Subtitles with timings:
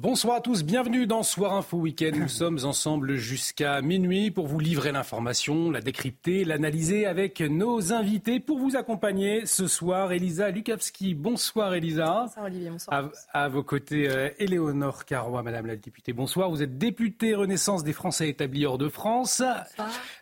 [0.00, 2.12] Bonsoir à tous, bienvenue dans Soir Info Week-end.
[2.14, 8.38] Nous sommes ensemble jusqu'à minuit pour vous livrer l'information, la décrypter, l'analyser avec nos invités.
[8.38, 11.16] Pour vous accompagner ce soir, Elisa Lukavski.
[11.16, 12.26] Bonsoir Elisa.
[12.26, 13.10] Bonsoir Olivier, bonsoir.
[13.32, 16.12] À, à vos côtés, euh, Éléonore Carrois, Madame la députée.
[16.12, 16.48] Bonsoir.
[16.48, 19.42] Vous êtes députée Renaissance des Français établis hors de France.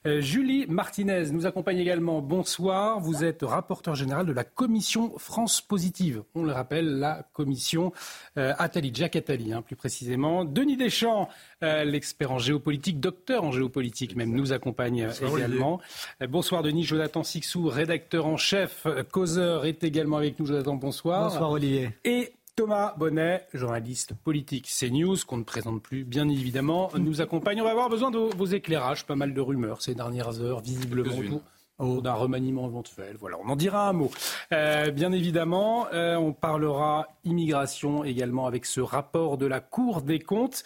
[0.07, 2.23] Euh, Julie Martinez nous accompagne également.
[2.23, 2.99] Bonsoir.
[3.01, 6.23] Vous êtes rapporteur général de la commission France Positive.
[6.35, 7.93] On le rappelle, la commission
[8.39, 10.45] euh, Attali, Jack Attali, hein, plus précisément.
[10.45, 11.29] Denis Deschamps,
[11.63, 15.81] euh, l'expert en géopolitique, docteur en géopolitique même, nous accompagne euh, également.
[16.23, 20.47] Euh, bonsoir Denis, Jonathan Sixou, rédacteur en chef, causeur, est également avec nous.
[20.47, 21.31] Jonathan, bonsoir.
[21.31, 21.91] Bonsoir Olivier.
[22.05, 27.61] Et Thomas Bonnet, journaliste politique CNews, qu'on ne présente plus, bien évidemment, nous accompagne.
[27.61, 29.05] On va avoir besoin de vos éclairages.
[29.05, 31.43] Pas mal de rumeurs ces dernières heures, visiblement autour
[31.79, 33.17] d'un remaniement éventuel.
[33.21, 34.11] Voilà, on en dira un mot.
[34.53, 40.19] Euh, bien évidemment, euh, on parlera immigration également avec ce rapport de la Cour des
[40.19, 40.65] comptes.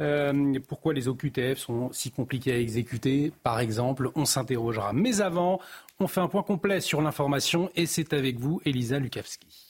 [0.00, 4.92] Euh, pourquoi les OQTF sont si compliqués à exécuter, par exemple, on s'interrogera.
[4.92, 5.60] Mais avant,
[5.98, 9.61] on fait un point complet sur l'information et c'est avec vous, Elisa Lukavski.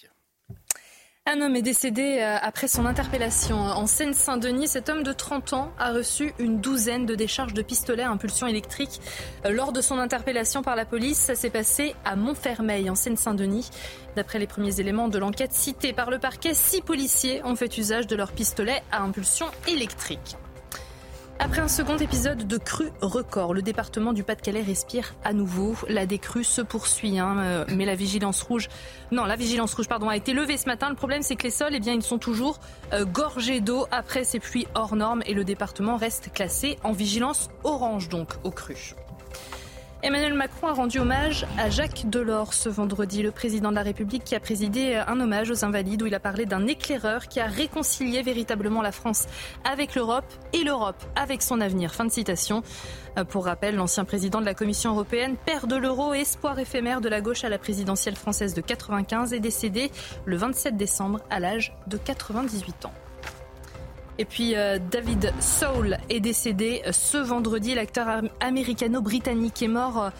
[1.24, 4.66] Un homme est décédé euh, après son interpellation en Seine-Saint-Denis.
[4.66, 8.48] Cet homme de 30 ans a reçu une douzaine de décharges de pistolets à impulsion
[8.48, 9.00] électrique
[9.46, 11.18] euh, lors de son interpellation par la police.
[11.18, 13.70] Ça s'est passé à Montfermeil en Seine-Saint-Denis.
[14.16, 18.08] D'après les premiers éléments de l'enquête cités par le parquet, six policiers ont fait usage
[18.08, 20.36] de leurs pistolets à impulsion électrique.
[21.44, 25.74] Après un second épisode de crue record, le département du Pas-de-Calais respire à nouveau.
[25.89, 28.68] La décrue se poursuit, hein, euh, mais la vigilance rouge,
[29.11, 30.89] non, la vigilance rouge, pardon, a été levée ce matin.
[30.89, 32.61] Le problème, c'est que les sols, eh bien, ils sont toujours
[32.92, 37.50] euh, gorgés d'eau après ces pluies hors normes et le département reste classé en vigilance
[37.64, 38.94] orange, donc aux crues.
[40.05, 44.24] Emmanuel Macron a rendu hommage à Jacques Delors ce vendredi, le président de la République
[44.24, 47.46] qui a présidé un hommage aux invalides où il a parlé d'un éclaireur qui a
[47.46, 49.29] réconcilié véritablement la France
[49.62, 51.95] avec l'Europe et l'Europe avec son avenir.
[51.95, 52.64] Fin de citation.
[53.29, 57.20] Pour rappel, l'ancien président de la Commission européenne, père de l'euro, espoir éphémère de la
[57.20, 59.92] gauche à la présidentielle française de 95, est décédé
[60.24, 62.95] le 27 décembre à l'âge de 98 ans.
[64.18, 67.74] Et puis euh, David Soul est décédé ce vendredi.
[67.74, 70.11] L'acteur américano-britannique est mort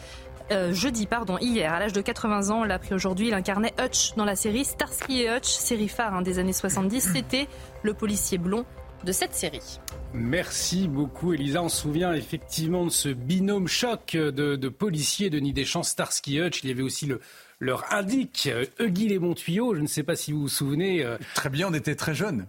[0.50, 2.60] euh, jeudi, pardon, hier, à l'âge de 80 ans.
[2.60, 3.28] On l'a appris aujourd'hui.
[3.28, 7.10] Il incarnait Hutch dans la série Starsky et Hutch, série phare hein, des années 70.
[7.12, 7.48] C'était
[7.82, 8.64] le policier blond
[9.04, 9.80] de cette série.
[10.14, 11.62] Merci beaucoup, Elisa.
[11.62, 16.62] On se souvient effectivement de ce binôme choc de, de policiers de Deschamps, Starsky Hutch.
[16.64, 17.20] Il y avait aussi le,
[17.59, 18.48] leur indique,
[18.78, 19.74] Huggy les bons tuyaux.
[19.74, 21.04] Je ne sais pas si vous vous souvenez.
[21.04, 22.47] euh, Très bien, on était très jeunes.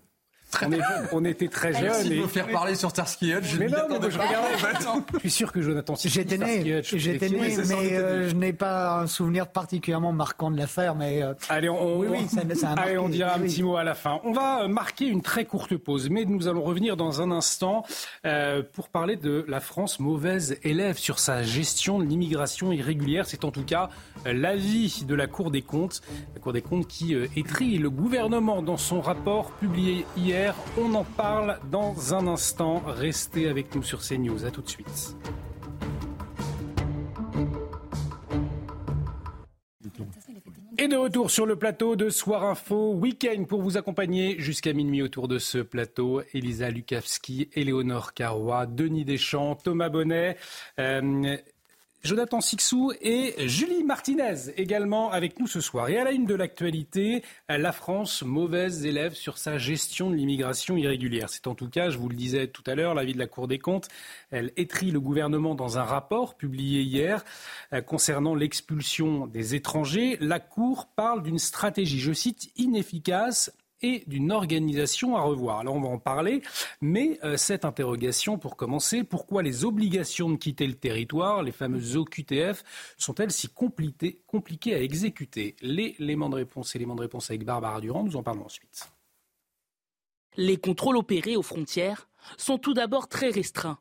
[0.62, 0.80] On, est-
[1.12, 2.08] on était très jeunes.
[2.10, 3.44] De et- me faire parler sur Starsky Hutch.
[3.46, 4.50] Je Mais non, mais je regardais.
[5.14, 9.00] Je suis sûr que Jonathan J'étais né, j'étais vous né, mais euh, je n'ai pas
[9.00, 12.80] un souvenir particulièrement marquant de l'affaire, mais euh, Allez, on, Oui, oui, ça- ça a
[12.82, 14.20] allez, on dira un oui, petit mot à la fin.
[14.24, 17.84] On va marquer une très courte pause, mais nous allons revenir dans un instant
[18.26, 23.26] euh, pour parler de la France mauvaise élève sur sa gestion de l'immigration irrégulière.
[23.26, 23.90] C'est en tout cas
[24.26, 26.02] l'avis de la Cour des comptes,
[26.36, 30.43] la Cour des comptes qui euh, étrie le gouvernement dans son rapport publié hier.
[30.78, 32.82] On en parle dans un instant.
[32.86, 34.46] Restez avec nous sur CNews.
[34.46, 35.16] À tout de suite.
[40.80, 45.02] Et de retour sur le plateau de Soir Info Week-end pour vous accompagner jusqu'à minuit
[45.02, 46.22] autour de ce plateau.
[46.34, 50.36] Elisa Lukavski, Éléonore Carrois, Denis Deschamps, Thomas Bonnet.
[50.80, 51.38] euh,
[52.04, 55.88] Jonathan Sixou et Julie Martinez également avec nous ce soir.
[55.88, 60.76] Et à la une de l'actualité, la France, mauvaise élève sur sa gestion de l'immigration
[60.76, 61.30] irrégulière.
[61.30, 63.48] C'est en tout cas, je vous le disais tout à l'heure, l'avis de la Cour
[63.48, 63.88] des comptes.
[64.32, 67.24] Elle étrit le gouvernement dans un rapport publié hier
[67.72, 70.18] euh, concernant l'expulsion des étrangers.
[70.20, 73.50] La Cour parle d'une stratégie, je cite, inefficace
[73.84, 75.60] et d'une organisation à revoir.
[75.60, 76.42] Alors on va en parler,
[76.82, 81.98] mais euh, cette interrogation, pour commencer, pourquoi les obligations de quitter le territoire, les fameuses
[81.98, 82.64] OQTF,
[82.98, 85.56] sont-elles si compliquées, à exécuter?
[85.62, 88.90] Les éléments de réponse, éléments de réponse avec Barbara Durand, nous en parlons ensuite.
[90.36, 93.80] Les contrôles opérés aux frontières sont tout d'abord très restreints.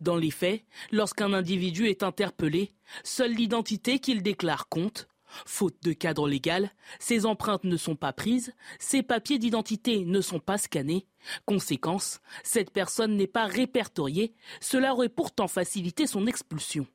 [0.00, 2.70] Dans les faits, lorsqu'un individu est interpellé,
[3.02, 5.08] seule l'identité qu'il déclare compte.
[5.46, 10.40] Faute de cadre légal, ces empreintes ne sont pas prises, ces papiers d'identité ne sont
[10.40, 11.06] pas scannés.
[11.46, 16.86] Conséquence, cette personne n'est pas répertoriée, cela aurait pourtant facilité son expulsion.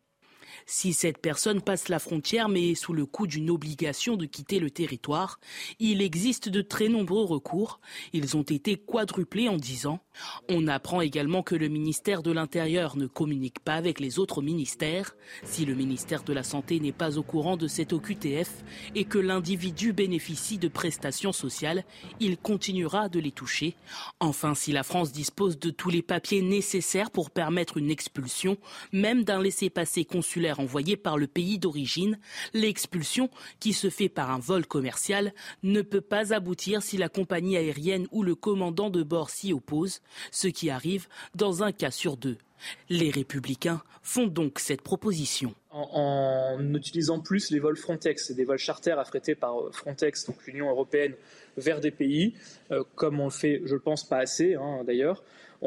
[0.66, 4.60] Si cette personne passe la frontière mais est sous le coup d'une obligation de quitter
[4.60, 5.40] le territoire,
[5.80, 7.80] il existe de très nombreux recours.
[8.14, 10.00] Ils ont été quadruplés en dix ans.
[10.50, 15.16] On apprend également que le ministère de l'Intérieur ne communique pas avec les autres ministères.
[15.44, 18.64] Si le ministère de la Santé n'est pas au courant de cette OQTF
[18.96, 21.84] et que l'individu bénéficie de prestations sociales,
[22.20, 23.76] il continuera de les toucher.
[24.20, 28.58] Enfin, si la France dispose de tous les papiers nécessaires pour permettre une expulsion,
[28.92, 32.20] même d'un laissez-passer consulaire envoyé par le pays d'origine,
[32.54, 35.34] l'expulsion, qui se fait par un vol commercial,
[35.64, 40.02] ne peut pas aboutir si la compagnie aérienne ou le commandant de bord s'y oppose,
[40.32, 42.38] ce qui arrive dans un cas sur deux.
[42.90, 45.54] Les républicains font donc cette proposition.
[45.72, 51.16] En, utilisant plus les vols Frontex, des vols charters affrétés par Frontex, donc l'Union européenne,
[51.58, 52.34] vers des pays,
[52.72, 55.24] euh, comme on le fait, je ne pense, pas assez hein, d'ailleurs,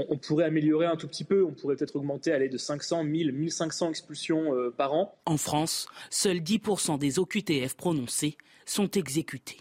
[0.09, 1.45] on, pourrait améliorer un tout petit peu.
[1.45, 5.15] On pourrait peut-être augmenter, aller de 500, 1000, 1500 expulsions euh, par an.
[5.27, 8.37] En France, seuls 10% des OQTF prononcés
[8.67, 9.59] sont exécutés.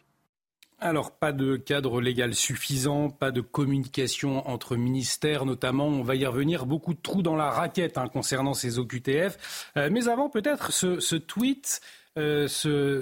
[0.80, 5.88] Alors, pas de cadre légal suffisant, pas de communication entre ministères notamment.
[5.88, 6.68] On va y revenir.
[6.68, 9.72] Beaucoup de trous dans la raquette hein, concernant ces OQTF.
[9.76, 11.82] Euh, mais avant, peut-être ce, tweet,
[12.20, 12.48] euh,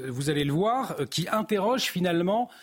[0.07, 2.53] vous allez le voir, qui interroge finalement euh,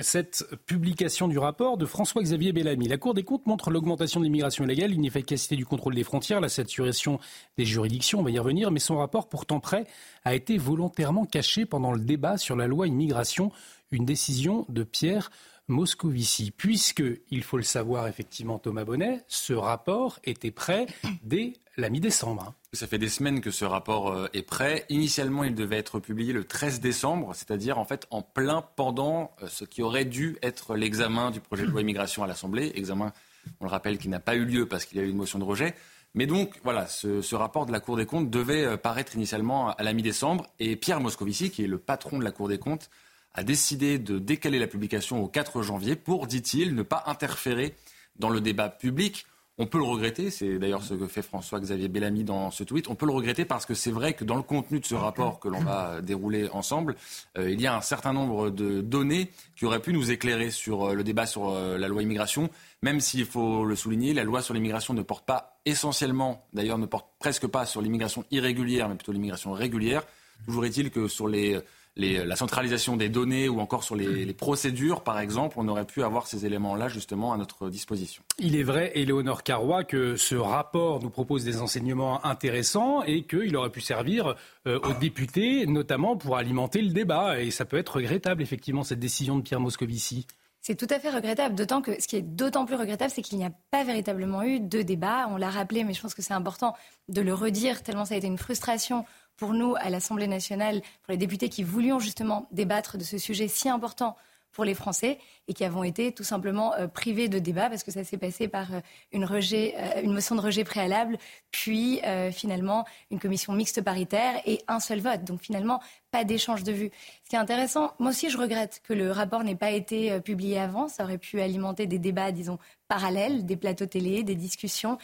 [0.00, 2.88] cette publication du rapport de François-Xavier Bellamy.
[2.88, 6.48] La Cour des comptes montre l'augmentation de l'immigration illégale, l'inefficacité du contrôle des frontières, la
[6.48, 7.18] saturation
[7.58, 9.86] des juridictions, on va y revenir, mais son rapport pourtant prêt
[10.24, 13.52] a été volontairement caché pendant le débat sur la loi immigration,
[13.90, 15.30] une décision de Pierre
[15.68, 20.86] Moscovici, puisque, il faut le savoir effectivement Thomas Bonnet, ce rapport était prêt
[21.22, 22.48] dès la mi-décembre.
[22.48, 22.54] Hein.
[22.72, 24.84] Ça fait des semaines que ce rapport euh, est prêt.
[24.88, 29.82] Initialement, il devait être publié le 13 décembre, c'est-à-dire en plein pendant euh, ce qui
[29.82, 32.72] aurait dû être l'examen du projet de loi immigration à l'Assemblée.
[32.74, 33.12] Examen,
[33.60, 35.38] on le rappelle, qui n'a pas eu lieu parce qu'il y a eu une motion
[35.38, 35.74] de rejet.
[36.14, 39.82] Mais donc, voilà, ce, rapport de la Cour des comptes devait euh, paraître initialement à
[39.82, 40.46] la mi-décembre.
[40.60, 42.88] Et Pierre Moscovici, qui est le patron de la Cour des comptes,
[43.34, 47.74] a décidé de décaler la publication au 4 janvier pour, dit-il, ne pas interférer
[48.16, 49.26] dans le débat public.
[49.56, 52.88] On peut le regretter, c'est d'ailleurs ce que fait François-Xavier Bellamy dans ce tweet.
[52.88, 55.38] On peut le regretter parce que c'est vrai que dans le contenu de ce rapport
[55.38, 56.96] que l'on va dérouler ensemble,
[57.38, 60.86] euh, il y a un certain nombre de données qui auraient pu nous éclairer sur
[60.86, 62.50] euh, le débat sur euh, la loi immigration,
[62.82, 66.86] même s'il faut le souligner, la loi sur l'immigration ne porte pas essentiellement, d'ailleurs ne
[66.86, 70.02] porte presque pas sur l'immigration irrégulière, mais plutôt l'immigration régulière.
[70.46, 71.60] Toujours est-il que sur les
[71.96, 76.26] la centralisation des données ou encore sur les, procédures, par exemple, on aurait pu avoir
[76.26, 78.22] ces éléments-là justement à notre disposition.
[78.38, 83.56] Il est vrai, Éléonore Carrois, que ce rapport nous propose des enseignements intéressants et qu'il
[83.56, 84.34] aurait pu servir
[84.66, 87.40] euh, aux députés, notamment pour alimenter le débat.
[87.40, 90.26] Et ça peut être regrettable, effectivement, cette décision de Pierre Moscovici.
[90.66, 93.36] C'est tout à fait regrettable, d'autant que ce qui est d'autant plus regrettable, c'est qu'il
[93.36, 95.28] n'y a pas véritablement eu de débat.
[95.28, 96.74] On l'a rappelé, mais je pense que c'est important
[97.10, 99.04] de le redire, tellement ça a été une frustration
[99.36, 103.48] pour nous à l'Assemblée nationale, pour les députés qui voulions justement débattre de ce sujet
[103.48, 104.16] si important
[104.54, 105.18] pour les Français
[105.48, 108.48] et qui avons été tout simplement euh, privés de débat parce que ça s'est passé
[108.48, 108.80] par euh,
[109.12, 111.18] une, rejet, euh, une motion de rejet préalable,
[111.50, 112.00] puis
[112.32, 115.24] finalement une commission mixte paritaire et un seul vote.
[115.24, 115.80] Donc finalement,
[116.10, 116.90] pas d'échange de vues.
[117.24, 120.58] Ce qui est intéressant, moi aussi je regrette que le rapport n'ait pas été publié
[120.58, 120.88] avant.
[120.88, 124.98] Ça aurait pu alimenter des débats, disons, parallèles, des plateaux télé, des discussions.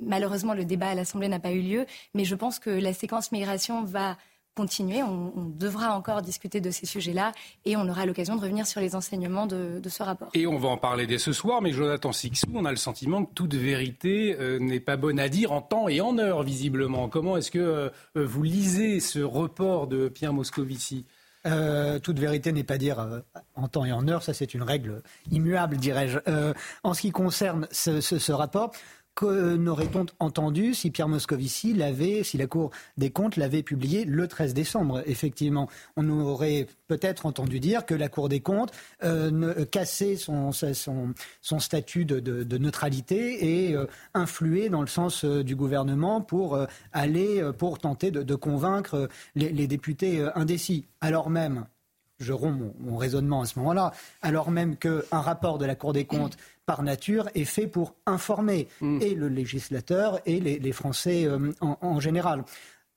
[0.00, 3.32] malheureusement, le débat à l'Assemblée n'a pas eu lieu, mais je pense que la séquence
[3.32, 4.16] migration va
[4.60, 5.02] continuer.
[5.02, 7.32] On, devra encore discuter de ces sujets-là
[7.64, 10.28] et on aura l'occasion de revenir sur les enseignements de, ce rapport.
[10.34, 13.24] Et on va en parler dès ce soir, mais Jonathan Sixou, on a le sentiment
[13.24, 17.08] que toute vérité euh, n'est pas bonne à dire en temps et en heure, visiblement.
[17.08, 21.06] Comment est-ce que euh, vous lisez ce report de Pierre Moscovici?
[21.46, 23.22] Euh, toute vérité n'est pas dire
[23.54, 26.18] en temps et en heure, ça c'est une règle immuable, dirais-je.
[26.84, 28.72] en ce qui concerne ce rapport,
[29.20, 34.54] Qu'aurait-on entendu si Pierre Moscovici l'avait, si la Cour des comptes l'avait publié le 13
[34.54, 38.72] décembre Effectivement, on aurait peut-être entendu dire que la Cour des comptes
[39.04, 40.52] euh, cassait son,
[41.58, 43.84] statut de, neutralité et euh,
[44.14, 46.58] influait dans le sens euh, du gouvernement pour
[46.94, 50.86] aller, pour tenter de, convaincre les députés indécis.
[51.02, 51.66] Alors même,
[52.20, 56.04] je romps mon, raisonnement à ce moment-là, alors même qu'un rapport de la Cour des
[56.04, 56.36] comptes,
[56.66, 59.02] par nature, est fait pour informer mm.
[59.02, 62.44] et le législateur et les, Français euh, en, général.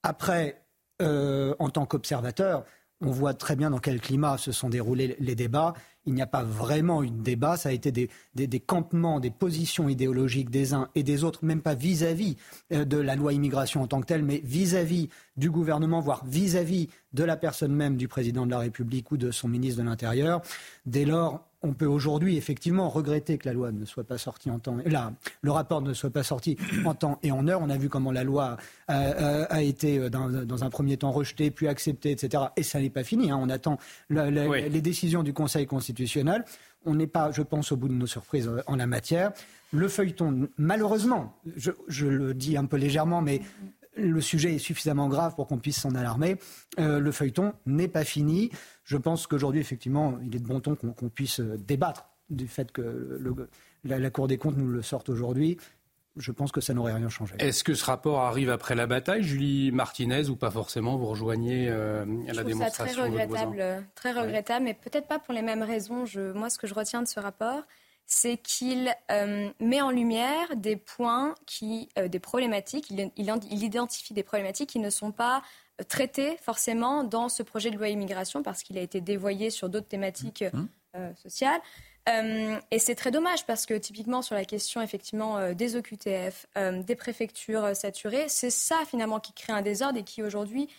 [0.03, 0.62] Après,
[1.01, 2.65] euh, en tant qu'observateur,
[3.03, 5.74] on voit très bien dans quel climat se sont déroulés les débats.
[6.05, 9.88] Il n'y a pas vraiment eu de débat, ça a été des, campements, des positions
[9.88, 12.36] idéologiques des uns et des autres, même pas vis-à-vis
[12.74, 16.89] euh, de la loi immigration en tant que telle, mais vis-à-vis du gouvernement, voire vis-à-vis
[17.13, 20.41] de la personne même du président de la République ou de son ministre de l'Intérieur.
[20.86, 24.60] Dès lors, on peut aujourd'hui effectivement regretter que la loi ne soit pas sortie en
[24.60, 27.62] temps, là, le rapport ne soit pas sorti en temps et en heure.
[27.62, 31.67] On a vu comment la loi a, été euh, dans, un premier temps rejetée, puis
[31.67, 32.43] acceptée, etc.
[32.58, 33.32] Et ça n'est pas fini.
[33.32, 33.39] Hein.
[33.41, 33.77] On attend
[34.10, 36.43] les décisions du Conseil constitutionnel.
[36.86, 39.32] On n'est pas, je pense, au bout de nos surprises euh, en la matière.
[39.72, 43.41] Le feuilleton, malheureusement, je le dis un peu légèrement, mais
[43.96, 46.38] le sujet est suffisamment grave pour qu'on puisse s'en alarmer.
[46.80, 48.50] Euh, le feuilleton n'est pas fini.
[48.84, 52.72] Je pense qu'aujourd'hui, effectivement, il est de bon ton qu'on puisse euh, débattre du fait
[52.72, 53.20] que
[53.84, 55.58] la, Cour des comptes nous le sorte aujourd'hui.
[56.16, 57.36] Je pense que ça n'aurait rien changé.
[57.40, 61.68] Est-ce que ce rapport arrive après la bataille, Julie Martinez, ou pas forcément Vous rejoignez
[61.70, 66.06] euh, la démonstration ça très regrettable, très regrettable, mais peut-être pas pour les mêmes raisons.
[66.36, 67.64] moi, ce que je retiens de ce rapport,
[68.13, 74.22] c'est qu'il euh, met en lumière des points, qui, euh, des problématiques, il, identifie des
[74.22, 75.41] problématiques qui ne sont pas
[75.82, 79.67] euh, traitées forcément dans ce projet de loi immigration parce qu'il a été dévoyé sur
[79.67, 81.15] d'autres thématiques mmh.
[81.15, 81.60] sociales.
[82.10, 86.48] Euh, et c'est très dommage parce que typiquement sur la question effectivement euh, des OQTF,
[86.57, 90.69] euh, des préfectures saturées, c'est ça finalement qui crée un désordre et qui aujourd'hui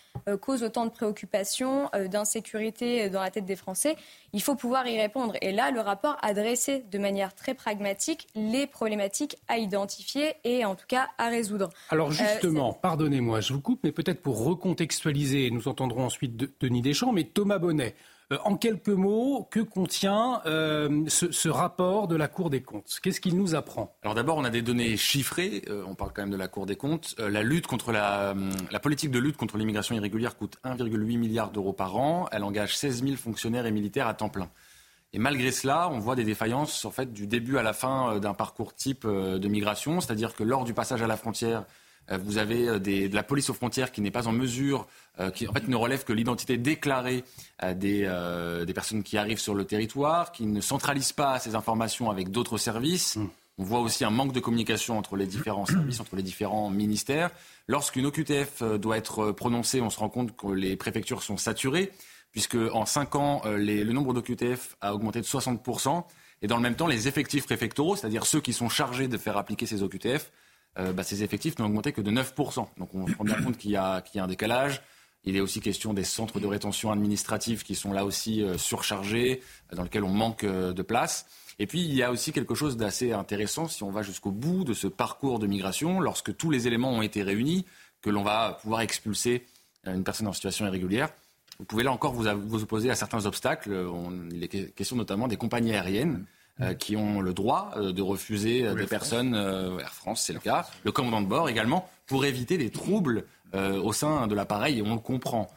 [0.40, 3.96] cause autant de préoccupations, d'insécurité dans la tête des Français.
[4.32, 5.34] Il faut pouvoir y répondre.
[5.42, 10.64] Et là, le rapport a dressé de manière très pragmatique les problématiques à identifier et
[10.64, 11.68] en tout cas à résoudre.
[11.90, 17.12] Alors justement, pardonnez-moi, je vous coupe, mais peut-être pour recontextualiser, nous entendrons ensuite Denis Deschamps,
[17.12, 17.94] mais Thomas Bonnet.
[18.32, 22.98] Euh, en quelques mots, que contient euh, ce, rapport de la Cour des comptes?
[23.02, 23.94] Qu'est-ce qu'il nous apprend?
[24.02, 25.62] Alors d'abord, on a des données chiffrées.
[25.68, 27.14] Euh, on parle quand même de la Cour des comptes.
[27.18, 32.26] la politique de lutte contre l'immigration irrégulière coûte 1,8 milliard d'euros par an.
[32.32, 34.48] Elle engage 16 000 fonctionnaires et militaires à temps plein.
[35.12, 38.34] Et malgré cela, on voit des défaillances en fait du début à la fin d'un
[38.34, 41.64] parcours type de migration, c'est-à-dire que lors du passage à la frontière,
[42.10, 44.86] vous avez euh, de la police aux frontières qui n'est pas en mesure,
[45.20, 47.24] euh, qui en fait ne relève que l'identité déclarée
[47.74, 48.06] des,
[48.74, 53.16] personnes qui arrivent sur le territoire, qui ne centralise pas ces informations avec d'autres services.
[53.16, 53.28] Mm.
[53.56, 57.30] On voit aussi un manque de communication entre les différents services, entre les différents ministères.
[57.68, 61.92] Lorsqu'une OQTF doit être prononcée, on se rend compte que les préfectures sont saturées,
[62.32, 66.02] puisque en 5 ans, le nombre d'OQTF a augmenté de 60%.
[66.42, 69.36] Et dans le même temps, les effectifs préfectoraux, c'est-à-dire ceux qui sont chargés de faire
[69.36, 70.32] appliquer ces OQTF,
[70.78, 72.66] euh, bah, ces effectifs n'ont augmenté que de 9%.
[72.78, 74.82] Donc on se rend bien compte qu'il y, a un décalage.
[75.24, 79.40] Il est aussi question des centres de rétention administrative qui sont là aussi euh, surchargés,
[79.72, 81.26] dans lesquels on manque euh, de place.
[81.58, 84.64] Et puis il y a aussi quelque chose d'assez intéressant si on va jusqu'au bout
[84.64, 87.64] de ce parcours de migration, lorsque tous les éléments ont été réunis,
[88.02, 89.46] que l'on va pouvoir expulser
[89.86, 91.08] une personne en situation irrégulière.
[91.58, 93.88] Vous pouvez là encore vous, vous opposer à certains obstacles.
[94.32, 96.26] il est question notamment des compagnies aériennes
[96.60, 100.38] euh, qui ont le droit euh, de refuser euh, des personnes, Air France c'est le
[100.38, 104.82] cas, le commandant de bord également, pour éviter des troubles au sein de l'appareil, et
[104.82, 105.48] on le comprend.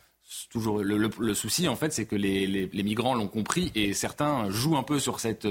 [0.51, 4.77] Toujours, le, souci, en fait, c'est que les, les migrants l'ont compris et certains jouent
[4.77, 5.48] un peu sur cette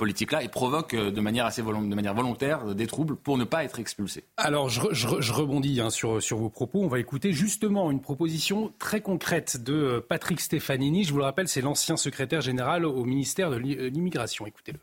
[0.00, 3.44] politique-là et provoque euh, de manière assez de manière volontaire euh, des troubles pour ne
[3.44, 4.24] pas être expulsé.
[4.38, 6.80] Alors je, rebondis hein, sur, sur vos propos.
[6.80, 11.04] On va écouter justement une proposition très concrète de euh, Patrick Stefanini.
[11.04, 14.46] Je vous le rappelle, c'est l'ancien secrétaire général au ministère de l'immigration.
[14.46, 14.78] Écoutez-le.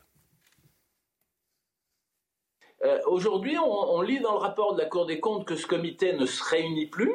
[3.06, 6.26] Aujourd'hui, on, lit dans le rapport de la Cour des comptes que ce comité ne
[6.26, 7.12] se réunit plus,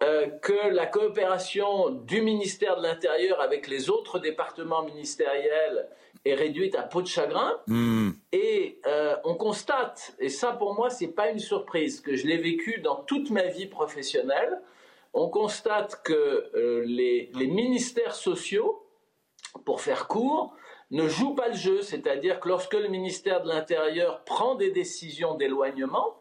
[0.00, 5.86] que la coopération du ministère de l'Intérieur avec les autres départements ministériels
[6.24, 7.56] est réduite à peau de chagrin.
[7.66, 8.10] Hmm.
[8.32, 12.36] Et euh, on constate, et ça pour moi c'est pas une surprise, que je l'ai
[12.36, 14.60] vécu dans toute ma vie professionnelle,
[15.12, 16.12] on constate que
[16.54, 18.86] euh, les, les, ministères sociaux,
[19.64, 20.54] pour faire court,
[20.92, 25.34] ne jouent pas le jeu, c'est-à-dire que lorsque le ministère de l'Intérieur prend des décisions
[25.34, 26.20] d'éloignement,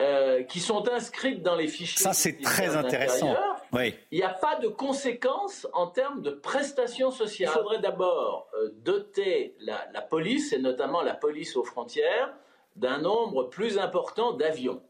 [0.00, 2.00] euh, qui sont inscrites dans les fichiers.
[2.00, 3.34] Ça, c'est très intéressant.
[3.72, 3.94] Oui.
[4.10, 7.50] Il n'y a pas de conséquences en termes de prestations sociales.
[7.54, 12.32] Il faudrait d'abord euh, doter la, police, et notamment la police aux frontières,
[12.76, 14.82] d'un nombre plus important d'avions.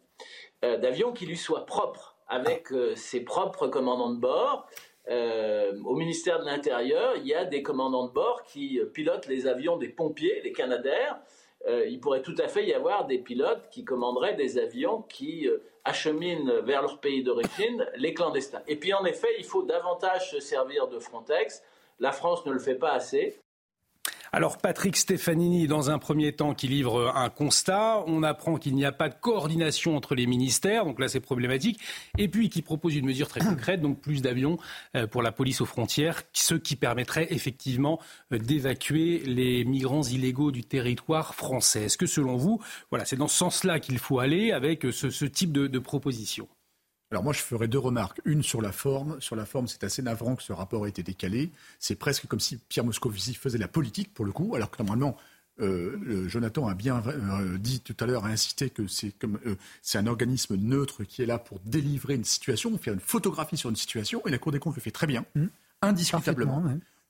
[0.64, 4.66] Euh, d'avions qui lui soient propres, avec ses propres commandants de bord.
[5.08, 9.78] au ministère de l'Intérieur, il y a des commandants de bord qui pilotent les avions
[9.78, 11.18] des pompiers, les Canadaires,
[11.66, 15.48] euh, il pourrait tout à fait y avoir des pilotes qui commanderaient des avions qui
[15.48, 15.58] euh,
[15.88, 18.62] acheminent vers leur pays d'origine les clandestins.
[18.68, 21.62] Et puis en effet, il faut davantage se servir de Frontex.
[21.98, 23.40] La France ne le fait pas assez.
[24.32, 28.84] Alors Patrick Stefanini, dans un premier temps, qui livre un constat, on apprend qu'il n'y
[28.84, 31.80] a pas de coordination entre les ministères, donc là c'est problématique,
[32.18, 34.58] et puis qui propose une mesure très concrète, donc plus d'avions
[34.94, 38.00] euh, pour la police aux frontières, ce qui permettrait effectivement
[38.32, 41.84] euh, d'évacuer les migrants illégaux du territoire français.
[41.84, 42.60] Est-ce que selon vous,
[43.04, 46.48] c'est dans ce sens-là qu'il faut aller avec ce, ce type de proposition?
[47.10, 48.20] Alors moi, je ferai deux remarques.
[48.24, 49.20] Une sur la forme.
[49.20, 51.50] Sur la forme, c'est assez navrant que ce rapport ait été décalé.
[51.78, 55.16] C'est presque comme si Pierre Moscovici faisait la politique, pour le coup, alors que normalement,
[55.60, 59.56] euh, Jonathan a bien euh, dit tout à l'heure, a insisté que c'est comme euh,
[59.82, 63.70] c'est un organisme neutre qui est là pour délivrer une situation, faire une photographie sur
[63.70, 65.46] une situation, et la Cour des comptes le fait très bien, mmh.
[65.82, 66.62] indiscutablement.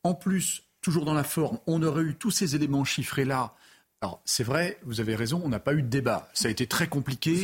[0.05, 3.55] En plus, toujours dans la forme, on aurait eu tous ces éléments chiffrés là.
[4.00, 6.31] Alors c'est vrai, vous avez raison, on n'a pas eu de débat.
[6.33, 7.37] Ça a été très compliqué.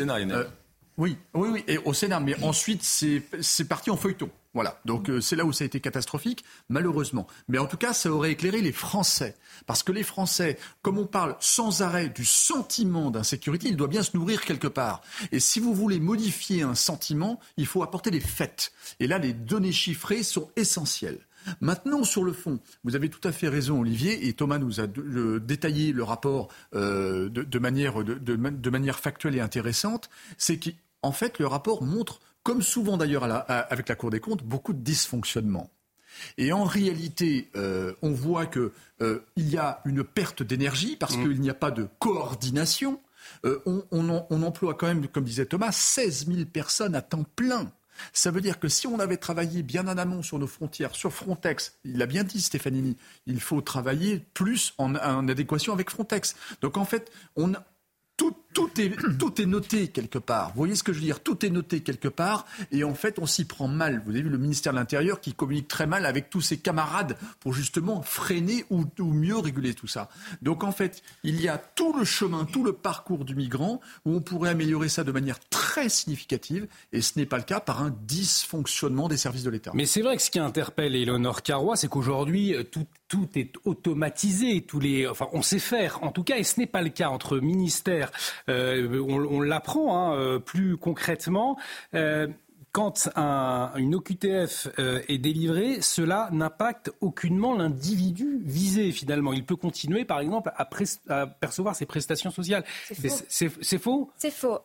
[0.97, 2.21] Oui, oui, oui, et au Sénat.
[2.21, 4.31] Mais ensuite, c'est parti en feuilleton.
[4.55, 4.81] Voilà.
[4.85, 7.27] Donc euh, c'est là où ça a été catastrophique, malheureusement.
[7.49, 9.35] Mais en tout cas, ça aurait éclairé les Français.
[9.67, 14.05] Parce que les Français, comme on parle sans arrêt du sentiment d'insécurité, il doit bien
[14.05, 15.03] se nourrir quelque part.
[15.33, 18.73] Et si vous voulez modifier un sentiment, il faut apporter les faits.
[19.01, 21.19] Et là, les données chiffrées sont essentielles.
[21.61, 24.87] Maintenant, sur le fond, vous avez tout à fait raison, Olivier, et Thomas nous a
[24.87, 30.09] détaillé le rapport euh, de, manière, de, manière factuelle et intéressante.
[30.39, 30.59] C'est
[31.05, 34.79] qu'en fait, le rapport montre, comme souvent d'ailleurs avec la Cour des comptes, beaucoup de
[34.79, 35.71] dysfonctionnements.
[36.39, 38.71] Et en réalité, euh, on voit qu'il
[39.03, 41.23] euh, y a une perte d'énergie parce mmh.
[41.23, 43.01] qu'il n'y a pas de coordination.
[43.45, 47.71] on, on, emploie quand même, comme disait Thomas, 16 000 personnes à temps plein.
[48.15, 51.13] Ça veut dire que si on avait travaillé bien en amont sur nos frontières, sur
[51.13, 52.97] Frontex, il a bien dit Stéphanie,
[53.27, 56.35] il faut travailler plus en, en adéquation avec Frontex.
[56.61, 57.53] Donc en fait, on,
[58.17, 58.37] tout,
[59.19, 60.49] tout, est, noté quelque part.
[60.51, 61.21] Vous voyez ce que je veux dire?
[61.21, 64.03] Tout est noté quelque part et en fait on s'y prend mal.
[64.05, 67.17] Vous avez vu le ministère de l'Intérieur qui communique très mal avec tous ses camarades
[67.41, 70.09] pour justement freiner ou, mieux réguler tout ça.
[70.41, 74.15] Donc en fait il y a tout le chemin, tout le parcours du migrant où
[74.15, 77.83] on pourrait améliorer ça de manière très significative et ce n'est pas le cas par
[77.83, 79.73] un dysfonctionnement des services de l'État.
[79.75, 84.65] Mais c'est vrai que ce qui interpelle Eleonore Carrois, c'est qu'aujourd'hui tout, tout est automatisé,
[85.11, 88.13] enfin on sait faire en tout cas et ce n'est pas le cas entre ministères
[88.49, 91.57] euh, on, l'apprend hein, euh, plus concrètement
[91.95, 92.29] euh,
[92.73, 94.67] quand une OQTF
[95.07, 99.33] est délivrée, cela n'impacte aucunement l'individu visé finalement.
[99.33, 102.65] Il peut continuer par exemple à, percevoir ses prestations sociales.
[102.91, 104.59] C'est faux C'est faux?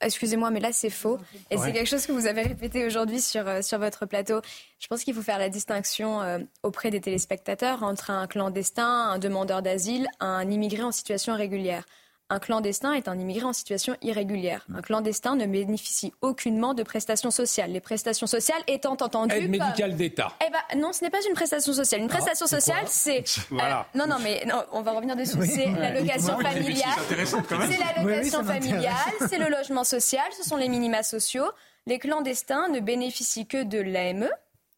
[0.00, 1.18] Excusez-moi, mais là c'est faux.
[1.52, 4.40] Et c'est quelque chose que vous avez répété aujourd'hui sur, sur votre plateau.
[4.80, 9.62] Je pense qu'il faut faire la distinction auprès des téléspectateurs entre un clandestin, un demandeur
[9.62, 11.84] d'asile, un immigré en situation régulière.
[12.32, 14.64] Un clandestin est un immigré en situation irrégulière.
[14.74, 17.72] Un clandestin ne bénéficie aucunement de prestations sociales.
[17.72, 19.34] Les prestations sociales étant entendues.
[19.34, 20.32] Aide médicale d'État.
[20.40, 22.00] Eh ben, non, ce n'est pas une prestation sociale.
[22.00, 23.22] Une prestation sociale, c'est.
[23.50, 23.80] Voilà.
[23.94, 25.36] Euh, non, non, mais on va revenir dessus.
[25.44, 26.88] C'est l'allocation familiale.
[27.06, 28.94] C'est l'allocation familiale,
[29.28, 31.44] c'est le logement social, ce sont les minima sociaux.
[31.86, 34.30] Les clandestins ne bénéficient que de l'AME,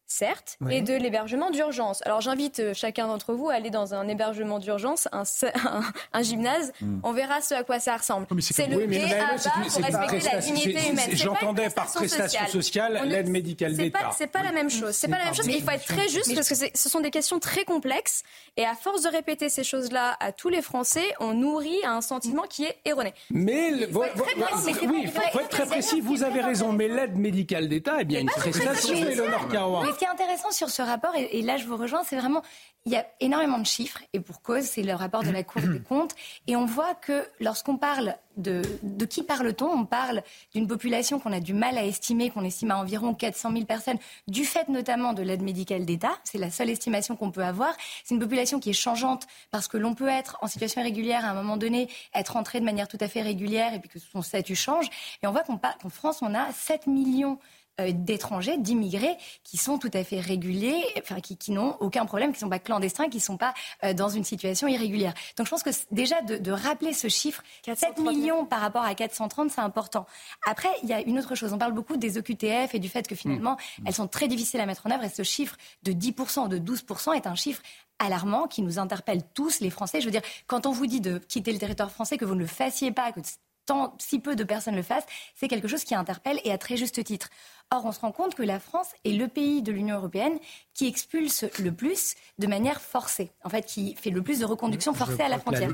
[0.07, 2.01] certes, et de l'hébergement d'urgence.
[2.05, 5.23] Alors j'invite euh, chacun d'entre vous à aller dans un hébergement d'urgence, un,
[6.13, 6.73] un, gymnase.
[6.79, 6.99] Hmm.
[7.03, 8.27] On verra ce à quoi ça ressemble.
[8.39, 11.09] C'est le oui, pour respecter la dignité humaine.
[11.13, 14.11] J'entendais par prestation sociale l'aide médicale d'État.
[14.15, 14.91] C'est pas la même chose.
[14.91, 15.47] C'est pas la même chose.
[15.47, 18.23] Mais il faut être très juste parce que ce sont des questions très complexes.
[18.57, 22.43] Et à force de répéter ces choses-là à tous les Français, on nourrit un sentiment
[22.43, 23.13] qui est erroné.
[23.31, 26.01] Mais il faut être très précis.
[26.01, 26.71] Vous avez raison.
[26.71, 30.69] Mais l'aide médicale d'État est bien une prestation, Eleonore Caroua ce qui est intéressant sur
[30.69, 32.41] ce rapport, et, là je vous rejoins, c'est vraiment,
[32.85, 35.61] il y a énormément de chiffres, et pour cause, c'est le rapport de la Cour
[35.61, 36.15] des comptes,
[36.47, 40.21] et on voit que lorsqu'on parle de, de qui parle-t-on On parle
[40.53, 43.97] d'une population qu'on a du mal à estimer, qu'on estime à environ 400 000 personnes,
[44.27, 46.11] du fait notamment de l'aide médicale d'État.
[46.25, 47.73] C'est la seule estimation qu'on peut avoir.
[48.03, 51.29] C'est une population qui est changeante parce que l'on peut être en situation irrégulière à
[51.29, 54.21] un moment donné, être entré de manière tout à fait régulière et puis que son
[54.21, 54.87] statut change.
[55.23, 57.39] Et on voit qu'en France, on a 7 millions
[57.79, 62.37] d'étrangers, d'immigrés qui sont tout à fait réguliers, enfin qui, qui n'ont aucun problème, qui
[62.37, 65.13] ne sont pas clandestins, qui ne sont pas euh, dans une situation irrégulière.
[65.37, 68.95] Donc je pense que déjà de, de rappeler ce chiffre, 7 millions par rapport à
[68.95, 70.05] 430, c'est important.
[70.47, 71.53] Après, il y a une autre chose.
[71.53, 73.87] On parle beaucoup des OQTF et du fait que finalement, mmh.
[73.87, 77.15] elles sont très difficiles à mettre en œuvre et ce chiffre de 10%, de 12%
[77.15, 77.61] est un chiffre
[77.99, 80.01] alarmant qui nous interpelle tous les Français.
[80.01, 82.41] Je veux dire, quand on vous dit de quitter le territoire français, que vous ne
[82.41, 83.19] le fassiez pas, que
[83.65, 86.77] tant, si peu de personnes le fassent, c'est quelque chose qui interpelle et à très
[86.77, 87.29] juste titre.
[87.71, 90.37] Or, on se rend compte que la France est le pays de l'Union européenne
[90.75, 93.31] qui expulse le plus de manière forcée.
[93.43, 95.69] En fait, qui fait le plus de reconduction forcée à la frontière.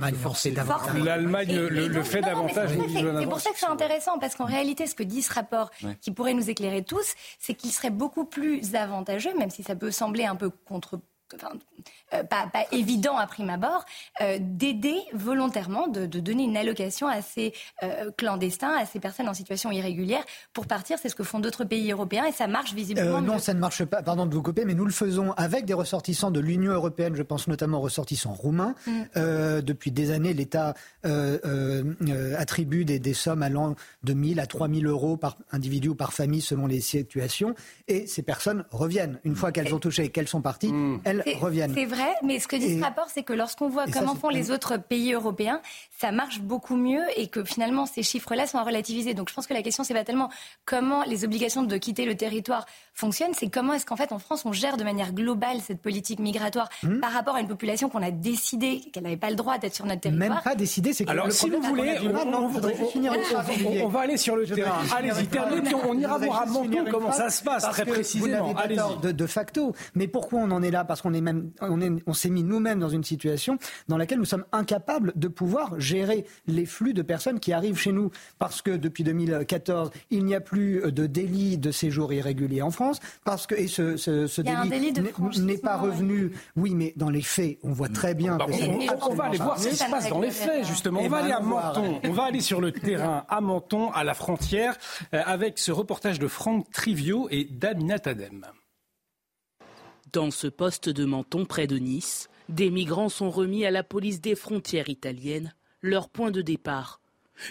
[1.03, 2.69] L'Allemagne le, fait davantage.
[3.19, 6.11] C'est pour ça que c'est intéressant, parce qu'en réalité, ce que dit ce rapport, qui
[6.11, 10.25] pourrait nous éclairer tous, c'est qu'il serait beaucoup plus avantageux, même si ça peut sembler
[10.25, 10.99] un peu contre
[12.13, 13.85] euh, pas, évident à prime abord,
[14.21, 19.33] euh, d'aider volontairement, de, donner une allocation à ces euh, clandestins, à ces personnes en
[19.33, 20.97] situation irrégulière pour partir.
[21.01, 23.21] C'est ce que font d'autres pays européens et ça marche visiblement.
[23.21, 25.73] non, ça ne marche pas, pardon de vous couper, mais nous le faisons avec des
[25.73, 28.75] ressortissants de l'Union européenne, je pense notamment aux ressortissants roumains.
[28.85, 29.61] Mm.
[29.61, 30.73] depuis des années, l'État
[32.37, 36.41] attribue des, des, sommes allant de 1000 à 3000 euros par individu ou par famille
[36.41, 37.55] selon les situations
[37.87, 39.19] et ces personnes reviennent.
[39.23, 41.01] Une fois qu'elles ont touché et qu'elles sont parties, mm.
[41.05, 41.73] elles reviennent.
[41.73, 44.51] C'est vrai mais ce que dit ce rapport, c'est que lorsqu'on voit comment font les
[44.51, 45.61] autres pays européens,
[45.99, 49.13] ça marche beaucoup mieux et que finalement ces chiffres-là sont à relativiser.
[49.13, 50.29] Donc je pense que la question, c'est pas tellement
[50.65, 54.43] comment les obligations de quitter le territoire fonctionnent, c'est comment est-ce qu'en fait en France
[54.45, 56.99] on gère de manière globale cette politique migratoire hmm.
[56.99, 59.85] par rapport à une population qu'on a décidé qu'elle n'avait pas le droit d'être sur
[59.85, 60.29] notre territoire.
[60.29, 61.97] Même pas décidé, c'est que Alors si vous voulez,
[63.83, 64.81] on, va aller sur le terrain.
[64.95, 68.53] Allez-y, terminez, on ira voir à Menton comment ça se passe très précisément.
[69.01, 69.73] De, de facto.
[69.95, 70.83] Mais pourquoi on en est là?
[70.83, 74.19] Parce qu'on est même, on est on s'est mis nous-mêmes dans une situation dans laquelle
[74.19, 78.11] nous sommes incapables de pouvoir gérer les flux de personnes qui arrivent chez nous.
[78.39, 82.99] Parce que depuis 2014, il n'y a plus de délit de séjour irrégulier en France.
[83.23, 84.93] Parce que, et ce, ce, délit
[85.41, 86.31] n'est pas revenu.
[86.55, 89.69] Oui, mais dans les faits, on voit très bien que on, va aller voir ce
[89.69, 91.01] qui se passe dans les faits, justement.
[91.01, 91.99] On va aller à Menton.
[92.03, 94.77] On va aller sur le terrain à Menton, à la frontière,
[95.13, 98.45] euh, avec ce reportage de Franck Trivio et d'Aminat Adem.
[100.13, 104.19] Dans ce poste de Menton près de Nice, des migrants sont remis à la police
[104.19, 106.99] des frontières italiennes, leur point de départ.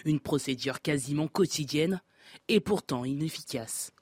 [0.04, 2.02] Une procédure quasiment quotidienne
[2.48, 3.92] et pourtant inefficace.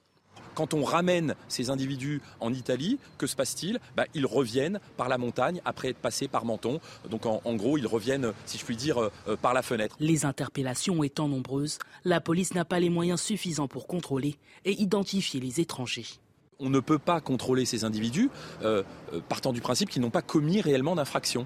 [0.55, 3.79] Quand on ramène ces individus en Italie, que se passe-t-il?
[3.95, 6.81] Bah, Ils reviennent par la montagne après être passés par Menton.
[7.09, 9.95] Donc en, gros, ils reviennent, si je puis dire, euh, euh, par la fenêtre.
[10.01, 15.39] Les interpellations étant nombreuses, la police n'a pas les moyens suffisants pour contrôler et identifier
[15.39, 16.07] les étrangers
[16.59, 18.29] on ne peut pas contrôler ces individus
[18.63, 21.45] euh, euh, partant du principe qu'ils n'ont pas commis réellement d'infraction.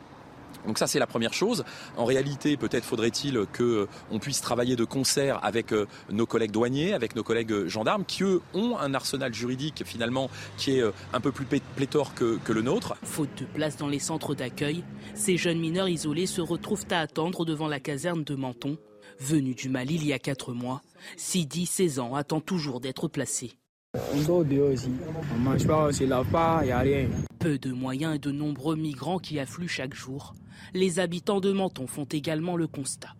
[0.65, 1.65] Donc ça c'est la première chose.
[1.97, 5.73] En réalité, peut-être faudrait-il qu'on euh, puisse travailler de concert avec
[6.09, 10.79] nos collègues douaniers, avec nos collègues gendarmes, qui eux ont un arsenal juridique finalement qui
[10.79, 11.45] est un peu plus
[11.75, 12.95] pléthore que, que le nôtre.
[13.03, 14.83] Faute de place dans les centres d'accueil,
[15.15, 18.77] ces jeunes mineurs isolés se retrouvent à attendre devant la caserne de Menton.
[19.19, 20.81] Venu du Mali il y a quatre mois,
[21.17, 23.57] Sidi, 16 ans, attend toujours d'être placé.
[23.95, 24.89] On dort dehors aussi.
[25.35, 27.07] On mange pas, on se lave pas, il n'y a rien.
[27.37, 30.33] Peu de moyens et de nombreux migrants qui affluent chaque jour.
[30.73, 33.13] Les habitants de Menton font également le constat.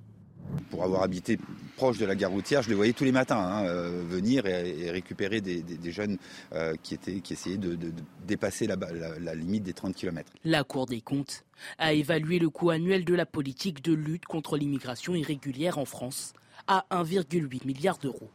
[0.72, 1.38] Pour avoir habité
[1.78, 4.90] proche de la gare routière, je les voyais tous les matins hein, euh, venir et,
[4.90, 6.18] récupérer des, jeunes
[6.54, 7.78] euh, qui, étaient, qui essayaient de,
[8.26, 8.76] dépasser la,
[9.20, 10.32] la, limite des 30 km.
[10.44, 11.46] La Cour des comptes
[11.78, 16.34] a évalué le coût annuel de la politique de lutte contre l'immigration irrégulière en France
[16.68, 18.30] à 1,8 milliard d'euros.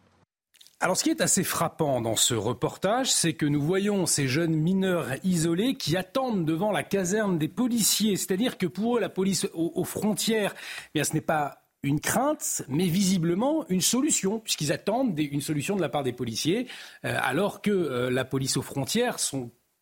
[0.81, 4.55] Alors ce qui est assez frappant dans ce reportage, c'est que nous voyons ces jeunes
[4.55, 8.17] mineurs isolés qui attendent devant la caserne des policiers.
[8.17, 10.55] C'est-à-dire que pour eux, la police aux, frontières,
[10.95, 15.81] eh ce n'est pas une crainte, mais visiblement une solution, puisqu'ils attendent une solution de
[15.81, 16.69] la part des policiers,
[17.05, 19.17] euh, alors que euh, la police aux frontières,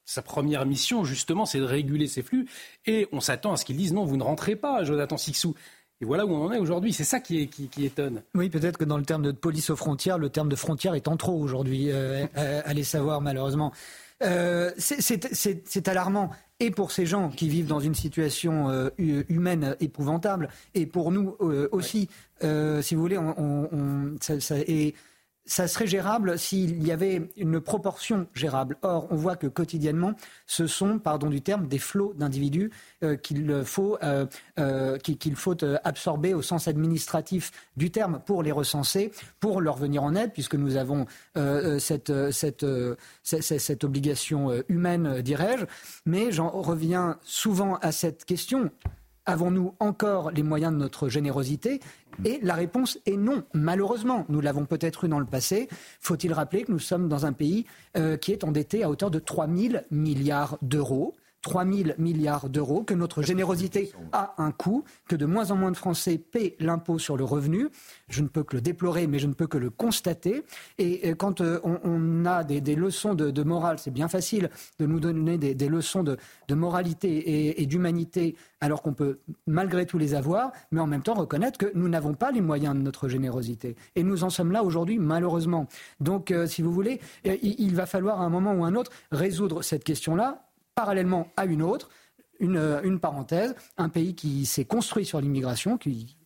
[0.07, 2.49] sa première mission, justement, c'est de réguler ces flux.
[2.87, 5.55] Et on s'attend à ce qu'ils disent non, vous ne rentrez pas, Jonathan Sixou.
[6.01, 6.93] Et voilà où on en est aujourd'hui.
[6.93, 8.23] C'est ça qui, étonne.
[8.35, 11.09] Oui, peut-être que dans le terme de police aux frontières, le terme de frontière est
[11.09, 11.91] en trop aujourd'hui.
[11.91, 13.73] Euh, euh, allez savoir, malheureusement.
[14.23, 20.87] Euh, c'est alarmant et pour ces gens qui vivent dans une situation humaine épouvantable, et
[20.87, 21.37] pour nous
[21.71, 22.09] aussi,
[22.41, 24.95] si vous voulez, on, ça, ça, et
[25.47, 28.77] ça serait gérable s'il y avait une proportion gérable.
[28.83, 30.15] Or, on voit que quotidiennement,
[30.47, 34.27] ce sont, pardon du terme, des flots d'individus euh, qu'il faut, euh,
[34.59, 40.03] euh, qu'il faut absorber au sens administratif du terme pour les recenser, pour leur venir
[40.03, 41.07] en aide, puisque nous avons
[41.79, 42.67] cette, cette,
[43.23, 45.65] cette, obligation humaine, dirais-je.
[46.07, 48.71] Mais j'en reviens souvent à cette question.
[49.27, 51.81] Avons-nous encore les moyens de notre générosité?
[52.25, 53.43] Et la réponse est non.
[53.53, 55.69] Malheureusement, nous l'avons peut-être eu dans le passé.
[56.01, 59.19] Faut-il rappeler que nous sommes dans un pays euh, qui est endetté à hauteur de
[59.19, 61.15] 3 000 milliards d'euros?
[61.47, 65.71] 3 000 milliards d'euros, que notre générosité a un coût, que de moins en moins
[65.71, 67.69] de Français paient l'impôt sur le revenu.
[68.09, 70.43] Je ne peux que le déplorer, mais je ne peux que le constater.
[70.79, 75.39] Et quand euh, on, a des, leçons de, morale, c'est bien facile de nous donner
[75.39, 76.19] des, leçons de,
[76.53, 81.59] moralité et, d'humanité, alors qu'on peut malgré tout les avoir, mais en même temps reconnaître
[81.59, 83.77] que nous n'avons pas les moyens de notre générosité.
[83.95, 85.69] Et nous en sommes là aujourd'hui, malheureusement.
[86.01, 88.75] Donc, euh, si vous voulez, euh, il va falloir à un moment ou à un
[88.75, 90.46] autre résoudre cette question-là
[90.77, 91.91] parallèlement à une autre,
[92.39, 96.17] une, parenthèse, un pays qui s'est construit sur l'immigration, qui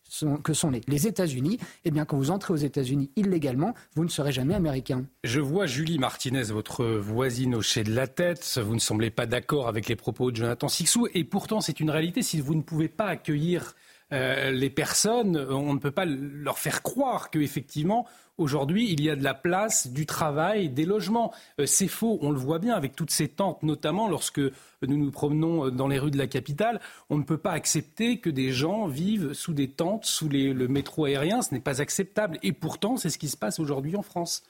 [0.43, 4.33] que sont les, États-Unis, eh bien, quand vous entrez aux États-Unis illégalement, vous ne serez
[4.33, 5.05] jamais américain.
[5.23, 8.59] Je vois Julie Martinez, votre voisine, hocher de la tête.
[8.61, 11.07] Vous ne semblez pas d'accord avec les propos de Jonathan Sixou.
[11.13, 12.23] Et pourtant, c'est une réalité.
[12.23, 13.73] Si vous ne pouvez pas accueillir
[14.13, 19.15] euh, les personnes, on ne peut pas leur faire croire qu'effectivement, aujourd'hui, il y a
[19.15, 21.33] de la place, du travail, des logements.
[21.59, 25.11] Euh, c'est faux, on le voit bien avec toutes ces tentes, notamment lorsque nous nous
[25.11, 26.81] promenons dans les rues de la capitale.
[27.09, 31.05] On ne peut pas accepter que des gens vivent sous des tentes, sous le métro
[31.05, 31.41] aérien.
[31.41, 32.37] Ce n'est pas acceptable.
[32.43, 34.43] Et pourtant, c'est ce qui se passe aujourd'hui en France.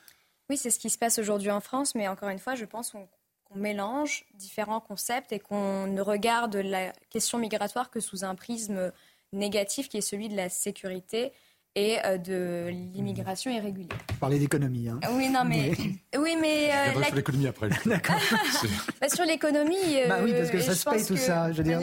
[0.50, 2.92] Oui, c'est ce qui se passe aujourd'hui en France, mais encore une fois, je pense
[2.92, 3.08] qu'on
[3.56, 8.92] mélange différents concepts et qu'on ne regarde la question migratoire que sous un prisme
[9.34, 11.32] négatif qui est celui de la sécurité
[11.76, 13.98] et euh, de l'immigration irrégulière.
[14.20, 14.90] Parler d'économie.
[14.90, 15.00] Hein.
[15.14, 15.72] Oui, non, mais.
[16.20, 16.70] Oui, mais.
[16.70, 17.06] Euh, la...
[17.08, 17.70] sur l'économie après.
[17.86, 18.16] D'accord.
[19.02, 19.78] bah, sur l'économie.
[19.96, 21.52] Euh, bah oui, parce que ça se paye tout ça.
[21.52, 21.80] Je veux dire,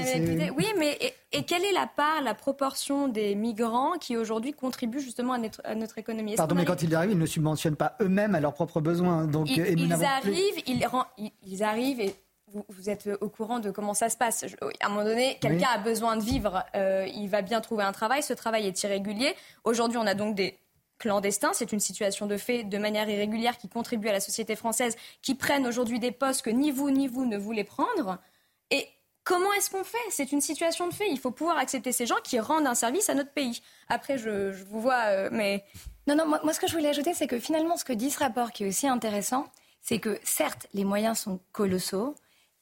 [0.57, 0.99] oui, mais
[1.33, 5.63] et, quelle est la part, la proportion des migrants qui aujourd'hui contribuent justement à notre,
[5.65, 6.37] à notre économie?
[6.37, 9.27] Pardon, mais quand ils arrivent, ils ne subventionnent pas eux-mêmes à leurs propres besoins.
[9.27, 12.15] Donc, ils, ils arrivent, ils, ils arrivent et
[12.53, 14.45] vous, êtes au courant de comment ça se passe.
[14.81, 17.93] À un moment donné, quelqu'un a besoin de vivre, euh, il va bien trouver un
[17.93, 19.35] travail, ce travail est irrégulier.
[19.65, 20.59] Aujourd'hui, on a donc des
[20.99, 24.97] clandestins, c'est une situation de fait de manière irrégulière qui contribue à la société française,
[25.23, 28.19] qui prennent aujourd'hui des postes que ni vous ni vous ne voulez prendre.
[28.71, 28.89] Et
[29.25, 29.99] comment est-ce qu'on fait?
[30.11, 31.09] C'est une situation de fait.
[31.09, 33.63] Il faut pouvoir accepter ces gens qui rendent un service à notre pays.
[33.89, 35.65] Après, je, vous vois, euh, mais...
[36.07, 38.19] Non, non, moi, ce que je voulais ajouter, c'est que finalement, ce que dit ce
[38.19, 39.45] rapport qui est aussi intéressant,
[39.83, 42.15] c'est que certes, les moyens sont colossaux,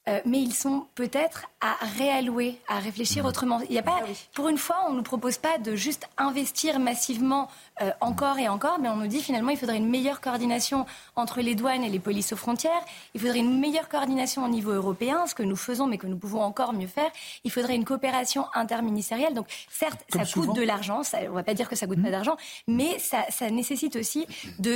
[0.07, 3.27] euh, mais ils sont peut-être à réallouer, à réfléchir mmh.
[3.27, 3.59] autrement.
[3.69, 6.07] Il y a pas, ah pour une fois, on ne nous propose pas de juste
[6.17, 7.49] investir massivement
[7.81, 11.41] euh, encore et encore, mais on nous dit finalement il faudrait une meilleure coordination entre
[11.41, 12.81] les douanes et les polices aux frontières.
[13.15, 16.17] Il faudrait une meilleure coordination au niveau européen, ce que nous faisons, mais que nous
[16.17, 17.11] pouvons encore mieux faire.
[17.43, 19.33] Il faudrait une coopération interministérielle.
[19.33, 21.01] Donc, certes, ça coûte de l'argent.
[21.13, 22.11] on ne va pas dire que ça coûte pas mmh.
[22.11, 24.25] d'argent, mais ça, ça nécessite aussi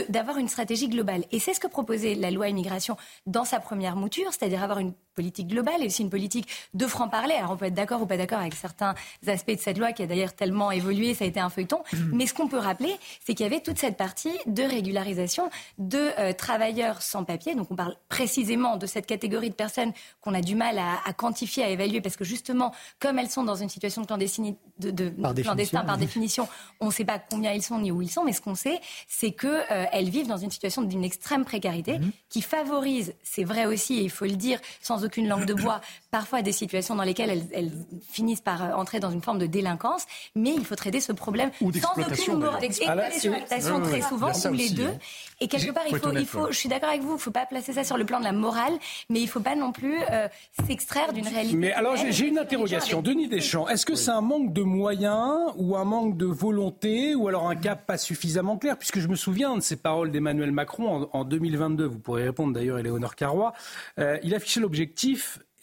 [0.10, 1.26] d'avoir une stratégie globale.
[1.32, 4.94] Et c'est ce que proposait la loi immigration dans sa première mouture, c'est-à-dire avoir une
[5.14, 7.34] politique globale et aussi une politique de franc-parler.
[7.36, 8.96] Alors on peut être d'accord ou pas d'accord avec certains
[9.28, 11.82] aspects de cette loi qui a d'ailleurs tellement évolué, ça a été un feuilleton.
[11.94, 11.98] Mmh.
[12.14, 12.96] Mais ce qu'on peut rappeler,
[13.26, 17.56] c'est qu'il y avait toute cette partie de régularisation de euh, travailleurs sans papier.
[17.56, 21.64] Donc on parle précisément de cette catégorie de personnes qu'on a du mal à, quantifier,
[21.64, 25.34] à évaluer, parce que justement, comme elles sont dans une situation de, clandestin, de, par
[25.34, 26.48] clandestin par définition,
[26.80, 28.24] on ne sait pas combien ils sont ni où ils sont.
[28.24, 32.12] Mais ce qu'on sait, c'est qu'elles euh, vivent dans une situation d'une extrême précarité mmh.
[32.30, 35.82] qui favorise, c'est vrai aussi, et il faut le dire, sans aucune langue de bois,
[36.10, 37.72] parfois des situations dans lesquelles elles,
[38.10, 41.52] finissent par euh, entrer dans une forme de délinquance, mais il faut traiter ce problème
[41.62, 44.88] ou sans aucune d'exploitation très souvent, ou les deux.
[44.88, 44.98] Hein.
[45.40, 47.32] Et quelque part, il faut, il faut, je suis d'accord avec vous, il ne faut
[47.32, 48.74] pas placer ça sur le plan de la morale,
[49.10, 50.28] mais il ne faut pas non plus euh,
[50.68, 51.56] s'extraire d'une réalité.
[51.58, 53.02] Mais alors, j'ai une interrogation.
[53.02, 57.28] Denis Deschamps, est-ce que c'est un manque de moyens ou un manque de volonté ou
[57.28, 58.78] alors un cap pas suffisamment clair?
[58.78, 62.78] Puisque je me souviens de ces paroles d'Emmanuel Macron en, 2022, vous pourrez répondre d'ailleurs,
[62.80, 63.54] Éléonore Carrois,
[64.00, 64.91] euh, il affichait l'objectif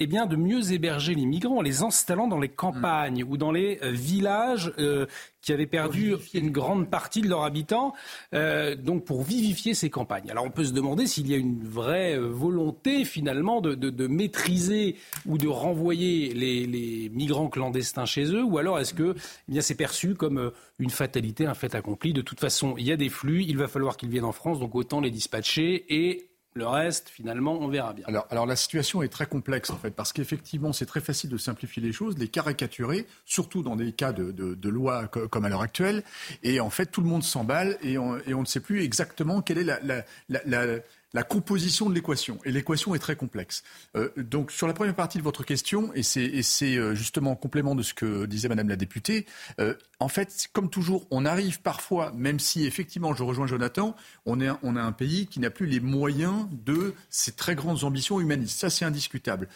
[0.01, 3.51] eh bien, de mieux héberger les migrants en les installant dans les campagnes ou dans
[3.51, 5.07] les euh, villages euh,
[5.43, 7.95] qui avaient perdu une grande partie de leurs habitants,
[8.33, 10.31] euh, donc pour vivifier ces campagnes.
[10.31, 14.07] Alors on peut se demander s'il y a une vraie volonté finalement de, de, de
[14.07, 19.15] maîtriser ou de renvoyer les, les, migrants clandestins chez eux, ou alors est-ce que
[19.49, 22.13] eh bien c'est perçu comme une fatalité, un fait accompli?
[22.13, 24.61] De toute façon, il y a des flux, il va falloir qu'ils viennent en France,
[24.61, 28.05] donc autant les dispatcher et le reste, finalement, on verra bien.
[28.31, 31.83] Alors, la situation est très complexe, en fait, parce qu'effectivement, c'est très facile de simplifier
[31.83, 36.03] les choses, les caricaturer, surtout dans des cas de, de, loi comme à l'heure actuelle.
[36.43, 40.05] Et en fait, tout le monde s'emballe et on, ne sait plus exactement quelle est
[40.29, 40.79] la
[41.23, 42.39] composition de l'équation.
[42.45, 43.63] Et l'équation est très complexe.
[43.97, 47.75] Euh, donc sur la première partie de votre question, et c'est euh, justement en complément
[47.75, 49.27] de ce que disait Madame la députée,
[49.61, 54.41] euh, en fait, comme toujours, on arrive parfois, même si effectivement, je rejoins Jonathan, on,
[54.41, 58.61] a un pays qui n'a plus les moyens de ces très grandes ambitions humanistes.
[58.61, 59.49] Ça, c'est indiscutable.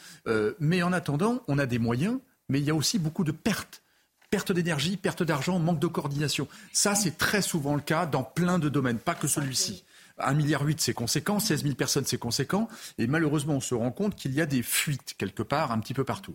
[0.59, 3.83] mais en attendant, on a des moyens, mais il y a aussi beaucoup de pertes
[4.31, 6.49] perte d'énergie, perte d'argent, manque de coordination.
[6.73, 9.85] Ça, c'est très souvent le cas dans plein de domaines, pas que celui-ci.
[10.31, 11.39] 1,8 milliard, c'est conséquent.
[11.39, 12.69] 16 000 personnes, c'est conséquent.
[12.99, 15.95] Et malheureusement, on se rend compte qu'il y a des fuites quelque part, un petit
[15.95, 16.35] peu partout.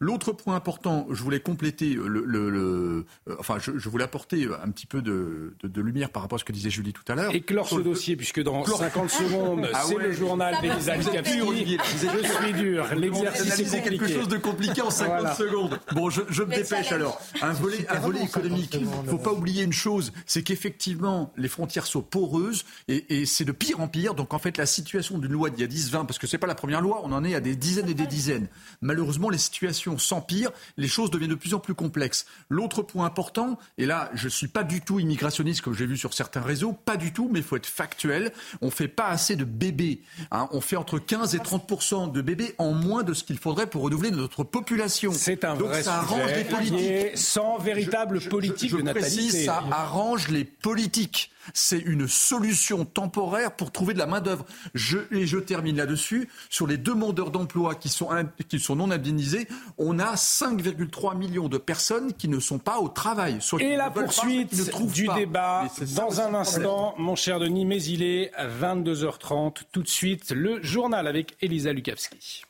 [0.00, 4.86] L'autre point important, je voulais compléter le, le, euh, enfin, je, voulais apporter un petit
[4.86, 7.34] peu de, de, lumière par rapport à ce que disait Julie tout à l'heure.
[7.34, 12.86] Éclore ce dossier, puisque dans 50 secondes, ah c'est le journal d'Elisa Je suis dur.
[12.94, 13.82] L'exercice est compliqué.
[13.82, 15.78] quelque chose de compliqué en 50 secondes.
[15.92, 17.20] Bon, je, je me dépêche alors.
[17.42, 18.74] Un volet, un volet économique.
[18.74, 23.25] Il ne faut pas oublier une chose, c'est qu'effectivement, les frontières sont poreuses et, et
[23.26, 24.14] c'est de pire en pire.
[24.14, 26.38] Donc en fait, la situation d'une loi d'il y a 10, 20, parce que c'est
[26.38, 28.48] pas la première loi, on en est à des dizaines et des dizaines.
[28.80, 32.26] Malheureusement, les situations s'empirent, les choses deviennent de plus en plus complexes.
[32.48, 36.14] L'autre point important, et là, je suis pas du tout immigrationniste comme j'ai vu sur
[36.14, 38.32] certains réseaux, pas du tout, mais il faut être factuel.
[38.62, 40.00] On fait pas assez de bébés.
[40.30, 40.48] Hein.
[40.52, 43.82] On fait entre 15 et 30 de bébés en moins de ce qu'il faudrait pour
[43.82, 45.12] renouveler notre population.
[45.12, 47.18] C'est un Donc vrai ça sujet arrange les politiques.
[47.18, 49.16] sans véritable politique je de natalité.
[49.16, 51.30] précise, ça arrange les politiques.
[51.54, 54.44] C'est une solution temporaire pour trouver de la main-d'œuvre.
[54.74, 56.28] Je, et je termine là-dessus.
[56.50, 61.48] Sur les demandeurs d'emploi qui sont, in- qui sont non indemnisés, on a 5,3 millions
[61.48, 63.38] de personnes qui ne sont pas au travail.
[63.40, 64.54] Soit Et la pas, poursuite
[64.92, 65.14] du pas.
[65.14, 65.64] débat
[65.96, 66.34] dans un problème.
[66.36, 69.62] instant, mon cher Denis, mais il est 22h30.
[69.72, 72.42] Tout de suite, le journal avec Elisa Lukavski.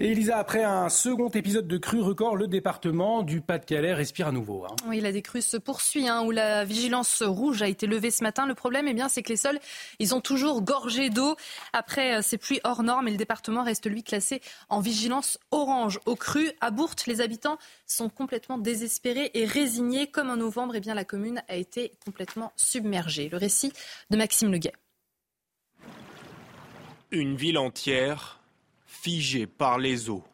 [0.00, 4.32] Et Elisa, après un second épisode de crue record, le département du Pas-de-Calais respire à
[4.32, 4.64] nouveau.
[4.64, 4.76] hein.
[4.86, 8.46] Oui, la décrue se poursuit, hein, où la vigilance rouge a été levée ce matin.
[8.46, 9.58] Le problème, eh bien, c'est que les sols,
[9.98, 11.34] ils ont toujours gorgé d'eau
[11.72, 15.98] après euh, ces pluies hors normes et le département reste, lui, classé en vigilance orange.
[16.06, 20.06] Au cru, à Bourte, les habitants sont complètement désespérés et résignés.
[20.06, 23.28] Comme en novembre, eh bien, la commune a été complètement submergée.
[23.30, 23.72] Le récit
[24.10, 24.74] de Maxime Leguet.
[27.10, 28.37] Une ville entière
[29.02, 30.24] figée par les eaux.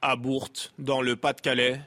[0.00, 1.80] À Bourte, dans le Pas-de-Calais,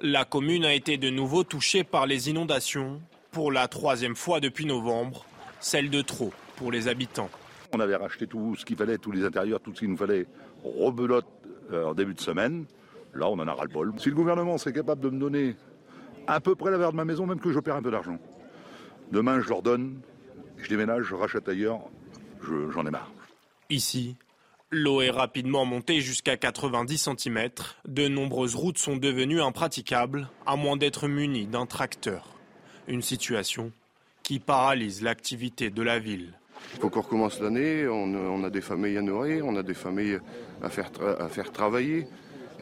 [0.00, 4.66] la commune a été de nouveau touchée par les inondations pour la troisième fois depuis
[4.66, 5.24] novembre,
[5.60, 7.30] celle de trop pour les habitants.
[7.72, 10.26] On avait racheté tout ce qu'il fallait, tous les intérieurs, tout ce qu'il nous fallait,
[10.64, 11.26] rebelote
[11.72, 12.64] euh, en début de semaine.
[13.14, 13.92] Là, on en a ras-le-bol.
[13.98, 15.54] Si le gouvernement serait capable de me donner
[16.26, 18.18] à peu près la valeur de ma maison, même que je perds un peu d'argent,
[19.12, 20.00] demain, je leur donne,
[20.58, 21.80] je déménage, je rachète ailleurs,
[22.42, 23.10] je- j'en ai marre.
[23.70, 24.16] Ici,
[24.74, 27.48] l'eau est rapidement montée jusqu'à 90 cm.
[27.86, 32.28] De nombreuses routes sont devenues impraticables, à moins d'être munies d'un tracteur.
[32.88, 33.72] Une situation
[34.22, 36.34] qui paralyse l'activité de la ville.
[36.74, 40.18] Il faut qu'on recommence l'année, on, a des familles à nourrir, on a des familles
[40.62, 42.06] à faire, travailler.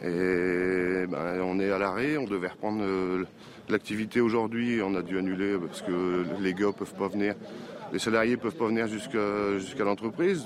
[0.03, 3.25] Et ben, on est à l'arrêt, on devait reprendre euh,
[3.69, 7.37] l'activité aujourd'hui, on a dû annuler parce que les gars peuvent pas venir,
[7.93, 10.45] les salariés peuvent pas venir jusqu'à l'entreprise.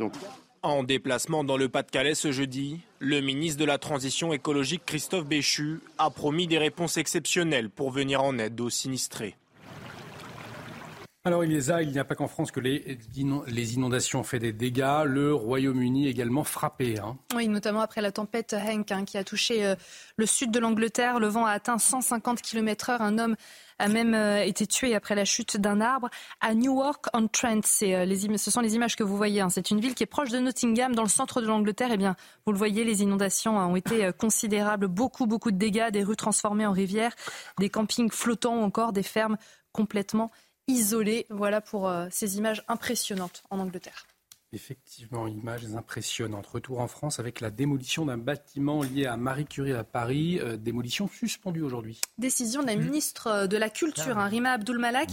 [0.63, 5.81] En déplacement dans le Pas-de-Calais ce jeudi, le ministre de la Transition écologique Christophe Béchu
[5.99, 9.37] a promis des réponses exceptionnelles pour venir en aide aux sinistrés.
[11.25, 12.99] Alors Elisa, il n'y a pas qu'en France que les,
[13.49, 15.03] les inondations ont fait des dégâts.
[15.05, 17.01] Le Royaume-Uni également frappé.
[17.01, 17.17] hein.
[17.35, 19.75] Oui, notamment après la tempête Hank hein, qui a touché euh,
[20.17, 21.19] le sud de l'Angleterre.
[21.19, 23.03] Le vent a atteint 150 km/h.
[23.03, 23.35] Un homme
[23.79, 26.09] a même euh, été tué après la chute d'un arbre
[26.41, 27.83] à Newark-on-Trent.
[27.83, 29.41] Euh, ce sont les images que vous voyez.
[29.41, 29.49] hein.
[29.51, 31.91] C'est une ville qui est proche de Nottingham, dans le centre de l'Angleterre.
[31.93, 34.89] Eh bien, vous le voyez, les inondations hein, ont été euh, considérables.
[34.89, 37.15] Beaucoup, beaucoup de dégâts, des rues transformées en rivières,
[37.59, 39.37] des campings flottants encore des fermes
[39.73, 40.31] complètement
[40.69, 41.27] isolées.
[41.31, 44.07] Voilà pour ces images impressionnantes en Angleterre.
[44.57, 46.47] Effectivement, images impressionnantes.
[46.47, 50.41] Retour en France avec la démolition d'un bâtiment lié à Marie Curie à Paris.
[50.41, 52.01] Euh, démolition suspendue aujourd'hui.
[52.17, 55.11] Décision de la ministre euh, de la Culture, hein, Rima Abdul-Malak.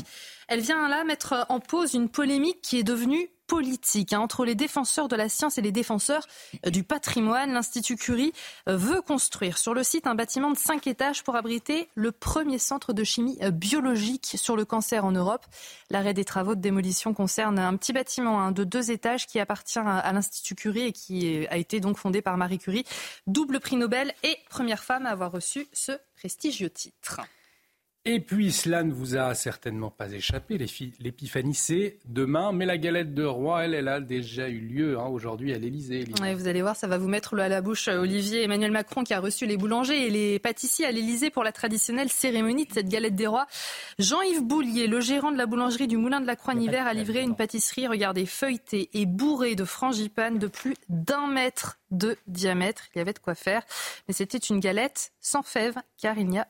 [0.47, 4.55] Elle vient là mettre en pause une polémique qui est devenue politique hein, entre les
[4.55, 6.25] défenseurs de la science et les défenseurs
[6.65, 7.53] euh, du patrimoine.
[7.53, 8.33] L'Institut Curie
[8.67, 12.57] euh, veut construire sur le site un bâtiment de 5 étages pour abriter le premier
[12.57, 15.45] centre de chimie euh, biologique sur le cancer en Europe.
[15.91, 19.77] L'arrêt des travaux de démolition concerne un petit bâtiment hein, de deux étages qui appartient
[19.77, 22.85] à, l'Institut Curie et qui a été donc fondé par Marie Curie,
[23.27, 27.21] double prix Nobel et première femme à avoir reçu ce prestigieux titre.
[28.05, 30.57] Et puis, cela ne vous a certainement pas échappé.
[30.99, 32.51] L'épiphanie, c'est demain.
[32.51, 36.05] Mais la galette de roi, elle, elle a déjà eu lieu hein, aujourd'hui à l'Élysée.
[36.19, 37.87] Ouais, vous allez voir, ça va vous mettre à la bouche.
[37.87, 41.45] euh, Olivier Emmanuel Macron qui a reçu les boulangers et les pâtissiers à l'Elysée pour
[41.45, 43.47] la traditionnelle cérémonie de cette galette des rois.
[43.99, 47.37] Jean-Yves Boulier, le gérant de la boulangerie du Moulin de la Croix-Niver, a livré une
[47.37, 52.89] pâtisserie, regardez, feuilletée et bourrée de frangipane de plus d'un mètre de diamètre.
[52.93, 53.63] Il y avait de quoi faire.
[54.09, 56.47] Mais c'était une galette sans fèves car il n'y a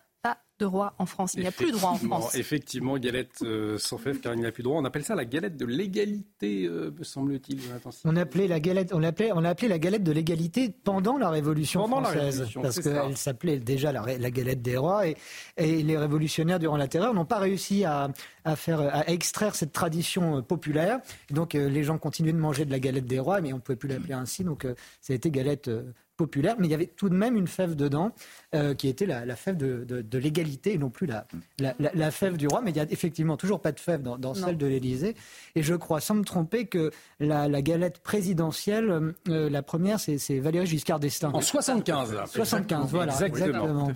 [0.63, 1.33] de roi en France.
[1.35, 2.35] Il n'y a plus de roi en France.
[2.35, 4.79] Effectivement, galette euh, sans fèves, car il n'y a plus de droit.
[4.79, 7.59] On appelle ça la galette de l'égalité, euh, me semble-t-il.
[8.05, 11.29] On appelait la galette, on l'appelait, on l'a appelée la galette de l'égalité pendant la
[11.29, 15.17] Révolution Pendant la française, Révolution, parce qu'elle s'appelait déjà la, galette des rois et,
[15.57, 18.09] et les révolutionnaires durant la Terreur n'ont pas réussi à,
[18.45, 20.99] à faire, à extraire cette tradition euh, populaire.
[21.29, 23.57] Et donc euh, les gens continuaient de manger de la galette des rois, mais on
[23.57, 25.69] ne pouvait plus l'appeler ainsi, donc euh, ça a été galette.
[26.17, 28.13] Populaire, mais il y avait tout de même une fève dedans
[28.53, 31.25] euh, qui était la, la fève de, de- de l'égalité et non plus la,
[31.59, 32.61] la, la- la fève du roi.
[32.61, 35.15] Mais il y a effectivement toujours pas de fève dans, dans celle de l'Élysée.
[35.55, 40.39] Et je crois, sans me tromper, que la, la galette présidentielle, euh, la première, c'est
[40.39, 41.31] Valéry Giscard d'Estaing.
[41.33, 42.25] En 75, là.
[42.27, 43.91] 75, voilà, Exactement.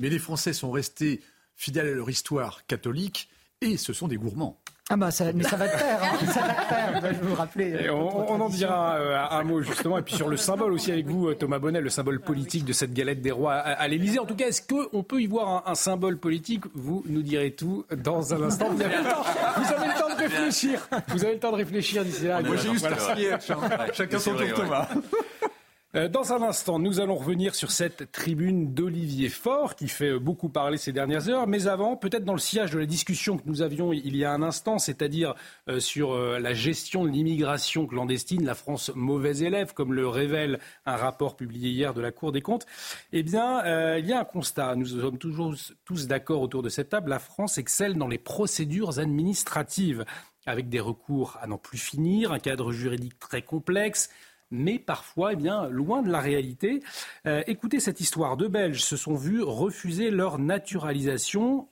[0.00, 1.20] Mais les Français sont restés
[1.56, 3.28] fidèles à leur histoire catholique,
[3.62, 4.58] et ce sont des gourmands.
[4.88, 7.26] Ah bah ça, mais ça va te faire, hein, ça va te faire, je vais
[7.26, 7.90] vous rappeler.
[7.90, 11.06] on, on, en dira euh, un mot justement, et puis sur le symbole aussi avec
[11.06, 14.20] vous, Thomas Bonnet, le symbole politique de cette galette des rois à, à l'Élysée.
[14.20, 16.62] En tout cas, est-ce qu'on peut y voir un, un, symbole politique?
[16.74, 18.70] Vous nous direz tout dans un instant.
[18.70, 19.24] Vous avez le temps,
[19.56, 20.88] vous avez le temps de réfléchir.
[21.08, 22.40] Vous avez le temps de réfléchir d'ici là.
[22.42, 23.92] Moi j'ai juste voilà.
[23.92, 24.86] Chacun son tour, Thomas.
[24.94, 25.00] Euh,
[25.96, 30.76] dans un instant, nous allons revenir sur cette tribune d'Olivier Faure qui fait beaucoup parler
[30.76, 31.46] ces dernières heures.
[31.46, 34.30] Mais avant, peut-être dans le sillage de la discussion que nous avions il y a
[34.30, 35.34] un instant, c'est-à-dire
[35.70, 40.58] euh, sur euh, la gestion de l'immigration clandestine, la France mauvais élève, comme le révèle
[40.84, 42.66] un rapport publié hier de la Cour des comptes,
[43.12, 44.76] eh bien, il y a un constat.
[44.76, 45.54] Nous sommes toujours
[45.86, 47.08] tous d'accord autour de cette table.
[47.08, 50.04] La France excelle dans les procédures administratives
[50.44, 54.10] avec des recours à n'en plus finir, un cadre juridique très complexe,
[54.50, 56.82] mais parfois, eh bien, loin de la réalité.
[57.26, 58.36] Euh, écoutez cette histoire.
[58.36, 61.68] Deux Belges se sont vus refuser leur naturalisation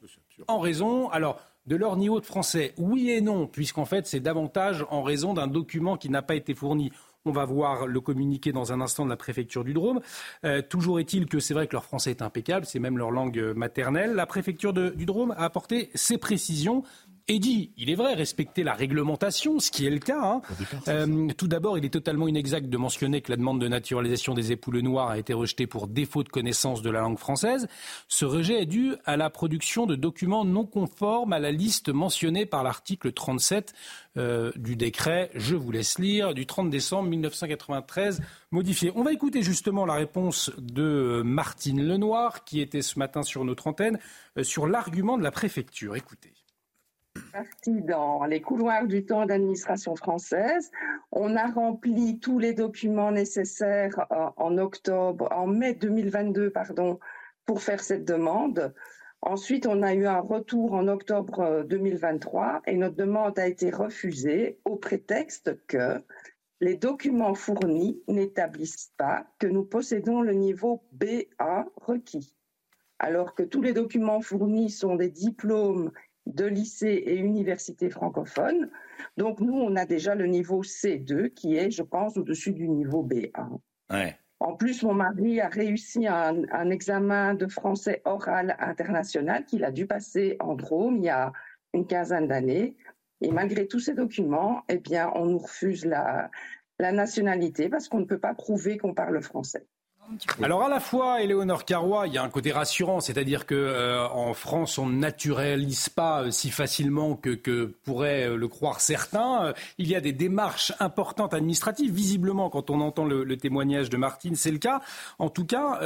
[0.48, 2.74] en raison, alors, de leur niveau de français.
[2.76, 6.54] Oui et non, puisqu'en fait, c'est davantage en raison d'un document qui n'a pas été
[6.54, 6.90] fourni.
[7.24, 10.00] On va voir le communiqué dans un instant de la préfecture du Drôme.
[10.44, 13.40] Euh, toujours est-il que c'est vrai que leur français est impeccable, c'est même leur langue
[13.56, 14.12] maternelle.
[14.12, 16.82] La préfecture du Drôme a apporté ses précisions
[17.26, 20.20] et dit, il est vrai, respecter la réglementation, ce qui est le cas.
[20.22, 20.42] Hein.
[20.88, 24.52] Euh, tout d'abord, il est totalement inexact de mentionner que la demande de naturalisation des
[24.52, 27.66] époules noirs a été rejetée pour défaut de connaissance de la langue française.
[28.08, 32.44] Ce rejet est dû à la production de documents non conformes à la liste mentionnée
[32.44, 33.72] par l'article 37
[34.18, 38.20] euh, du décret, je vous laisse lire, du 30 décembre 1993
[38.50, 38.92] modifié.
[38.94, 43.66] On va écouter justement la réponse de Martine Lenoir, qui était ce matin sur notre
[43.66, 43.98] antenne,
[44.36, 45.96] euh, sur l'argument de la préfecture.
[45.96, 46.34] Écoutez
[47.34, 50.70] parti dans les couloirs du temps d'administration française.
[51.10, 57.00] On a rempli tous les documents nécessaires euh, en octobre, en mai 2022, pardon,
[57.44, 58.72] pour faire cette demande.
[59.20, 63.70] Ensuite, on a eu un retour en octobre 2023 euh, et notre demande a été
[63.70, 66.00] refusée au prétexte que
[66.60, 72.36] les documents fournis n'établissent pas que nous possédons le niveau BA requis.
[73.00, 75.90] Alors que tous les documents fournis sont des diplômes
[76.26, 78.70] de lycées et universités francophones.
[79.16, 83.04] Donc nous, on a déjà le niveau C2 qui est, je pense, au-dessus du niveau
[83.04, 83.58] B1.
[84.40, 89.70] En plus, mon mari a réussi un, un, examen de français oral international qu'il a
[89.70, 91.32] dû passer en Drôme il y a
[91.72, 92.76] une quinzaine d'années.
[93.20, 96.30] Et malgré tous ces documents, eh bien, on nous refuse la,
[96.78, 99.66] la nationalité parce qu'on ne peut pas prouver qu'on parle français.
[100.42, 104.06] Alors à la fois, Éléonore Carrois, il y a un côté rassurant, c'est-à-dire que euh,
[104.08, 109.54] en France, on ne naturalise pas euh, si facilement que, pourraient euh, le croire certains.
[109.78, 111.92] il y a des démarches importantes administratives.
[111.92, 114.80] Visiblement, quand on entend le témoignage de Martine, c'est le cas.
[115.18, 115.80] En tout cas,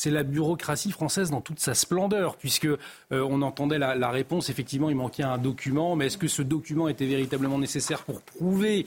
[0.00, 2.68] c'est la bureaucratie française dans toute sa splendeur, puisque
[3.10, 4.50] on entendait la, la, réponse.
[4.50, 8.86] Effectivement, il manquait un document, mais est-ce que ce document était véritablement nécessaire pour prouver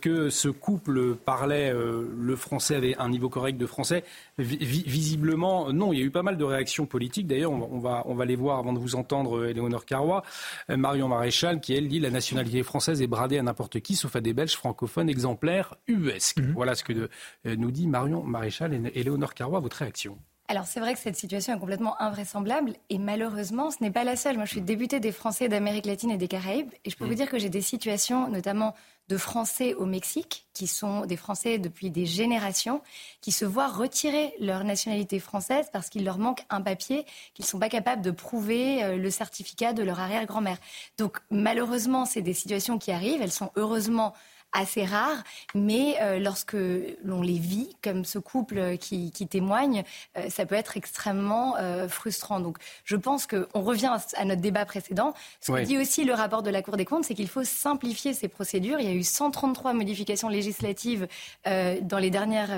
[0.00, 4.04] que ce couple parlait le français avait un niveau correct de français?
[4.38, 5.92] Visiblement, non.
[5.92, 7.26] Il y a eu pas mal de réactions politiques.
[7.26, 10.22] D'ailleurs, on, va, on va les voir avant de vous entendre, Éléonore Carrois.
[10.70, 14.16] Euh, Marion Maréchal, qui, elle, dit la nationalité française est bradée à n'importe qui, sauf
[14.16, 16.38] à des Belges francophones exemplaires UESC.
[16.38, 16.52] Mhm.
[16.52, 17.08] Voilà ce que de,
[17.46, 19.60] euh, nous dit Marion Maréchal et Éléonore Carrois.
[19.60, 20.18] Votre réaction
[20.50, 24.16] alors c'est vrai que cette situation est complètement invraisemblable et malheureusement ce n'est pas la
[24.16, 24.34] seule.
[24.34, 27.14] Moi je suis débutée des Français d'Amérique latine et des Caraïbes et je peux vous
[27.14, 28.74] dire que j'ai des situations notamment
[29.08, 32.82] de Français au Mexique, qui sont des Français depuis des générations,
[33.20, 37.48] qui se voient retirer leur nationalité française parce qu'il leur manque un papier, qu'ils ne
[37.48, 40.58] sont pas capables de prouver euh, le certificat de leur arrière-grand-mère.
[40.98, 44.14] Donc malheureusement, c'est des situations qui arrivent, elles sont heureusement
[44.52, 45.22] assez rares,
[45.54, 46.56] mais euh, lorsque
[47.04, 49.84] l'on les vit, comme ce couple qui, qui témoigne,
[50.16, 52.40] euh, ça peut être extrêmement euh, frustrant.
[52.40, 55.14] Donc je pense qu'on revient à notre débat précédent.
[55.40, 58.12] Ce que dit aussi le rapport de la Cour des comptes, c'est qu'il faut simplifier
[58.12, 58.80] ces procédures.
[58.80, 61.06] Il y a eu 133 modifications législatives
[61.44, 62.50] dans, les dernières,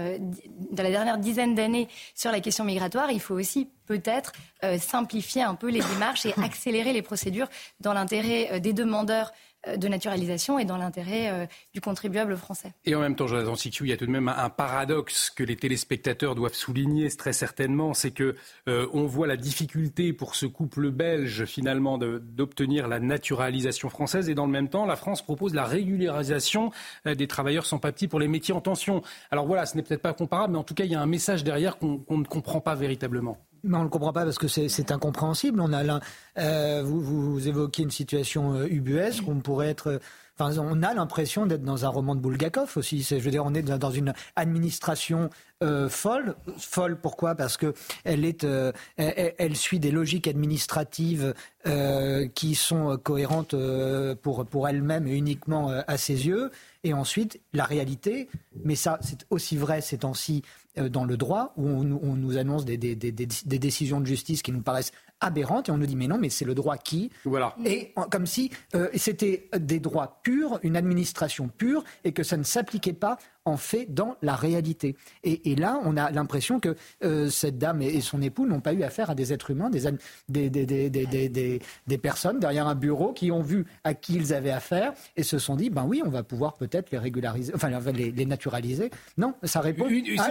[0.70, 3.10] dans la dernière dizaine d'années sur la question migratoire.
[3.10, 4.32] Il faut aussi peut-être
[4.78, 7.48] simplifier un peu les démarches et accélérer les procédures
[7.80, 12.72] dans l'intérêt des demandeurs euh, de naturalisation et dans l'intérêt euh, du contribuable français.
[12.84, 15.44] Et en même temps, Jonathan Sicou, il y a tout de même un paradoxe que
[15.44, 18.34] les téléspectateurs doivent souligner très certainement, c'est que
[18.68, 24.34] euh, on voit la difficulté pour ce couple belge finalement d'obtenir la naturalisation française et
[24.34, 26.70] dans le même temps, la France propose la régularisation
[27.04, 29.02] des travailleurs sans papier pour les métiers en tension.
[29.30, 31.06] Alors voilà, ce n'est peut-être pas comparable, mais en tout cas, il y a un
[31.06, 33.38] message derrière qu'on ne comprend pas véritablement.
[33.64, 35.60] Mais on ne le comprend pas parce que c'est incompréhensible.
[35.60, 36.00] On a
[36.38, 40.00] euh, vous, vous, évoquez une situation euh, ubuesque, on pourrait être
[40.38, 43.02] Enfin, on a l'impression d'être dans un roman de Bulgakov aussi.
[43.02, 45.28] Je veux dire, on est dans une administration
[45.62, 46.36] euh, folle.
[46.56, 47.34] Folle, pourquoi?
[47.34, 51.34] Parce que elle est, euh, elle, suit des logiques administratives
[51.66, 53.54] euh, qui sont cohérentes
[54.22, 56.50] pour pour elle-même et uniquement à ses yeux.
[56.82, 58.28] Et ensuite, la réalité.
[58.64, 60.42] Mais ça, c'est aussi vrai ces temps-ci
[60.76, 64.92] dans le droit, où on, nous annonce des, décisions de justice qui nous paraissent
[65.22, 67.54] aberrante et on nous dit mais non mais c'est le droit qui voilà.
[67.64, 72.42] et comme si euh, c'était des droits purs une administration pure et que ça ne
[72.42, 74.96] s'appliquait pas en fait dans la réalité.
[75.24, 78.82] Et, là on a l'impression que euh, cette dame et, son époux n'ont pas eu
[78.82, 79.88] affaire à des êtres humains des
[80.28, 84.50] des, des, des, des, personnes derrière un bureau qui ont vu à qui ils avaient
[84.50, 88.26] affaire et se sont dit ben oui on va pouvoir peut-être les régulariser enfin les,
[88.26, 88.90] naturaliser.
[89.16, 89.90] Non ça répond à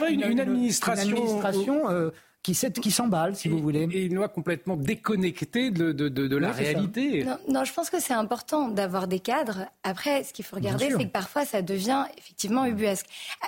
[0.10, 2.10] une, une, administration, euh,
[2.44, 3.88] qui, qui s'emballe, si vous voulez.
[3.92, 7.26] Et une loi complètement déconnectée de, de, de, la réalité.
[7.48, 9.68] Non, je pense que c'est important d'avoir des cadres.
[9.84, 13.06] Après, ce qu'il faut regarder, c'est que parfois, ça devient effectivement ubuesque.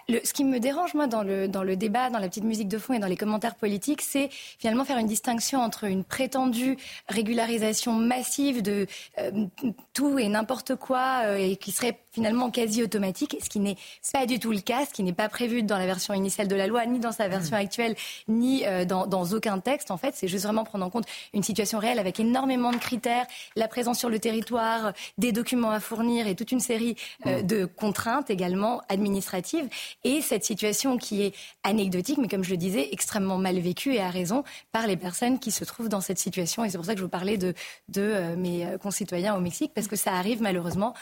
[0.09, 2.67] Le, ce qui me dérange, moi, dans le, dans le débat, dans la petite musique
[2.67, 6.77] de fond et dans les commentaires politiques, c'est finalement faire une distinction entre une prétendue
[7.09, 8.85] régularisation massive de
[9.17, 9.31] euh,
[9.93, 13.76] tout et n'importe quoi euh, et qui serait finalement quasi automatique, ce qui n'est
[14.14, 16.55] pas du tout le cas, ce qui n'est pas prévu dans la version initiale de
[16.55, 17.59] la loi, ni dans sa version mmh.
[17.59, 17.95] actuelle,
[18.28, 19.89] ni euh, dans, dans, aucun texte.
[19.89, 23.26] En fait, c'est juste vraiment prendre en compte une situation réelle avec énormément de critères,
[23.55, 26.95] la présence sur le territoire, des documents à fournir et toute une série
[27.26, 27.47] euh, mmh.
[27.47, 29.68] de contraintes également administratives.
[30.03, 31.34] Et cette situation qui est
[31.64, 35.39] anecdotique, mais comme je le disais, extrêmement mal vécue et à raison par les personnes
[35.39, 36.64] qui se trouvent dans cette situation.
[36.64, 37.55] Et c'est pour ça que je vous parlais de,
[37.89, 40.93] de euh, mes concitoyens au Mexique, parce que ça arrive malheureusement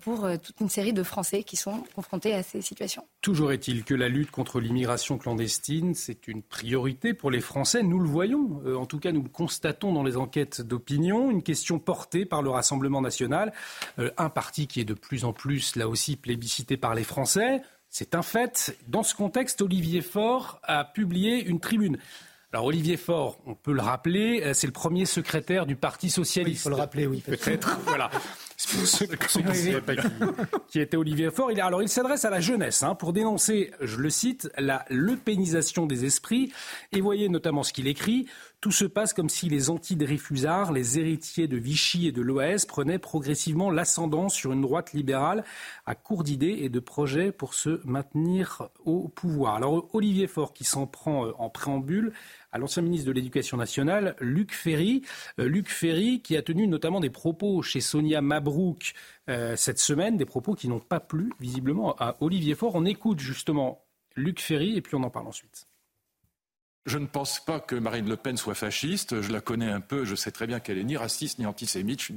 [0.00, 3.04] pour toute une série de Français qui sont confrontés à ces situations.
[3.20, 7.82] Toujours est-il que la lutte contre l'immigration clandestine, c'est une priorité pour les Français.
[7.82, 11.42] Nous le voyons, euh, en tout cas nous le constatons dans les enquêtes d'opinion, une
[11.42, 13.52] question portée par le Rassemblement national,
[13.98, 17.62] euh, un parti qui est de plus en plus, là aussi, plébiscité par les Français.
[17.90, 18.76] C'est un fait.
[18.86, 21.98] Dans ce contexte, Olivier Faure a publié une tribune.
[22.52, 26.60] Alors Olivier Faure, on peut le rappeler, euh, c'est le premier secrétaire du Parti socialiste.
[26.60, 27.22] il faut le rappeler, oui.
[27.24, 27.78] Peut-être.
[27.84, 28.10] voilà.
[30.68, 31.52] qui était Olivier Faure.
[31.52, 35.86] Il, alors il s'adresse à la jeunesse hein, pour dénoncer, je le cite, la lepénisation
[35.86, 36.52] des esprits.
[36.92, 38.26] Et voyez notamment ce qu'il écrit.
[38.60, 42.98] Tout se passe comme si les anti-Dreyfusards, les héritiers de Vichy et de l'OAS, prenaient
[42.98, 45.44] progressivement l'ascendant sur une droite libérale
[45.86, 49.54] à court d'idées et de projets pour se maintenir au pouvoir.
[49.54, 52.12] Alors Olivier Faure, qui s'en prend euh, en préambule,
[52.52, 55.02] à l'ancien ministre de l'Éducation nationale, Luc Ferry.
[55.38, 58.94] Euh, Luc Ferry qui a tenu notamment des propos chez Sonia Mabrouk
[59.28, 62.74] euh, cette semaine, des propos qui n'ont pas plu visiblement à Olivier Faure.
[62.74, 63.84] On écoute justement
[64.16, 65.67] Luc Ferry et puis on en parle ensuite.
[66.86, 69.20] Je ne pense pas que Marine Le Pen soit fasciste.
[69.20, 70.04] Je la connais un peu.
[70.04, 72.00] Je sais très bien qu'elle est ni raciste ni antisémite.
[72.00, 72.14] Je suis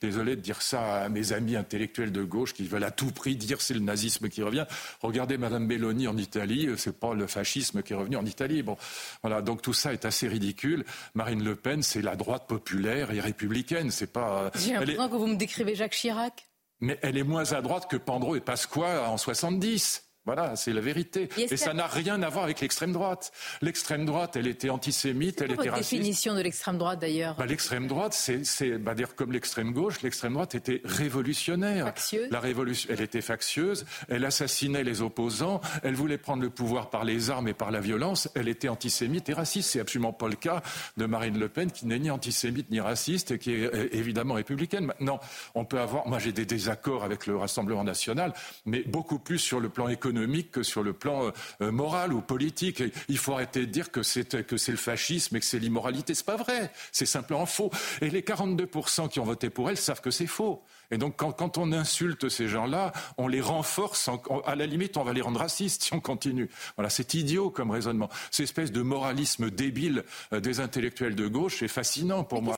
[0.00, 3.34] désolé de dire ça à mes amis intellectuels de gauche qui veulent à tout prix
[3.34, 4.66] dire c'est le nazisme qui revient.
[5.00, 6.68] Regardez Madame Belloni en Italie.
[6.76, 8.62] C'est pas le fascisme qui est revenu en Italie.
[8.62, 8.76] Bon,
[9.22, 9.42] voilà.
[9.42, 10.84] Donc tout ça est assez ridicule.
[11.14, 13.90] Marine Le Pen, c'est la droite populaire et républicaine.
[13.90, 14.50] C'est pas.
[14.54, 16.48] J'ai l'impression que vous me décrivez Jacques Chirac.
[16.80, 20.11] Mais elle est moins à droite que Pandro et Pasqua en 70.
[20.24, 21.28] Voilà, c'est la vérité.
[21.36, 23.32] Et, ça n'a rien à voir avec l'extrême droite.
[23.60, 25.94] L'extrême droite, elle était antisémite, elle était raciste.
[25.94, 27.34] définition de l'extrême droite d'ailleurs?
[27.34, 31.86] Bah, L'extrême droite, c'est bah, dire comme l'extrême gauche, l'extrême droite était révolutionnaire.
[31.86, 32.30] Factieuse.
[32.30, 37.04] La révolution, elle était factieuse, elle assassinait les opposants, elle voulait prendre le pouvoir par
[37.04, 39.70] les armes et par la violence, elle était antisémite et raciste.
[39.70, 40.62] C'est absolument pas le cas
[40.98, 44.34] de Marine Le Pen qui n'est ni antisémite ni raciste et qui est euh, évidemment
[44.34, 44.86] républicaine.
[44.86, 45.18] Maintenant,
[45.56, 48.32] on peut avoir, moi j'ai des désaccords avec le Rassemblement national,
[48.66, 50.11] mais beaucoup plus sur le plan économique
[50.50, 52.82] que sur le plan euh, moral ou politique.
[53.08, 56.14] il faut arrêter de dire que c'est que c'est le fascisme et que c'est l'immoralité.
[56.14, 56.72] C'est pas vrai.
[56.92, 57.70] C'est simplement faux.
[58.00, 60.62] Et les 42% qui ont voté pour elle savent que c'est faux.
[60.90, 64.10] Et donc, quand, on insulte ces gens-là, on les renforce.
[64.46, 66.48] à la limite, on va les rendre racistes si on continue.
[66.76, 68.10] Voilà, c'est idiot comme raisonnement.
[68.30, 72.56] Cette espèce de moralisme débile euh, des intellectuels de gauche est fascinant pour moi.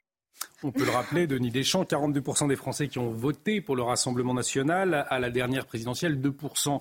[0.64, 4.32] On peut le rappeler, Denis Deschamps, 42% des Français qui ont voté pour le Rassemblement
[4.32, 6.80] national à la dernière présidentielle, 2%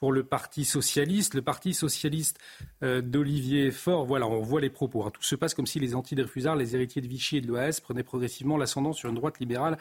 [0.00, 1.34] pour le Parti socialiste.
[1.34, 2.38] Le Parti socialiste
[2.82, 5.04] euh, d'Olivier Faure, voilà, on voit les propos.
[5.04, 5.10] Hein.
[5.12, 8.02] Tout se passe comme si les anti-Dreyfusards, les héritiers de Vichy et de l'OAS prenaient
[8.02, 9.78] progressivement l'ascendant sur une droite libérale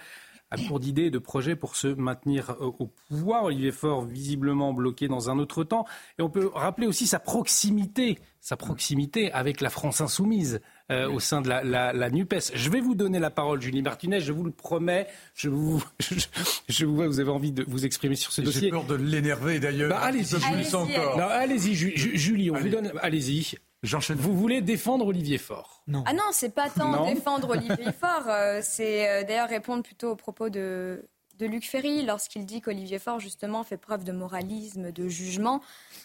[0.50, 3.46] à court d'idées et de projets pour se maintenir euh, au pouvoir.
[3.46, 5.86] Olivier Faure, visiblement bloqué dans un autre temps.
[6.18, 10.62] Et on peut rappeler aussi sa proximité, sa proximité avec la France insoumise.
[10.90, 12.54] Euh, au sein de la, la, la, NUPES.
[12.54, 15.06] Je vais vous donner la parole, Julie Martinez, je vous le promets.
[15.36, 15.84] Je vous,
[16.70, 18.62] je, vous vois, vous avez envie de vous exprimer sur ce dossier.
[18.62, 19.90] J'ai peur de l'énerver d'ailleurs.
[19.90, 20.76] Bah, allez-y, allez-y.
[21.20, 22.94] allez-y, Julie, on vous donne.
[23.02, 23.58] Allez-y.
[23.84, 25.84] Vous voulez défendre Olivier Faure?
[25.88, 26.04] Non.
[26.08, 30.16] Ah non, c'est pas tant défendre Olivier Faure, euh, c'est euh, d'ailleurs répondre plutôt aux
[30.16, 31.08] propos de,
[31.38, 35.62] de Luc Ferry lorsqu'il dit qu'Olivier Faure, justement, fait preuve de moralisme, de jugement.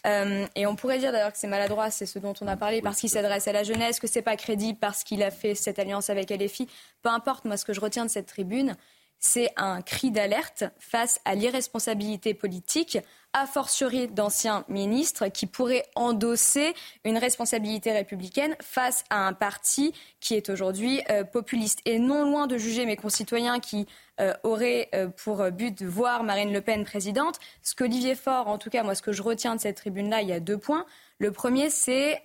[0.07, 2.83] Euh, et on pourrait dire d'ailleurs que c'est maladroit, c'est ce dont on a parlé,
[2.83, 5.79] parce qu'il s'adresse à la jeunesse, que c'est pas crédible parce qu'il a fait cette
[5.79, 6.69] alliance avec LFI.
[7.03, 8.77] Peu importe, moi, ce que je retiens de cette tribune,
[9.23, 12.99] c'est un cri d'alerte face à l'irresponsabilité politique,
[13.33, 16.75] a fortiori d'anciens ministres qui pourraient endosser
[17.05, 21.81] une responsabilité républicaine face à un parti qui est aujourd'hui euh, populiste.
[21.87, 23.87] Et non loin de juger mes concitoyens qui
[24.21, 28.59] euh, auraient euh, pour but de voir Marine Le Pen présidente, ce qu'Olivier Faure, en
[28.59, 30.87] tout cas moi ce que je retiens de cette tribune-là, il y a deux points.
[31.19, 32.23] Le premier, c'est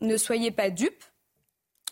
[0.00, 1.04] ne soyez pas dupes.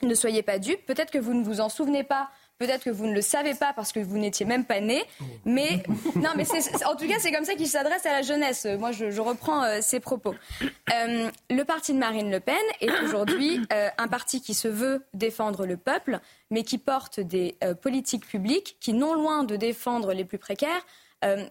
[0.02, 0.84] Ne soyez pas dupes.
[0.86, 2.30] Peut-être que vous ne vous en souvenez pas
[2.60, 5.02] Peut-être que vous ne le savez pas parce que vous n'étiez même pas né.
[5.46, 5.82] Mais
[6.16, 6.44] non, mais
[6.84, 8.66] en tout cas, c'est comme ça qu'il s'adresse à la jeunesse.
[8.78, 10.34] Moi, je, reprends euh, ses propos.
[10.62, 15.06] Euh, le parti de Marine Le Pen est aujourd'hui euh, un parti qui se veut
[15.14, 20.26] défendre le peuple, mais qui porte des politiques publiques qui, non loin de défendre les
[20.26, 20.84] plus précaires,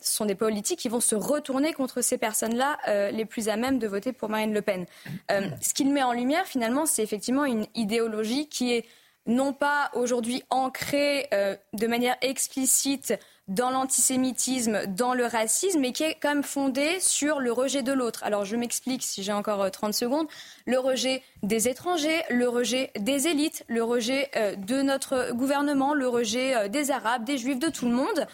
[0.02, 3.88] sont des politiques qui vont se retourner contre ces personnes-là les plus à même de
[3.88, 4.86] voter pour Marine Le Pen.
[5.30, 8.86] ce qu'il met en lumière, finalement, c'est effectivement une idéologie qui est
[9.30, 13.14] non pas aujourd'hui ancré euh, de manière explicite
[13.48, 17.94] dans l'antisémitisme, dans le racisme, mais qui est quand même fondé sur le rejet de
[17.94, 18.24] l'autre.
[18.24, 20.28] Alors je m'explique si j'ai encore 30 euh, secondes.
[20.66, 26.08] Le rejet des étrangers, le rejet des élites, le rejet euh, de notre gouvernement, le
[26.08, 28.28] rejet des Arabes, des Juifs, de tout le monde.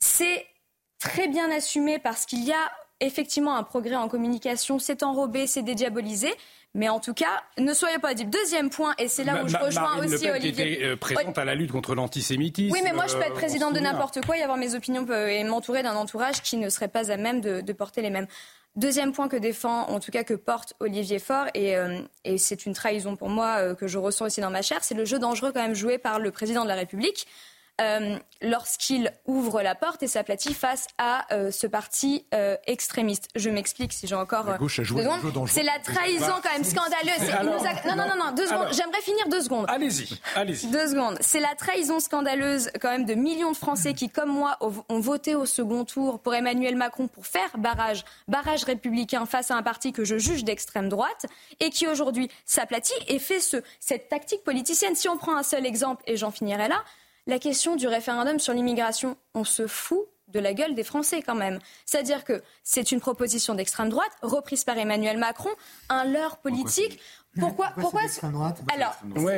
[0.00, 0.46] C'est
[0.98, 2.70] très bien assumé parce qu'il y a
[3.00, 6.32] effectivement un progrès en communication, c'est enrobé, c'est dédiabolisé,
[6.76, 8.26] mais en tout cas, ne soyez pas dit.
[8.26, 10.52] Deuxième point, et c'est là où je rejoins aussi le Pen Olivier.
[10.52, 12.70] Qui était euh, présente à la lutte contre l'antisémitisme.
[12.70, 15.06] Oui, mais moi, je peux être euh, présidente de n'importe quoi et avoir mes opinions
[15.06, 18.26] et m'entourer d'un entourage qui ne serait pas à même de, porter les mêmes.
[18.76, 22.66] Deuxième point que défend, en tout cas que porte Olivier Faure, et, euh, et c'est
[22.66, 25.52] une trahison pour moi que je ressens aussi dans ma chair, c'est le jeu dangereux
[25.52, 27.26] quand même joué par le président de la République.
[27.78, 33.28] Euh, lorsqu'il ouvre la porte et s'aplatit face à euh, ce parti euh, extrémiste.
[33.34, 34.46] Je m'explique si j'ai encore
[35.46, 37.30] C'est la trahison quand même scandaleuse.
[37.86, 38.68] Non, non, non, non, deux secondes.
[38.72, 39.66] J'aimerais finir deux secondes.
[39.68, 40.68] Allez-y, allez-y.
[40.68, 41.18] Deux secondes.
[41.20, 45.34] C'est la trahison scandaleuse quand même de millions de Français qui, comme moi, ont voté
[45.34, 49.92] au second tour pour Emmanuel Macron pour faire barrage, barrage républicain face à un parti
[49.92, 51.26] que je juge d'extrême droite
[51.60, 54.94] et qui aujourd'hui s'aplatit et fait ce, cette tactique politicienne.
[54.94, 56.82] Si on prend un seul exemple, et j'en finirai là,
[57.26, 61.34] la question du référendum sur l'immigration, on se fout de la gueule des Français quand
[61.34, 61.58] même.
[61.84, 65.50] C'est-à-dire que c'est une proposition d'extrême droite, reprise par Emmanuel Macron,
[65.88, 67.00] un leurre politique.
[67.38, 68.62] Pourquoi, pourquoi, droite?
[68.74, 68.96] Alors,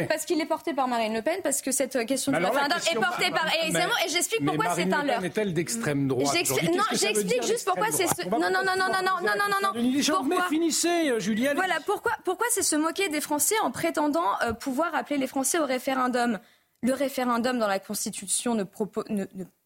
[0.09, 2.95] parce qu'il est porté par Marine Le Pen, parce que cette question du référendum est
[2.95, 3.47] portée par.
[3.55, 5.24] Et, et j'explique pourquoi c'est un leurre.
[5.24, 6.32] est-elle d'extrême droite
[6.74, 8.28] Non, j'explique juste pourquoi c'est ce.
[8.28, 10.03] Non, non, non, non, non, non, non, non, non.
[10.14, 11.57] Pourquoi finissez, euh, Juliette.
[11.57, 15.59] Voilà, pourquoi, pourquoi c'est se moquer des Français en prétendant euh, pouvoir appeler les Français
[15.59, 16.39] au référendum?
[16.83, 18.64] Le référendum dans la Constitution ne,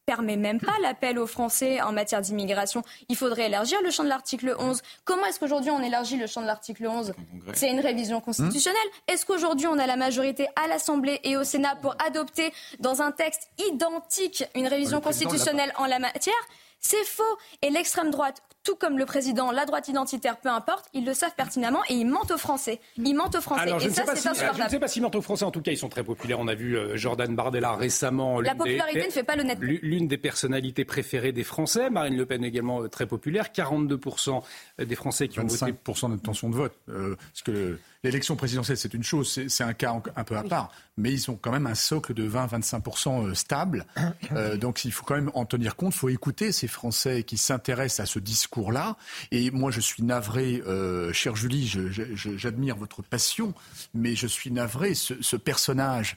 [0.06, 2.82] permet même pas l'appel aux Français en matière d'immigration.
[3.08, 4.82] Il faudrait élargir le champ de l'article 11.
[5.04, 7.14] Comment est-ce qu'aujourd'hui on élargit le champ de l'article 11
[7.54, 8.80] C'est une révision constitutionnelle.
[9.06, 13.12] Est-ce qu'aujourd'hui on a la majorité à l'Assemblée et au Sénat pour adopter dans un
[13.12, 16.34] texte identique une révision constitutionnelle en la matière?
[16.80, 17.38] C'est faux.
[17.62, 21.34] Et l'extrême droite, tout comme le président, la droite identitaire, peu importe, ils le savent
[21.36, 22.80] pertinemment et ils mentent aux Français.
[22.96, 23.70] Ils mentent aux Français.
[23.70, 24.56] et ça, c'est insupportable.
[24.58, 25.44] Je ne sais pas s'ils mentent aux Français.
[25.44, 26.38] En tout cas, ils sont très populaires.
[26.40, 28.40] On a vu euh, Jordan Bardella récemment.
[28.40, 29.80] La popularité ne fait pas l'honnêteté.
[29.82, 31.90] L'une des personnalités préférées des Français.
[31.90, 33.48] Marine Le Pen également euh, très populaire.
[33.54, 34.42] 42%
[34.78, 35.72] des Français qui ont voté.
[35.72, 36.74] 25% d'intention de vote.
[36.88, 40.72] Euh, parce que L'élection présidentielle, c'est une chose, c'est un cas un peu à part,
[40.96, 43.86] mais ils ont quand même un socle de 20-25% euh, stable.
[44.32, 47.36] Euh, donc il faut quand même en tenir compte, il faut écouter ces Français qui
[47.36, 48.96] s'intéressent à ce discours-là.
[49.30, 51.70] Et moi, je suis navré, euh, chère Julie,
[52.14, 53.52] j'admire votre passion,
[53.92, 56.16] mais je suis navré, ce, ce personnage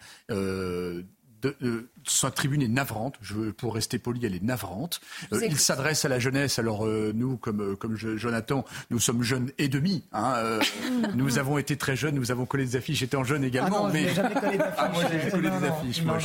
[1.46, 3.16] de, sa tribune est navrante.
[3.22, 5.02] Je, pour rester poli, elle est navrante.
[5.34, 6.60] Euh, il s'adresse à la jeunesse.
[6.60, 10.04] Alors euh, nous, comme, euh, Jonathan, nous sommes jeunes et demi.
[10.14, 10.60] Hein,
[11.16, 12.16] nous avons été très jeunes.
[12.16, 13.00] Nous avons collé des affiches.
[13.00, 13.88] J'étais en jeune également.
[13.88, 16.04] Ah mais jamais collé ah, moi j'ai collé des affiches.
[16.04, 16.18] moi,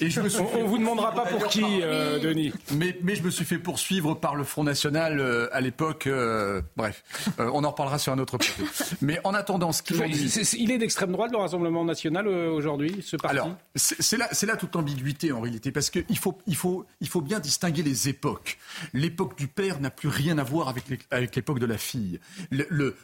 [0.00, 0.40] et je me suis...
[0.40, 2.52] On, vous demandera pas pour qui, Denis.
[2.74, 6.08] Mais, mais je me suis fait poursuivre par le Front National à l'époque.
[6.76, 7.04] bref,
[7.38, 8.64] on en reparlera sur un autre plateau.
[9.00, 9.96] Mais en attendant, ce qu'il
[10.54, 13.36] Il est d'extrême droite le Rassemblement national aujourd'hui, ce parti.
[13.36, 18.08] Alors, c'est la, toute l'ambiguïté en réalité, parce qu'il faut, il faut, bien distinguer les
[18.08, 18.58] époques.
[18.92, 20.68] L'époque du père n'a plus rien à voir
[21.10, 22.20] avec l'époque de la fille.
[22.50, 22.96] Le,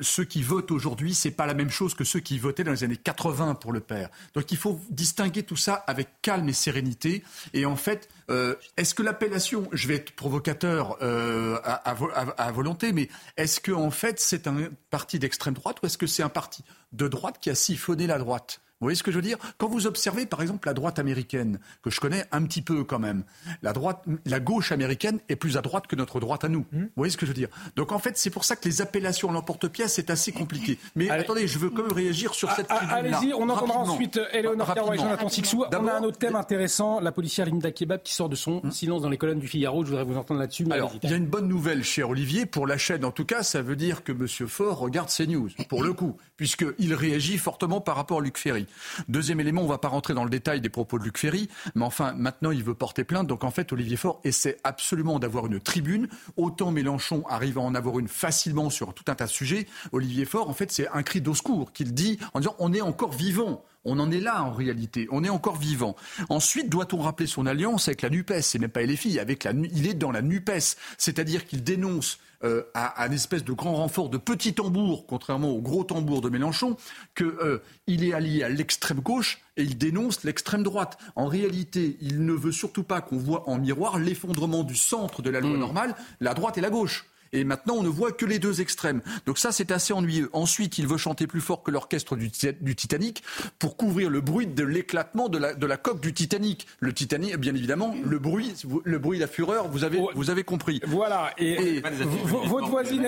[0.00, 2.84] ceux qui votent aujourd'hui, c'est pas la même chose que ceux qui votaient dans les
[2.84, 4.10] années 80 pour le père.
[4.34, 7.22] Donc il faut distinguer tout ça avec calme et sérénité.
[7.54, 13.08] Et en fait, euh, est-ce que l'appellation, je vais être provocateur euh, à, volonté, mais
[13.36, 16.64] est-ce que en fait c'est un parti d'extrême droite ou est-ce que c'est un parti
[16.92, 18.60] de droite qui a siphonné la droite?
[18.80, 19.36] Vous voyez ce que je veux dire?
[19.58, 22.98] Quand vous observez, par exemple, la droite américaine, que je connais un petit peu quand
[22.98, 23.24] même,
[23.60, 26.64] la droite, la gauche américaine est plus à droite que notre droite à nous.
[26.72, 26.84] Hmm.
[26.84, 27.50] Vous voyez ce que je veux dire?
[27.76, 30.78] Donc en fait, c'est pour ça que les appellations l'emporte-pièce, c'est assez compliqué.
[30.96, 34.18] Mais attendez, je veux quand même réagir sur ah, cette ah, Allez-y, on entendra ensuite
[34.32, 35.66] Eleonore Carrois et Jonathan Sixou.
[35.70, 38.70] On a un autre thème intéressant, la policière Linda Kebab qui sort de son hmm.
[38.70, 39.84] silence dans les colonnes du Figaro.
[39.84, 40.66] Je voudrais vous entendre là-dessus.
[40.70, 43.04] Alors, il y a une bonne nouvelle, cher Olivier, pour la chaîne.
[43.04, 44.26] En tout cas, ça veut dire que M.
[44.48, 48.66] Faure regarde CNews, pour le coup, puisqu'il réagit fortement par rapport à Luc Ferry.
[49.08, 51.48] Deuxième élément on ne va pas rentrer dans le détail des propos de Luc Ferry,
[51.74, 53.26] mais enfin, maintenant, il veut porter plainte.
[53.26, 56.08] Donc, en fait, Olivier Faure essaie absolument d'avoir une tribune.
[56.36, 59.66] Autant Mélenchon arrive à en avoir une facilement sur tout un tas de sujets.
[59.92, 62.80] Olivier Faure, en fait, c'est un cri d'au secours qu'il dit en disant on est
[62.80, 63.64] encore vivant.
[63.84, 65.08] On en est là en réalité.
[65.10, 65.96] On est encore vivant.
[66.28, 68.32] Ensuite, doit-on rappeler son alliance avec la Nupes?
[68.42, 69.18] C'est même pas LFI.
[69.18, 70.50] Avec la, il est dans la Nupes,
[70.98, 75.60] c'est-à-dire qu'il dénonce euh, à, un espèce de grand renfort de petit tambour, contrairement au
[75.60, 76.76] gros tambour de Mélenchon,
[77.14, 80.98] qu'il euh, est allié à l'extrême gauche et il dénonce l'extrême droite.
[81.16, 85.30] En réalité, il ne veut surtout pas qu'on voit en miroir l'effondrement du centre de
[85.30, 85.58] la loi mmh.
[85.60, 87.06] normale, la droite et la gauche.
[87.32, 89.02] Et maintenant, on ne voit que les deux extrêmes.
[89.26, 90.30] Donc ça, c'est assez ennuyeux.
[90.32, 93.22] Ensuite, il veut chanter plus fort que l'orchestre du, Titanic
[93.58, 96.66] pour couvrir le bruit de l'éclatement de la, de la coque du Titanic.
[96.80, 98.54] Le Titanic, bien évidemment, le bruit,
[98.84, 100.80] le bruit, la fureur, vous avez, vous avez compris.
[100.86, 101.32] Voilà.
[101.38, 101.82] Et,
[102.24, 103.04] votre voisine,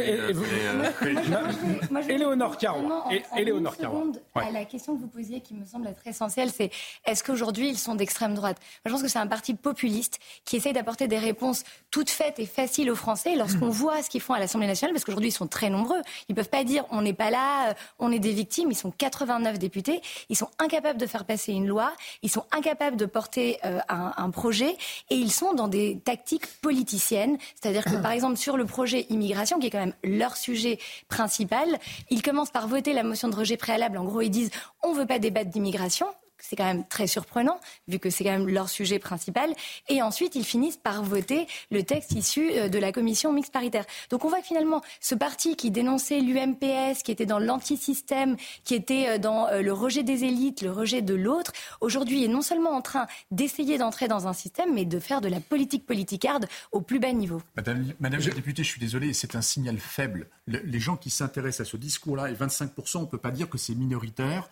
[2.09, 2.91] Éléonore Caron.
[3.37, 4.13] Éléonore Caron.
[4.35, 6.71] La question que vous posiez, qui me semble être essentielle, c'est
[7.07, 8.59] est-ce qu'aujourd'hui ils sont d'extrême droite?
[8.85, 12.47] Je pense que c'est un parti populiste qui essaye d'apporter des réponses toutes faites et
[12.47, 13.35] faciles aux Français.
[13.37, 16.01] Lorsqu'on voit ce qu'ils font à l'Assemblée nationale, parce qu'aujourd'hui, ils sont très nombreux.
[16.29, 18.71] Ils ne peuvent pas dire on n'est pas là, euh, on est des victimes.
[18.71, 20.01] Ils sont 89 députés.
[20.29, 21.93] Ils sont incapables de faire passer une loi.
[22.23, 24.77] Ils sont incapables de porter euh, un, projet.
[25.11, 27.39] Et ils sont dans des tactiques politiciennes.
[27.61, 31.79] C'est-à-dire que, par exemple, sur le projet immigration, qui est quand même leur sujet principal,
[32.11, 33.99] ils commencent par voter la motion de rejet préalable.
[33.99, 34.51] En gros, ils disent
[34.83, 36.07] on ne veut pas débattre d'immigration
[36.53, 39.55] c'est quand même très surprenant, vu que c'est quand même leur sujet principal.
[39.89, 43.87] Et ensuite, ils finissent par voter le texte issu euh, de la commission mixte paritaire.
[44.11, 48.75] Donc on voit que finalement, ce parti qui dénonçait l'UMPS, qui était dans l'antisystème, qui
[48.75, 52.43] était euh, dans euh, le rejet des élites, le rejet de l'autre, aujourd'hui est non
[52.43, 56.45] seulement en train d'essayer d'entrer dans un système, mais de faire de la politique politicarde
[56.71, 57.41] au plus bas niveau.
[57.57, 60.29] Madame, Madame la députée, je suis désolé, c'est un signal faible.
[60.49, 63.57] les gens qui s'intéressent à ce discours-là, et 25%, on ne peut pas dire que
[63.57, 64.51] c'est minoritaire.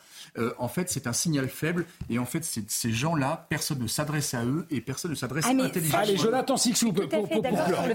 [0.59, 4.45] en fait, c'est un signal faible et en fait, ces gens-là, personne ne s'adresse à
[4.45, 6.03] eux et personne ne s'adresse ah, intelligemment.
[6.03, 7.45] Allez, Jonathan Sixou, pour, pour, pour,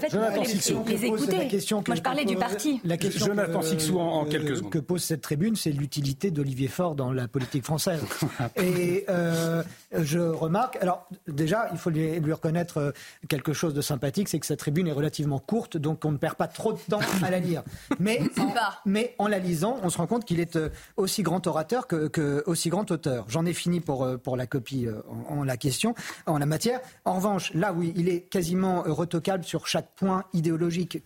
[0.09, 0.83] Jonathan Sixou.
[0.87, 1.47] Les écouter.
[1.47, 2.79] Question Moi, je parlais du parti.
[2.83, 4.71] La question Jonathan Sixou, en, quelques secondes.
[4.71, 8.01] Que pose cette tribune, c'est l'utilité d'Olivier Faure dans la politique française.
[8.55, 12.91] et euh, je remarque, alors déjà, il faut lui, lui, reconnaître euh,
[13.27, 16.35] quelque chose de sympathique, c'est que cette tribune est relativement courte, donc on ne perd
[16.35, 17.63] pas trop de temps à la lire.
[17.99, 18.53] Mais, en,
[18.85, 22.07] mais en la lisant, on se rend compte qu'il est euh, aussi grand orateur que,
[22.07, 23.25] que aussi grand auteur.
[23.27, 26.79] J'en ai fini pour, euh, pour la copie euh, en, la matière.
[27.05, 31.01] En revanche, là où il est quasiment euh, retoquable sur chaque point idéologique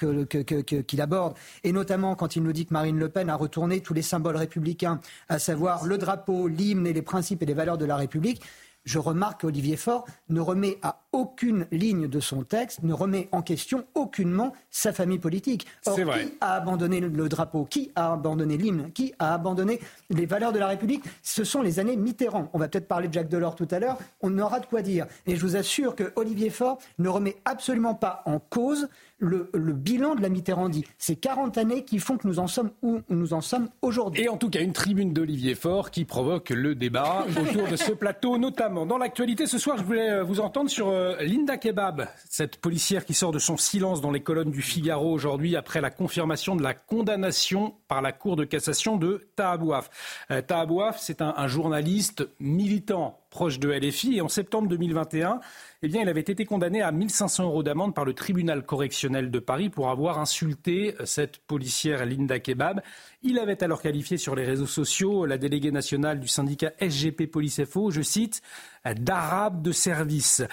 [0.88, 3.93] qu'il aborde, et notamment quand il nous dit que Marine Le Pen a retourné tous
[3.93, 7.86] les symboles républicains, à savoir le drapeau, l'hymne et les principes et les valeurs de
[7.86, 8.41] la République,
[8.89, 13.43] je remarque qu'Olivier Faure ne remet à aucune ligne de son texte, ne remet en
[13.43, 15.67] question aucunement sa famille politique.
[15.85, 17.65] Or, qui a abandonné le drapeau?
[17.65, 18.91] Qui a abandonné l'hymne?
[18.91, 19.79] Qui a abandonné
[20.09, 21.03] les valeurs de la République?
[21.21, 22.49] Ce sont les années Mitterrand.
[22.53, 23.99] On va peut-être parler de Jacques Delors tout à l'heure.
[24.21, 25.05] On aura de quoi dire.
[25.27, 28.87] Et je vous assure que Olivier Faure ne remet absolument pas en cause
[29.20, 30.86] le, bilan de la Mitterrandie.
[30.97, 34.24] C'est 40 années qui font que nous en sommes où nous en sommes aujourd'hui.
[34.24, 37.91] Et en tout cas, une tribune d'Olivier Faure qui provoque le débat autour de ce
[37.91, 38.86] plateau, notamment.
[38.86, 43.05] Dans l'actualité, ce soir, je voulais euh, vous entendre sur euh, Linda Kebab, cette policière
[43.05, 46.63] qui sort de son silence dans les colonnes du Figaro aujourd'hui après la confirmation de
[46.63, 49.89] la condamnation par la Cour de cassation de Tahabouaf.
[50.32, 55.39] Euh, Tahabouaf, c'est un, un journaliste militant proche de LFI et en septembre 2021,
[55.82, 59.39] eh bien, il avait été condamné à 1500 euros d'amende par le tribunal correctionnel de
[59.39, 62.82] Paris pour avoir insulté cette policière Linda Kebab.
[63.21, 67.63] Il avait alors qualifié sur les réseaux sociaux la déléguée nationale du syndicat SGP Police
[67.65, 68.41] FO, je cite,
[68.93, 70.43] d'arabe de service.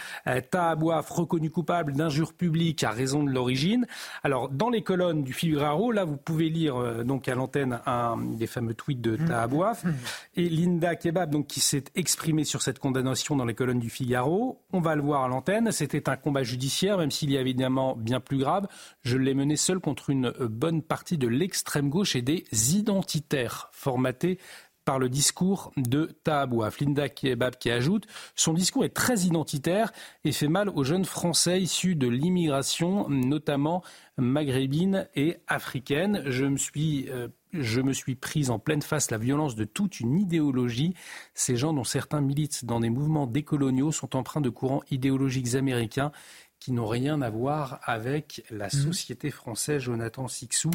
[0.51, 3.87] Tahabouaf reconnu coupable d'injures publiques à raison de l'origine.
[4.22, 8.47] Alors, dans les colonnes du Figaro, là, vous pouvez lire donc à l'antenne un des
[8.47, 9.28] fameux tweets de mmh.
[9.28, 9.93] Tahabouaf mmh.
[10.37, 14.62] et Linda Kebab, donc qui s'est exprimée sur cette condamnation dans les colonnes du Figaro.
[14.72, 15.72] On va le voir à l'antenne.
[15.72, 18.66] C'était un combat judiciaire, même s'il y a évidemment bien plus grave.
[19.03, 22.45] Je l'ai mené seul contre une bonne partie de l'extrême gauche et des
[22.76, 24.39] identitaires formatés
[24.87, 26.80] par le discours de Tahabouaf.
[26.80, 28.07] Linda Kebab qui ajoute
[28.37, 29.93] Son discours est très identitaire
[30.24, 33.82] et fait mal aux jeunes Français issus de l'immigration, notamment
[34.16, 36.22] maghrébine et africaine.
[36.24, 37.11] Je me suis.
[37.11, 40.93] Euh, je me suis prise en pleine face la violence de toute une idéologie.
[41.32, 46.12] Ces gens dont certains militent dans des mouvements décoloniaux sont empreints de courants idéologiques américains
[46.59, 48.71] qui n'ont rien à voir avec la mhm.
[48.71, 49.83] société française.
[49.83, 50.71] Jonathan Sixou,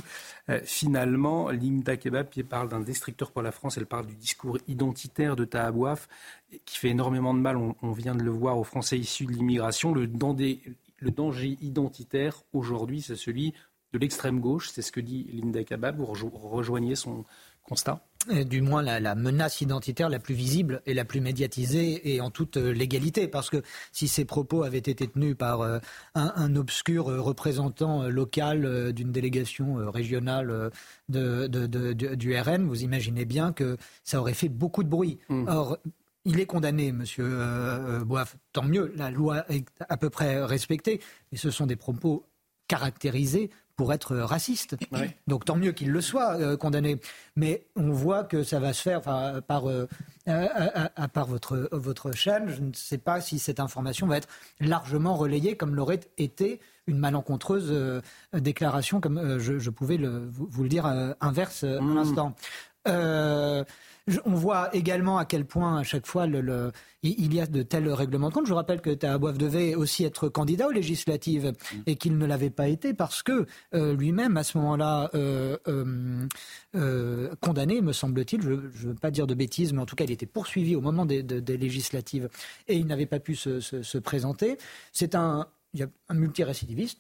[0.50, 4.58] euh, finalement, Linda Kebab qui parle d'un destructeur pour la France, elle parle du discours
[4.68, 6.08] identitaire de Tahabouaf,
[6.66, 9.94] qui fait énormément de mal, on, vient de le voir, aux Français issus de l'immigration.
[9.94, 13.54] Le, le danger identitaire, aujourd'hui, c'est celui
[13.94, 15.98] de l'extrême gauche, c'est ce que dit Linda Kebab.
[15.98, 17.26] Vous rejoignez son
[17.72, 22.30] constat du moins la, menace identitaire la plus visible et la plus médiatisée et en
[22.30, 23.28] toute euh, légalité.
[23.28, 25.80] Parce que si ces propos avaient été tenus par euh,
[26.16, 30.72] un, obscur euh, représentant local d'une délégation régionale
[31.10, 35.20] du RN, vous imaginez bien que ça aurait fait beaucoup de bruit.
[35.30, 35.48] Mm.
[35.48, 35.78] Or,
[36.26, 37.40] il est condamné, Monsieur
[38.06, 38.36] Boif.
[38.54, 41.00] Tant mieux, la loi est à peu près respectée,
[41.32, 42.26] mais ce sont des propos
[42.68, 44.76] caractérisés pour être raciste.
[45.28, 47.00] Donc tant mieux qu'il le soit euh, condamné.
[47.36, 49.88] Mais on voit que ça va se faire par, euh,
[50.26, 52.50] à, part votre, votre chaîne.
[52.50, 54.28] Je ne sais pas si cette information va être
[54.60, 58.02] largement relayée comme l'aurait été une malencontreuse euh,
[58.34, 60.86] déclaration, comme je, pouvais le, vous, le dire
[61.22, 63.66] inverse à mmh.
[64.26, 66.26] On voit également à quel point à chaque fois
[67.04, 68.48] il y a de tels règlements de compte.
[68.48, 71.78] Je rappelle que Tahabouaf devait aussi être candidat aux législatives mm.
[71.86, 75.58] et qu'il ne l'avait pas été parce que euh, lui-même, à ce moment-là, euh,
[76.76, 80.04] euh, condamné, me semble-t-il, je ne veux pas dire de bêtises, mais en tout cas,
[80.04, 81.22] il était poursuivi au moment des,
[81.58, 82.30] législatives
[82.68, 84.58] et il n'avait pas pu se, présenter.
[84.92, 87.00] C'est un, il y a un multirécidiviste,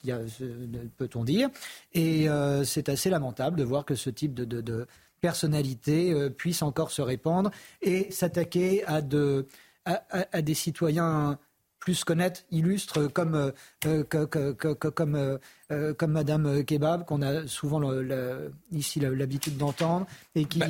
[0.97, 1.49] peut-on dire,
[1.93, 2.27] et
[2.63, 4.85] c'est assez lamentable de voir que ce type de,
[5.21, 7.51] personnalité euh, puisse encore se répandre
[7.81, 9.47] et s'attaquer à, de,
[9.85, 11.37] à, des citoyens
[11.79, 13.51] plus connaître, illustre comme, euh,
[13.85, 15.39] euh, comme,
[15.71, 17.81] euh, comme Madame Kebab, qu'on a souvent
[18.71, 20.05] ici l'habitude d'entendre,
[20.35, 20.59] et qui.
[20.59, 20.67] Bah,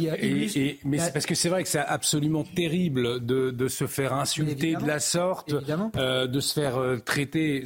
[0.86, 4.86] mais c'est parce que c'est vrai que c'est absolument terrible de, se faire insulter de
[4.86, 7.64] la sorte, de se faire traiter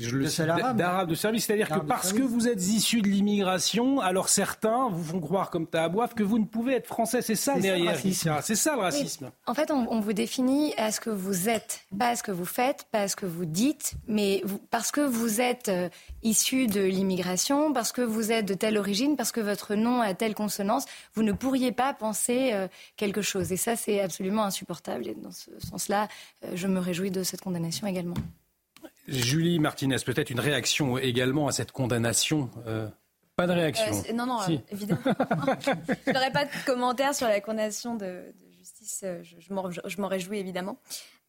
[0.75, 1.45] d'arabe de service.
[1.45, 5.67] C'est-à-dire que parce que vous êtes issu de l'immigration, alors certains vous font croire, comme
[5.67, 7.21] Tahabouaf, que vous ne pouvez être français.
[7.21, 7.97] C'est ça derrière.
[7.97, 9.31] C'est ça le racisme.
[9.45, 12.45] En fait, on, vous définit à ce que vous êtes, pas à ce que vous
[12.45, 15.89] faites, pas à ce que vous dites, mais parce que vous êtes euh,
[16.21, 17.24] issu de l'immigration,
[17.73, 21.23] parce que vous êtes de telle origine, parce que votre nom a telle consonance, vous
[21.23, 22.67] ne pourriez pas penser euh,
[22.97, 23.51] quelque chose.
[23.51, 25.07] Et ça, c'est absolument insupportable.
[25.07, 26.07] Et dans ce sens-là,
[26.43, 28.15] euh, je me réjouis de cette condamnation également.
[29.07, 32.49] Julie Martinez, peut-être une réaction également à cette condamnation
[33.35, 33.91] pas de réaction.
[34.13, 34.39] non, non,
[34.71, 35.01] évidemment.
[35.05, 38.33] je n'aurais pas de commentaire sur la condamnation de,
[39.03, 39.53] euh, je,
[40.01, 40.77] m'en réjouis évidemment.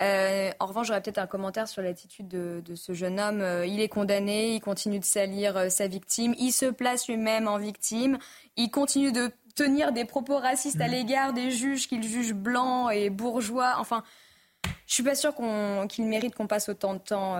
[0.03, 3.41] Euh, en revanche, j'aurais peut-être un commentaire sur l'attitude de, ce jeune homme.
[3.41, 7.59] Euh, il est condamné, il continue de salir sa victime, il se place lui-même en
[7.59, 8.19] victime,
[8.57, 10.91] il continue de tenir des propos racistes à mmh.
[10.91, 13.77] l'égard des juges qu'il juge blancs et bourgeois.
[13.79, 14.03] Enfin,
[14.87, 15.35] je suis pas sûre
[15.89, 17.39] qu'il mérite qu'on passe autant de temps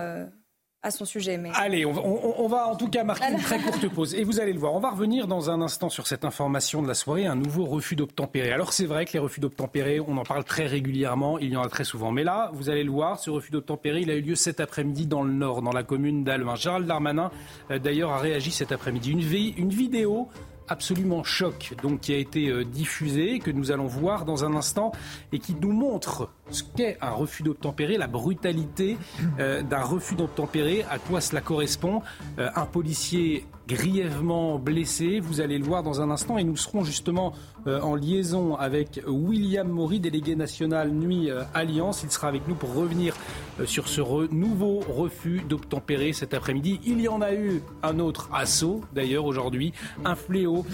[0.83, 1.37] à son sujet.
[1.37, 1.51] Mais...
[1.53, 4.13] Allez, on, va en tout cas marquer une très courte pause.
[4.13, 6.87] Et vous allez le voir, on va revenir dans un instant sur cette information de
[6.87, 8.51] la soirée, un nouveau refus d'obtempérer.
[8.51, 11.63] Alors c'est vrai que les refus d'obtempérer, on en parle très régulièrement, il y en
[11.63, 12.11] a très souvent.
[12.11, 15.07] Mais là, vous allez le voir, ce refus d'obtempérer, il a eu lieu cet après-midi
[15.07, 16.55] dans le Nord, dans la commune d'Alvin.
[16.55, 17.31] Gérald Darmanin,
[17.71, 19.11] euh, d'ailleurs, a réagi cet après-midi.
[19.11, 20.29] Une, une vidéo
[20.67, 24.91] absolument choc, donc qui a été euh, diffusé, que nous allons voir dans un instant,
[25.31, 28.97] et qui nous montre ce qu'est un refus d'obtempérer, la brutalité
[29.39, 32.01] euh, d'un refus d'obtempérer, à quoi cela correspond.
[32.39, 35.19] Euh, un policier grièvement blessé.
[35.19, 37.33] Vous allez le voir dans un instant et nous serons justement
[37.67, 42.01] euh, en liaison avec William Maury, délégué national Nuit euh, Alliance.
[42.03, 43.15] Il sera avec nous pour revenir
[43.59, 44.01] euh, sur ce
[44.33, 46.79] nouveau refus d'obtempérer cet après-midi.
[46.85, 49.73] Il y en a eu un autre assaut d'ailleurs aujourd'hui,
[50.05, 50.65] un fléau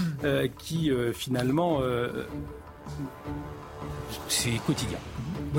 [0.58, 1.80] qui finalement
[4.28, 5.00] c'est quotidien.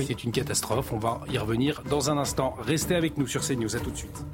[0.06, 0.92] C'est une catastrophe.
[0.92, 2.54] On va y revenir dans un instant.
[2.60, 3.74] Restez avec nous sur CNews.
[3.74, 4.24] À tout de suite.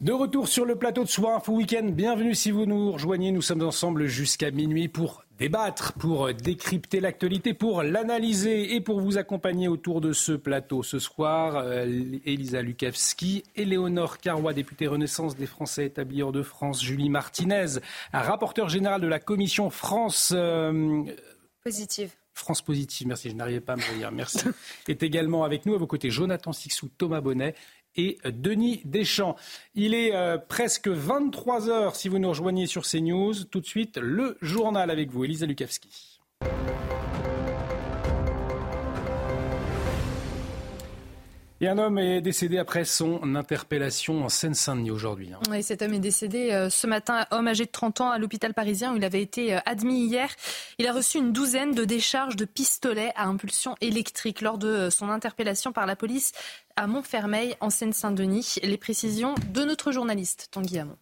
[0.00, 3.32] De retour sur le plateau de Soir Info Week-end, bienvenue si vous nous rejoignez.
[3.32, 9.18] Nous sommes ensemble jusqu'à minuit pour débattre, pour décrypter l'actualité, pour l'analyser et pour vous
[9.18, 11.56] accompagner autour de ce plateau ce soir.
[11.56, 11.84] Euh,
[12.24, 17.66] Elisa Lukavski, Éléonore Carrois, députée Renaissance des Français établis hors de France, Julie Martinez,
[18.10, 20.32] rapporteur général de la commission France.
[20.34, 21.02] Euh,
[21.62, 22.10] positive.
[22.32, 24.46] France Positive, merci, je n'arrivais pas à me dire, merci,
[24.88, 25.74] est également avec nous.
[25.74, 27.54] À vos côtés, Jonathan Sixou, Thomas Bonnet
[27.96, 29.36] et Denis Deschamps.
[29.74, 33.44] Il est euh, presque 23 heures si vous nous rejoignez sur CNews.
[33.50, 36.20] Tout de suite, le journal avec vous, Elisa Lukavski.
[41.62, 45.30] Et un homme est décédé après son interpellation en Seine-Saint-Denis aujourd'hui.
[45.34, 45.40] Hein.
[45.50, 48.54] Oui, cet homme est décédé euh, ce matin, homme âgé de 30 ans à l'hôpital
[48.54, 50.30] parisien où il avait été euh, admis hier.
[50.78, 54.90] Il a reçu une douzaine de décharges de pistolets à impulsion électrique lors de euh,
[54.90, 56.32] son interpellation par la police
[56.76, 58.54] à Montfermeil en Seine-Saint-Denis.
[58.62, 60.96] Les précisions de notre journaliste Tanguy Hamon.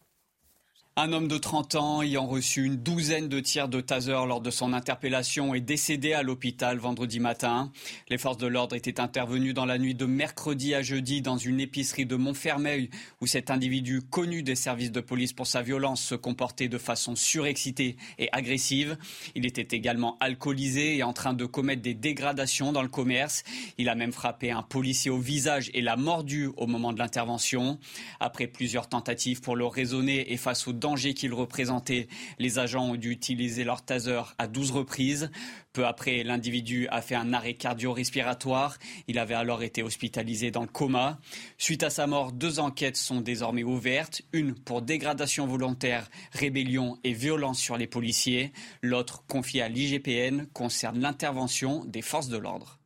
[1.01, 4.51] Un homme de 30 ans ayant reçu une douzaine de tirs de taser lors de
[4.51, 7.71] son interpellation est décédé à l'hôpital vendredi matin.
[8.09, 11.61] Les forces de l'ordre étaient intervenues dans la nuit de mercredi à jeudi dans une
[11.61, 12.91] épicerie de Montfermeil
[13.21, 17.15] où cet individu connu des services de police pour sa violence se comportait de façon
[17.15, 18.99] surexcitée et agressive.
[19.37, 23.45] Il était également alcoolisé et en train de commettre des dégradations dans le commerce.
[23.79, 27.79] Il a même frappé un policier au visage et l'a mordu au moment de l'intervention.
[28.19, 32.09] Après plusieurs tentatives pour le raisonner et face aux qu'il représentait.
[32.39, 35.31] Les agents ont dû utiliser leur taser à 12 reprises.
[35.73, 38.79] Peu après, l'individu a fait un arrêt cardio-respiratoire.
[39.07, 41.19] Il avait alors été hospitalisé dans le coma.
[41.59, 44.23] Suite à sa mort, deux enquêtes sont désormais ouvertes.
[44.33, 48.53] Une pour dégradation volontaire, rébellion et violence sur les policiers.
[48.83, 52.78] L'autre, confiée à l'IGPN, concerne l'intervention des forces de l'ordre.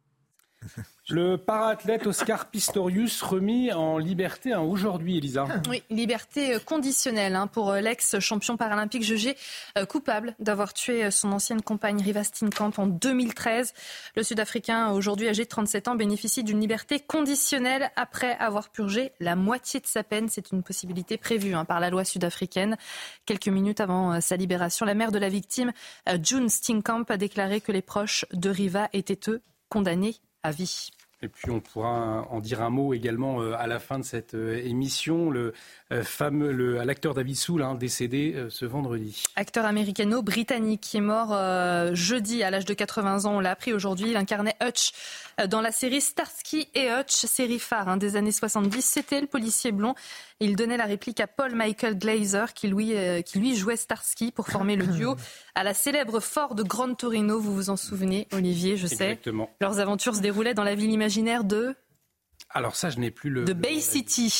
[1.09, 5.47] Le para-athlète Oscar Pistorius remis en liberté hein, aujourd'hui, Elisa.
[5.69, 9.37] Oui, liberté conditionnelle hein, pour euh, l'ex-champion paralympique jugé
[9.77, 13.75] euh, coupable d'avoir tué euh, son ancienne compagne Riva Steenkamp en 2013.
[14.15, 19.35] Le Sud-Africain, aujourd'hui âgé de 37 ans, bénéficie d'une liberté conditionnelle après avoir purgé la
[19.35, 20.29] moitié de sa peine.
[20.29, 22.77] C'est une possibilité prévue hein, par la loi sud-africaine.
[23.27, 25.73] Quelques minutes avant sa libération, la mère de la victime,
[26.23, 30.17] June Steenkamp, a déclaré que les proches de Riva étaient eux condamnés
[31.24, 34.34] Et puis on pourra en dire un mot également euh, à la fin de cette
[34.34, 35.30] euh, émission.
[35.93, 39.22] Euh, fameux, l'acteur David Soul, hein, décédé ce vendredi.
[39.36, 41.36] Acteur américano-britannique qui est mort
[41.95, 43.36] jeudi à l'âge de 80 ans.
[43.36, 44.11] On l'a appris aujourd'hui.
[44.11, 44.93] Il incarnait Hutch
[45.49, 48.82] dans la série Starsky et Hutch, série phare hein, des années 70.
[48.84, 49.95] C'était le policier blond.
[50.40, 54.49] Il donnait la réplique à Paul Michael Glazer qui lui, qui lui jouait Starsky pour
[54.49, 55.16] former le duo
[55.55, 57.38] à la célèbre Ford de Gran Torino.
[57.38, 58.95] Vous vous en souvenez, Olivier, je sais.
[58.95, 59.51] Exactement.
[59.61, 61.74] Leurs aventures se déroulaient dans la ville imaginaire de
[62.51, 63.45] Alors ça, je n'ai plus le...
[63.45, 64.30] De Bay City.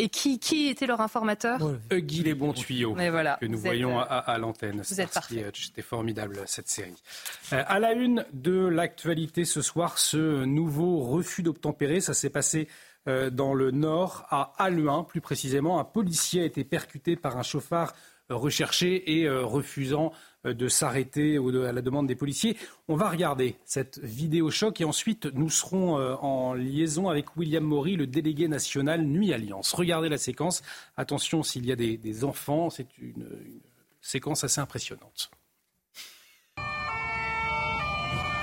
[0.00, 4.38] Et qui, qui était leur informateur Huggy les bons tuyaux voilà, que nous voyons à,
[4.38, 4.82] l'antenne.
[4.88, 5.44] Vous êtes parfait.
[5.54, 7.02] C'était formidable cette série.
[7.52, 12.68] Euh, à la une de l'actualité ce soir, ce nouveau refus d'obtempérer, ça s'est passé
[13.08, 15.80] euh, dans le nord, à Aluin plus précisément.
[15.80, 17.94] Un policier a été percuté par un chauffard
[18.28, 20.10] recherché et euh, refusant euh,
[20.47, 22.57] de s'arrêter à la demande des policiers.
[22.87, 27.63] On va regarder cette vidéo choc et ensuite nous serons euh, en liaison avec William
[27.63, 29.73] Maury, le délégué national Nuit Alliance.
[29.73, 30.61] Regardez la séquence.
[30.97, 33.25] Attention s'il y a des, enfants, c'est une,
[34.01, 35.31] séquence assez impressionnante.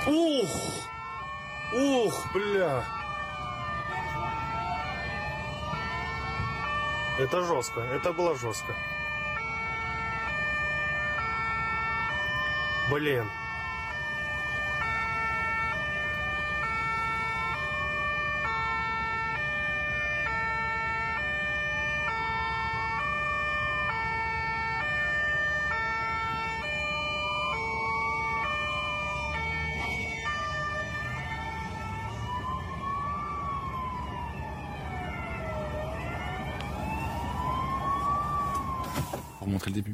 [0.07, 0.41] Oh
[1.73, 2.83] Oh, бля.
[7.17, 8.75] Это жестко, это было жестко.
[12.88, 13.24] Блин.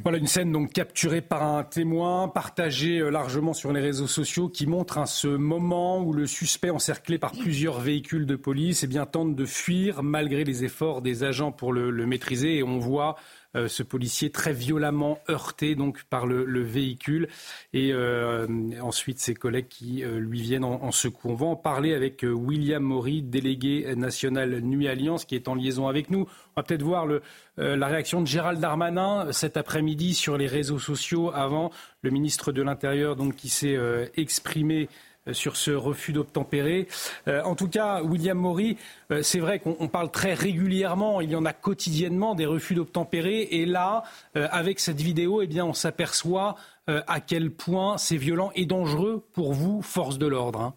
[0.03, 4.49] Voilà une scène donc capturée par un témoin, partagée euh, largement sur les réseaux sociaux,
[4.49, 9.07] qui montre hein, ce moment où le suspect, encerclé par plusieurs véhicules de police, eh
[9.11, 12.57] tente de fuir malgré les efforts des agents pour le, le maîtriser.
[12.57, 13.17] Et on voit
[13.55, 17.29] euh, ce policier très violemment heurté donc par le, véhicule
[17.75, 18.47] et euh,
[18.81, 21.33] ensuite ses collègues qui euh, lui viennent en, secours.
[21.33, 25.87] On va en parler avec William Maury, délégué national Nuit Alliance, qui est en liaison
[25.87, 26.21] avec nous.
[26.21, 27.23] On va peut-être voir le,
[27.57, 31.71] la réaction de Gérald Darmanin cet après-midi sur les réseaux sociaux avant
[32.03, 33.79] le ministre de l'Intérieur donc qui s'est
[34.17, 34.89] exprimé
[35.31, 36.89] sur ce refus d'obtempérer.
[37.27, 38.77] en tout cas, William Maury,
[39.23, 43.43] c'est vrai qu'on parle très régulièrement, il y en a quotidiennement des refus d'obtempérer.
[43.53, 44.03] Et là,
[44.35, 46.57] avec cette vidéo, eh bien, on s'aperçoit
[46.87, 50.61] à quel point c'est violent et dangereux pour vous, force de l'ordre.
[50.61, 50.75] Hein.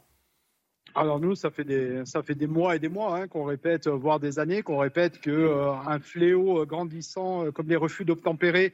[0.98, 3.88] Alors nous, ça fait des, ça fait des mois et des mois hein, qu'on répète,
[3.88, 8.06] euh, voire des années, qu'on répète que euh, un fléau euh, grandissant comme les refus
[8.06, 8.72] d'obtempérer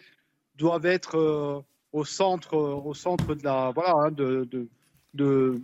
[0.56, 4.68] doivent être au centre, au centre de la, voilà, hein, de,
[5.14, 5.62] de,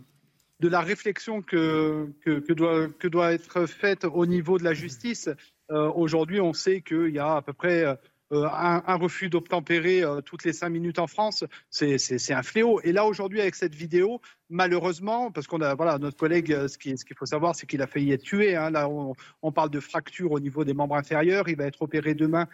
[0.62, 5.30] la réflexion que, que, doit, que doit être faite au niveau de la justice.
[5.70, 7.98] Aujourd'hui, on sait qu'il y a à peu près
[8.34, 12.82] euh, un, refus d'obtempérer euh, toutes les cinq minutes en France, c'est un fléau.
[12.84, 14.20] Et là, aujourd'hui, avec cette vidéo,
[14.50, 17.88] malheureusement, parce qu'on a, voilà, notre collègue, euh, ce qu'il faut savoir, c'est qu'il a
[17.88, 18.58] failli être tué.
[18.58, 18.72] Hein.
[18.72, 21.48] Là, on, parle de fracture au niveau des membres inférieurs.
[21.48, 22.48] Il va être opéré demain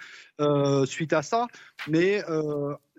[0.85, 1.47] suite à ça.
[1.87, 2.23] Mais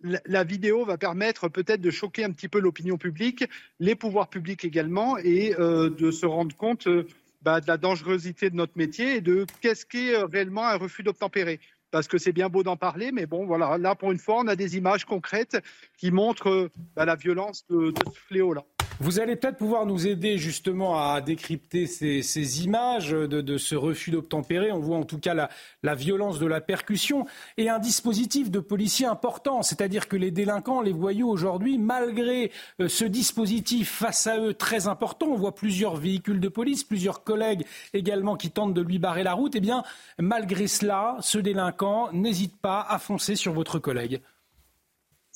[0.05, 3.44] la, vidéo va permettre peut-être de choquer un petit peu l'opinion publique,
[3.80, 6.88] les pouvoirs publics également, et de se rendre compte
[7.42, 11.61] bah, de la dangerosité de notre métier et de qu'est-ce qu'est réellement un refus d'obtempérer
[11.94, 14.48] parce que c'est bien beau d'en parler, mais bon, voilà, là, pour une fois, on
[14.48, 15.62] a des images concrètes
[15.96, 18.64] qui montrent bah, la violence de ce fléau-là.
[19.01, 24.70] Vous allez peut-être pouvoir nous aider justement à décrypter ces, images de, ce refus d'obtempérer.
[24.70, 25.34] On voit en tout cas
[25.82, 27.26] la, violence de la percussion
[27.57, 29.62] et un dispositif de policiers important.
[29.62, 34.86] C'est-à-dire que les délinquants, les voyous aujourd'hui, malgré euh, ce dispositif face à eux très
[34.86, 37.64] important, on voit plusieurs véhicules de police, plusieurs collègues
[37.95, 39.57] également qui tentent de lui barrer la route.
[39.57, 39.82] Eh bien,
[40.18, 44.20] malgré cela, ce délinquant n'hésite pas à foncer sur votre collègue.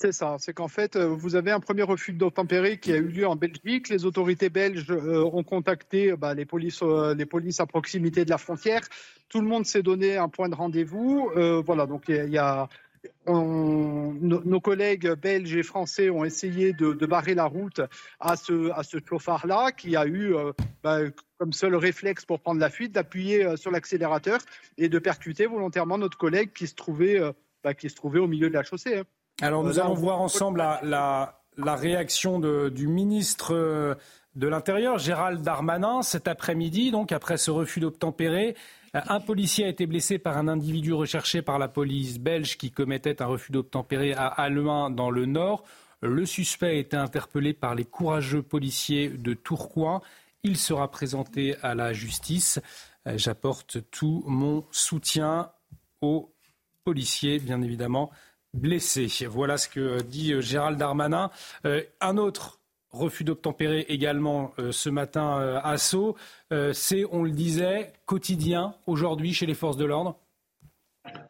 [0.00, 3.08] C'est ça, c'est qu'en fait, euh, vous avez un premier refus d'obtempérer qui a eu
[3.08, 3.88] lieu en Belgique.
[3.88, 8.30] Les autorités belges euh, ont contacté bah, les, polices, euh, les polices à proximité de
[8.30, 8.82] la frontière.
[9.28, 11.32] Tout le monde s'est donné un point de rendez-vous.
[11.66, 12.68] voilà, donc il y a,
[13.26, 17.80] nos collègues belges et français ont essayé de, barrer la route
[18.20, 20.34] à ce, à ce chauffard-là, qui a eu
[20.82, 21.00] bah,
[21.38, 24.38] comme seul réflexe pour prendre la fuite d'appuyer sur l'accélérateur
[24.78, 27.20] et de percuter volontairement notre collègue qui se trouvait,
[27.64, 27.72] bah,
[28.14, 28.98] au milieu de la chaussée.
[28.98, 29.04] Hein.
[29.40, 33.94] Alors nous allons voir ensemble la, réaction du ministre euh,
[34.34, 38.56] de l'Intérieur, Gérald Darmanin, cet après-midi, donc après ce refus d'obtempérer.
[38.96, 42.72] Euh, un policier a été blessé par un individu recherché par la police belge qui
[42.72, 45.62] commettait un refus d'obtempérer à Halluin dans le Nord.
[46.00, 50.00] Le suspect a été interpellé par les courageux policiers de Tourcoing.
[50.42, 52.58] Il sera présenté à la justice.
[53.06, 55.52] Euh, j'apporte tout mon soutien
[56.00, 56.32] aux
[56.82, 58.10] policiers, bien évidemment,
[58.54, 59.08] blessés.
[59.28, 61.30] Voilà ce que dit euh, Gérald Darmanin.
[61.64, 66.16] Euh, un autre refus d'obtempérer également euh, ce matin à Sceaux.
[66.72, 70.18] c'est, on le disait, quotidien aujourd'hui chez les forces de l'ordre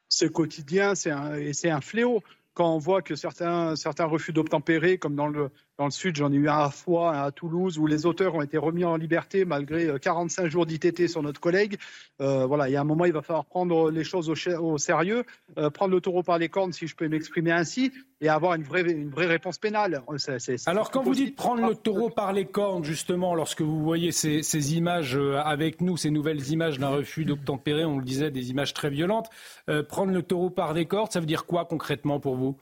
[0.08, 2.22] C'est quotidien c'est un fléau.
[2.54, 6.36] Quand on voit que certains refus d'obtempérer, comme dans le, dans le sud, j'en ai
[6.36, 9.44] eu un à Foix, un à Toulouse, où les auteurs ont été remis en liberté
[9.44, 11.78] malgré 45 euh, jours d'ITT sur notre collègue.
[12.20, 15.22] Euh, voilà, il y a un moment, il va falloir prendre les choses au, sérieux,
[15.56, 18.64] euh, prendre le taureau par les cornes, si je peux m'exprimer ainsi, et avoir une
[18.64, 20.02] vraie, une vraie réponse pénale.
[20.66, 24.42] Alors, quand vous dites prendre le taureau par les cornes, justement, lorsque vous voyez ces,
[24.42, 28.74] ces images avec nous, ces nouvelles images d'un refus d'obtempérer, on le disait, des images
[28.74, 29.30] très violentes,
[29.88, 32.58] prendre le taureau par les cornes, ça veut dire quoi concrètement pour vous?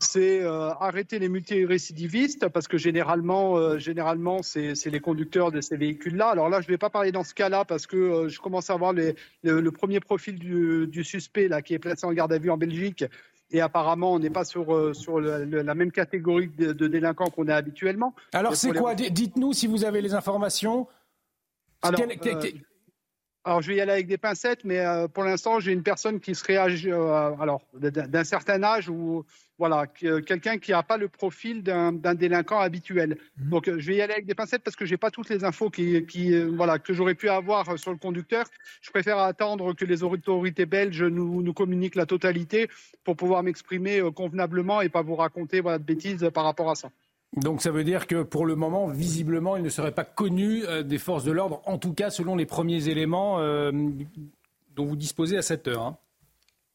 [0.00, 5.76] C'est euh, arrêter les multirécidivistes parce que généralement, euh, généralement c'est les conducteurs de ces
[5.76, 6.28] véhicules-là.
[6.28, 8.70] Alors là, je ne vais pas parler dans ce cas-là parce que euh, je commence
[8.70, 12.50] à voir le, premier profil du, suspect là qui est placé en garde à vue
[12.50, 13.04] en Belgique.
[13.52, 18.12] Et apparemment, on n'est pas sur, sur la même catégorie de, délinquants qu'on est habituellement.
[18.32, 18.96] Alors, c'est quoi?
[18.96, 20.88] Dites-nous si vous avez les informations.
[21.82, 22.00] Alors,
[23.46, 24.84] alors, je vais y aller avec des pincettes, mais
[25.14, 29.24] pour l'instant, j'ai une personne qui serait alors d'un certain âge ou
[29.58, 33.16] voilà, euh, quelqu'un qui n'a pas le profil d'un délinquant habituel.
[33.38, 33.48] Mhm.
[33.48, 35.44] Donc, euh, je vais y aller avec des pincettes parce que j'ai pas toutes les
[35.44, 38.44] infos qui, euh, voilà, que j'aurais pu avoir sur le conducteur.
[38.82, 42.68] Je préfère attendre que les autorités belges nous, nous communiquent la totalité
[43.04, 46.90] pour pouvoir m'exprimer convenablement et pas vous raconter voilà, de bêtises par rapport à ça.
[47.36, 50.98] Donc ça veut dire que pour le moment, visiblement, il ne serait pas connu des
[50.98, 53.38] forces de l'ordre, en tout cas selon les premiers éléments
[54.74, 55.82] dont vous disposez à cette heure.
[55.82, 55.98] Hein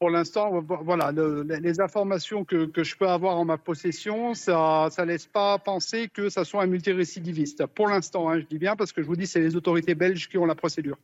[0.02, 0.50] pour l'instant,
[0.82, 6.08] voilà, les informations que, je peux avoir en ma possession, ça ne laisse pas penser
[6.08, 7.66] que ça soit un multirécidiviste.
[7.66, 10.28] Pour l'instant, hein, je dis bien parce que je vous dis, c'est les autorités belges
[10.28, 10.98] qui ont la procédure.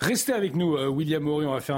[0.00, 1.46] Restez avec nous, euh, William Maury.
[1.46, 1.76] On va faire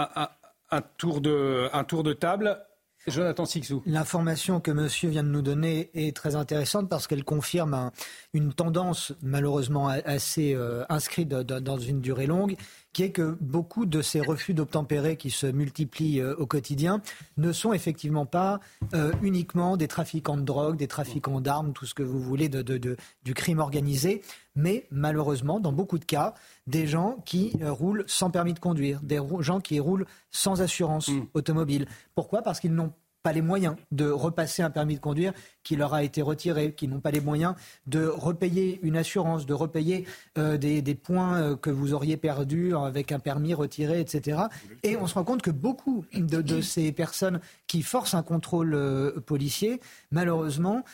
[0.00, 2.58] un, tour, de, un tour de table.
[3.06, 3.82] Jonathan Sixou.
[3.86, 7.90] L'information que monsieur vient de nous donner est très intéressante parce qu'elle confirme
[8.32, 12.56] une tendance malheureusement assez euh, inscrite dans une durée longue
[12.92, 17.00] qui est que beaucoup de ces refus d'obtempérer qui se multiplient euh, au quotidien
[17.36, 18.60] ne sont effectivement pas
[18.94, 22.96] euh, uniquement des trafiquants de drogue, des trafiquants d'armes, tout ce que vous voulez de,
[23.24, 24.22] du crime organisé,
[24.54, 26.34] mais malheureusement, dans beaucoup de cas,
[26.66, 31.08] des gens qui euh, roulent sans permis de conduire, des gens qui roulent sans assurance
[31.08, 31.26] mm.
[31.34, 31.86] automobile.
[32.14, 32.42] Pourquoi?
[32.42, 32.92] Parce qu'ils n'ont
[33.22, 36.88] pas les moyens de repasser un permis de conduire qui leur a été retiré, qui
[36.88, 37.54] n'ont pas les moyens
[37.86, 40.06] de repayer une assurance, de repayer
[40.38, 44.42] euh, des, points euh, que vous auriez perdus avec un permis retiré, etc.
[44.82, 49.20] Et on se rend compte que beaucoup de, ces personnes qui forcent un contrôle euh,
[49.20, 50.84] policier, malheureusement,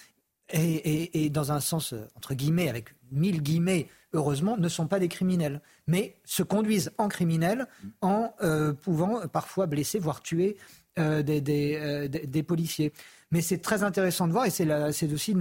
[0.51, 5.61] et, dans un sens, entre guillemets, avec mille guillemets, heureusement, ne sont pas des criminels,
[5.87, 7.67] mais se conduisent en criminels
[8.01, 8.33] en
[8.81, 10.57] pouvant parfois blesser, voire tuer
[10.99, 12.93] euh, euh, des, policiers.
[13.31, 15.35] Mais c'est très intéressant de voir et c'est aussi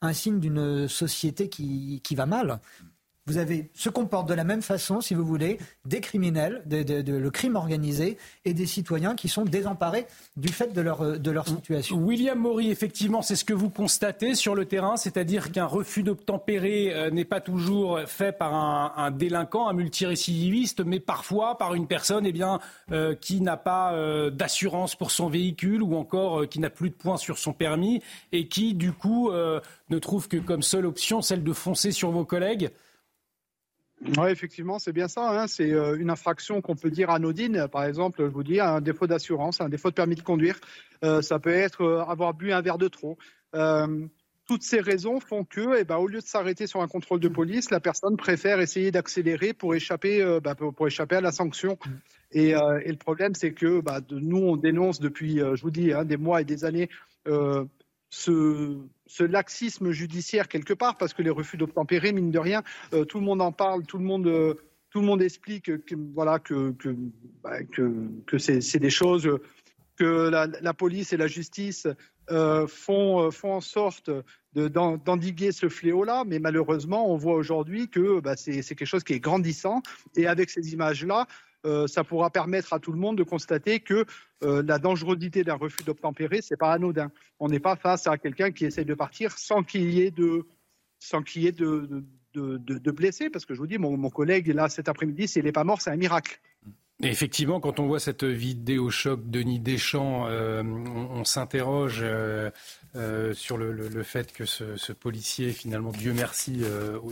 [0.00, 2.60] un signe d'une société qui, qui va mal
[3.26, 7.30] vous avez se comportent de la même façon, si vous voulez, des criminels, de, le
[7.30, 11.96] crime organisé et des citoyens qui sont désemparés du fait de leur, de leur situation.
[11.96, 16.92] William Maury, effectivement, c'est ce que vous constatez sur le terrain, c'est-à-dire qu'un refus d'obtempérer
[16.92, 22.26] euh, n'est pas toujours fait par un, délinquant, un multirécidiviste, mais parfois par une personne
[22.26, 22.58] eh bien,
[22.90, 26.94] euh, qui n'a pas euh, d'assurance pour son véhicule ou encore qui n'a plus de
[26.94, 31.44] points sur son permis et qui, du coup, ne trouve que comme seule option celle
[31.44, 32.70] de foncer sur vos collègues.
[34.04, 35.42] Oui, effectivement, c'est bien ça.
[35.42, 35.46] Hein.
[35.46, 37.68] C'est euh, une infraction qu'on peut dire anodine.
[37.70, 40.58] Par exemple, je vous dis, un défaut d'assurance, un défaut de permis de conduire.
[41.04, 43.16] Euh, ça peut être euh, avoir bu un verre de trop.
[44.48, 47.28] toutes ces raisons font que, eh ben, au lieu de s'arrêter sur un contrôle de
[47.28, 50.56] police, la personne préfère essayer d'accélérer pour échapper, bah,
[51.10, 51.78] à la sanction.
[52.32, 56.16] Et, le problème, c'est que bah, nous, on dénonce depuis, je vous dis, hein, des
[56.16, 56.88] mois et des années
[58.12, 58.76] ce,
[59.12, 62.62] ce, laxisme judiciaire quelque part, parce que les refus d'obtempérer, mine de rien,
[62.92, 64.54] euh, tout le monde en parle, tout le monde, euh,
[64.90, 66.96] tout le monde explique que, voilà, que, que,
[67.42, 67.58] bah,
[68.38, 69.28] c'est des choses
[69.96, 71.86] que la, la, police et la justice
[72.30, 74.10] euh, font, font en sorte
[74.54, 79.20] d'endiguer ce fléau-là, mais malheureusement, on voit aujourd'hui que bah, c'est quelque chose qui est
[79.20, 79.82] grandissant,
[80.16, 81.26] et avec ces images-là,
[81.64, 84.04] euh, ça pourra permettre à tout le monde de constater que
[84.42, 87.12] euh, la dangerosité d'un refus d'obtempérer, n'est pas anodin.
[87.38, 90.44] On n'est pas face à quelqu'un qui essaie de partir sans qu'il y ait de,
[90.98, 94.88] sans qu'il ait de, de, blessés, parce que je vous dis, mon, collègue là cet
[94.88, 96.40] après-midi, s'il n'est pas mort, c'est un miracle.
[97.02, 102.04] effectivement, quand on voit cette vidéo choc de Denis Deschamps, euh, on, s'interroge
[103.34, 106.62] sur le, fait que ce, ce, policier, finalement, Dieu merci,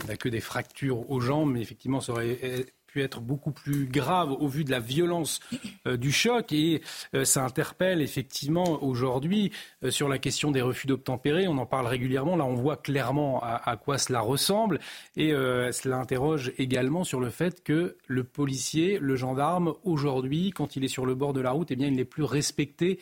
[0.09, 4.31] n'a que des fractures aux jambes, mais effectivement, ça aurait pu être beaucoup plus grave
[4.31, 5.39] au vu de la violence
[5.87, 6.51] euh, du choc.
[6.51, 6.81] Et
[7.15, 9.51] euh, ça interpelle effectivement aujourd'hui
[9.83, 11.47] euh, sur la question des refus d'obtempérer.
[11.47, 12.35] On en parle régulièrement.
[12.35, 14.79] Là, on voit clairement à, quoi cela ressemble.
[15.15, 20.83] Et cela interroge également sur le fait que le policier, le gendarme, aujourd'hui, quand il
[20.83, 22.99] est sur le bord de la route, eh bien, il n'est plus respecté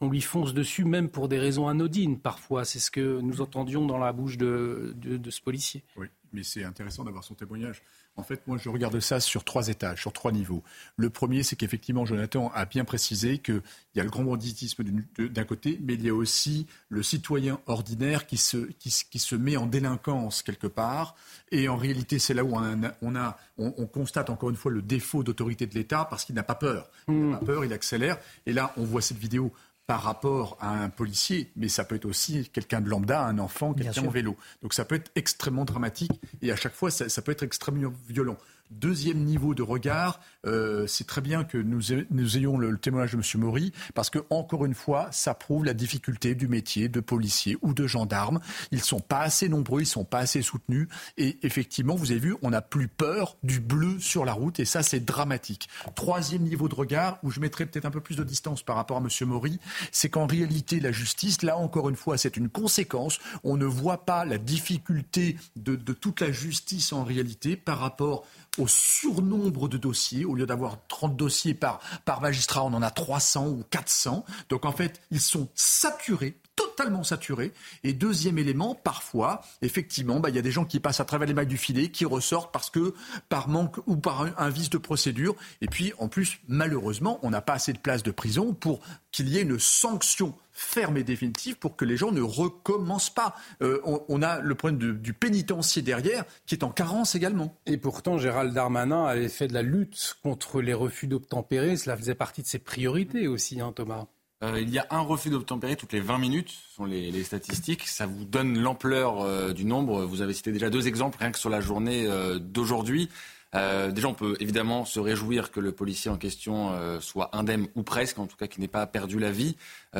[0.00, 2.64] on lui fonce dessus, même pour des raisons anodines parfois.
[2.64, 5.84] C'est ce que nous entendions dans la bouche de, de ce policier.
[5.96, 7.82] Oui, mais c'est intéressant d'avoir son témoignage.
[8.16, 10.62] En fait, moi, je regarde ça sur trois étages, sur trois niveaux.
[10.96, 13.62] Le premier, c'est qu'effectivement, Jonathan a bien précisé qu'il
[13.94, 14.84] y a le grand banditisme
[15.18, 19.56] d'un côté, mais il y a aussi le citoyen ordinaire qui se, qui, se met
[19.56, 21.14] en délinquance quelque part.
[21.50, 25.22] Et en réalité, c'est là où on, a, on, constate encore une fois le défaut
[25.22, 26.90] d'autorité de l'État parce qu'il n'a pas peur.
[27.08, 28.18] Il n'a pas peur, il accélère.
[28.44, 29.54] Et là, on voit cette vidéo
[29.86, 33.74] par rapport à un policier, mais ça peut être aussi quelqu'un de lambda, un enfant,
[33.74, 34.36] quelqu'un en vélo.
[34.62, 38.36] Donc ça peut être extrêmement dramatique et à chaque fois ça peut être extrêmement violent.
[38.80, 41.92] Deuxième niveau de regard, euh, c'est très bien que nous,
[42.36, 43.40] ayons le, témoignage de M.
[43.40, 47.74] Maury, parce que, encore une fois, ça prouve la difficulté du métier de policier ou
[47.74, 48.40] de gendarme.
[48.70, 50.88] Ils ne sont pas assez nombreux, ils ne sont pas assez soutenus.
[51.18, 54.64] Et effectivement, vous avez vu, on n'a plus peur du bleu sur la route, et
[54.64, 55.68] ça, c'est dramatique.
[55.94, 58.96] Troisième niveau de regard, où je mettrai peut-être un peu plus de distance par rapport
[58.96, 59.28] à M.
[59.28, 63.18] Maury, c'est qu'en réalité, la justice, là encore une fois, c'est une conséquence.
[63.44, 68.24] On ne voit pas la difficulté de, de toute la justice en réalité par rapport
[68.58, 70.24] au surnombre de dossiers.
[70.24, 74.24] Au lieu d'avoir 30 dossiers par, par magistrat, on en a 300 ou 400.
[74.48, 76.36] Donc en fait, ils sont saturés
[76.72, 77.52] totalement saturés.
[77.84, 81.28] Et deuxième élément, parfois, effectivement, bah, il y a des gens qui passent à travers
[81.28, 82.94] les mailles du filet, qui ressortent parce que
[83.28, 85.34] par manque ou par un, vice de procédure.
[85.60, 88.80] Et puis, en plus, malheureusement, on n'a pas assez de places de prison pour
[89.10, 93.34] qu'il y ait une sanction ferme et définitive pour que les gens ne recommencent pas.
[93.62, 97.56] Euh, on, a le problème du pénitencier derrière qui est en carence également.
[97.66, 101.76] Et pourtant, Gérald Darmanin avait fait de la lutte contre les refus d'obtempérer.
[101.76, 104.06] Cela faisait partie de ses priorités aussi, hein, Thomas.
[104.42, 107.86] Euh, il y a un refus d'obtempérer toutes les 20 minutes, ce sont les, statistiques.
[107.86, 110.04] Ça vous donne l'ampleur euh, du nombre.
[110.04, 112.08] Vous avez cité déjà deux exemples, rien que sur la journée
[112.40, 113.08] d'aujourd'hui.
[113.54, 118.18] déjà, on peut évidemment se réjouir que le policier en question soit indemne ou presque,
[118.18, 119.56] en tout cas qu'il n'ait pas perdu la vie.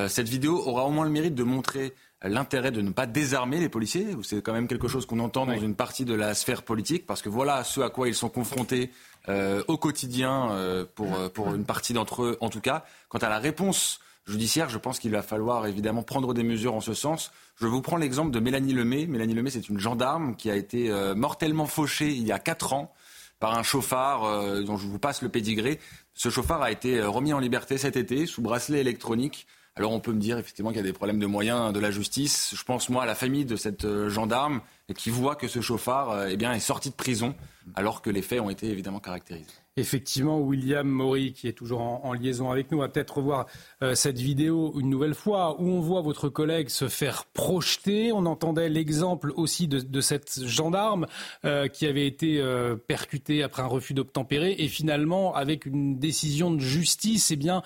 [0.08, 1.94] cette vidéo aura au moins le mérite de montrer
[2.24, 4.08] l'intérêt de ne pas désarmer les policiers.
[4.22, 7.22] C'est quand même quelque chose qu'on entend dans une partie de la sphère politique, parce
[7.22, 8.90] que voilà ce à quoi ils sont confrontés
[9.28, 12.84] euh, au quotidien euh, pour, euh, pour une partie d'entre eux, en tout cas.
[13.08, 16.80] Quant à la réponse judiciaire, je pense qu'il va falloir évidemment prendre des mesures en
[16.80, 17.32] ce sens.
[17.56, 19.06] Je vous prends l'exemple de Mélanie Lemay.
[19.06, 22.92] Mélanie Lemay, c'est une gendarme qui a été mortellement fauchée il y a quatre ans
[23.40, 25.80] par un chauffard dont je vous passe le pédigré.
[26.14, 29.46] Ce chauffard a été remis en liberté cet été sous bracelet électronique.
[29.74, 31.90] Alors on peut me dire effectivement qu'il y a des problèmes de moyens de la
[31.90, 32.54] justice.
[32.54, 34.60] Je pense moi à la famille de cette euh, gendarme
[34.94, 37.34] qui voit que ce chauffard euh, eh bien, est sorti de prison
[37.74, 39.46] alors que les faits ont été évidemment caractérisés.
[39.78, 43.46] Effectivement, William Maury, qui est toujours en, liaison avec nous, va peut-être revoir
[43.82, 48.12] euh, cette vidéo une nouvelle fois où on voit votre collègue se faire projeter.
[48.12, 51.06] On entendait l'exemple aussi de, cette gendarme
[51.46, 56.50] euh, qui avait été euh, percutée après un refus d'obtempérer et finalement avec une décision
[56.50, 57.62] de justice eh bien,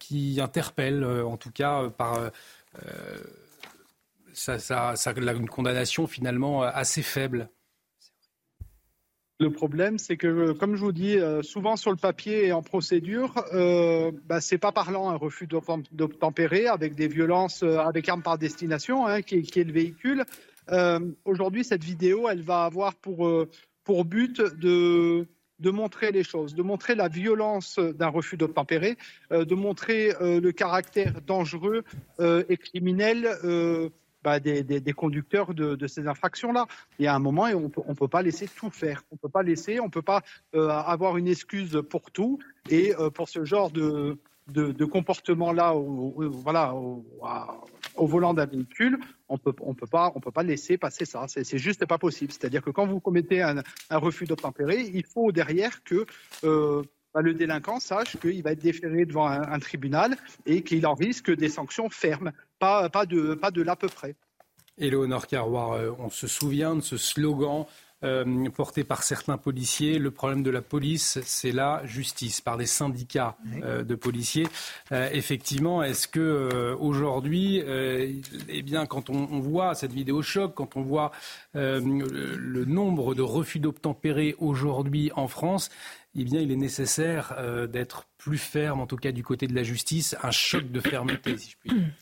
[0.00, 2.18] qui interpelle, en tout cas par
[4.32, 4.58] ça,
[5.16, 7.48] une condamnation finalement assez faible.
[9.38, 12.62] Le problème, c'est que, comme je vous dis, euh, souvent sur le papier et en
[12.62, 18.22] procédure, euh, bah, c'est pas parlant un refus d'obtempérer avec des violences, euh, avec armes
[18.22, 20.24] par destination, hein, qui, est le véhicule.
[20.70, 23.30] Euh, aujourd'hui, cette vidéo, elle va avoir pour,
[23.84, 28.96] pour but de, de montrer les choses, de montrer la violence d'un refus d'obtempérer,
[29.30, 31.84] de montrer le caractère dangereux
[32.18, 33.28] et criminel
[34.40, 36.66] des, conducteurs de, ces infractions-là.
[36.98, 39.02] Il y a un moment, on ne peut pas laisser tout faire.
[39.10, 40.22] On ne peut pas laisser, on peut pas
[40.54, 42.38] euh, avoir une excuse pour tout.
[42.68, 47.04] Et euh, pour ce genre de, de, comportement-là, voilà, au,
[48.06, 48.98] volant d'un véhicule,
[49.28, 51.26] on peut, on peut pas, on peut pas laisser passer ça.
[51.28, 52.32] C'est juste pas possible.
[52.32, 56.06] C'est-à-dire que quand vous commettez un, refus d'obtempérer, il faut derrière que
[56.44, 56.82] euh,
[57.16, 61.34] bah, le délinquant sache qu'il va être déféré devant un, tribunal et qu'il en risque
[61.34, 64.14] des sanctions fermes, pas, pas, de, pas de l'à peu près.
[64.76, 67.64] Éléonore Carroir, euh, on se souvient de ce slogan
[68.04, 69.98] euh, porté par certains policiers.
[69.98, 74.46] Le problème de la police, c'est la justice, par des syndicats euh, de policiers.
[74.90, 80.82] effectivement, est-ce que aujourd'hui, eh bien, quand on, on, voit cette vidéo choc, quand on
[80.82, 81.12] voit
[81.54, 85.70] le nombre de refus d'obtempérer aujourd'hui en France,
[86.18, 89.54] eh bien, il est nécessaire euh, d'être plus ferme, en tout cas du côté de
[89.54, 91.88] la justice, un choc de fermeté, si je puis dire.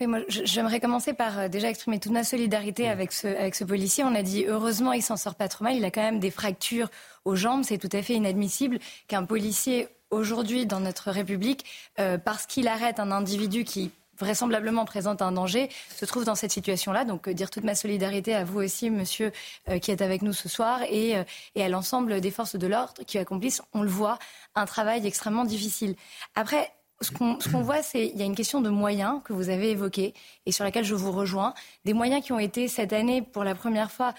[0.00, 3.62] Oui, moi, j'aimerais commencer par euh, déjà exprimer toute ma solidarité avec ce, avec ce
[3.62, 4.04] policier.
[4.04, 5.76] On a dit, heureusement, il s'en sort pas trop mal.
[5.76, 6.90] Il a quand même des fractures
[7.24, 7.62] aux jambes.
[7.62, 11.64] C'est tout à fait inadmissible qu'un policier, aujourd'hui, dans notre République,
[12.00, 13.92] euh, parce qu'il arrête un individu qui
[14.22, 17.04] vraisemblablement présente un danger, se trouve dans cette situation-là.
[17.04, 19.32] Donc, euh, dire toute ma solidarité à vous aussi, monsieur,
[19.68, 21.24] euh, qui êtes avec nous ce soir, et, euh,
[21.54, 24.18] et à l'ensemble des forces de l'ordre qui accomplissent, on le voit,
[24.54, 25.96] un travail extrêmement difficile.
[26.34, 29.70] Après, ce qu'on voit, c'est qu'il y a une question de moyens que vous avez
[29.70, 30.14] évoquée
[30.46, 31.52] et sur laquelle je vous rejoins.
[31.84, 34.14] Des moyens qui ont été cette année, pour la première fois,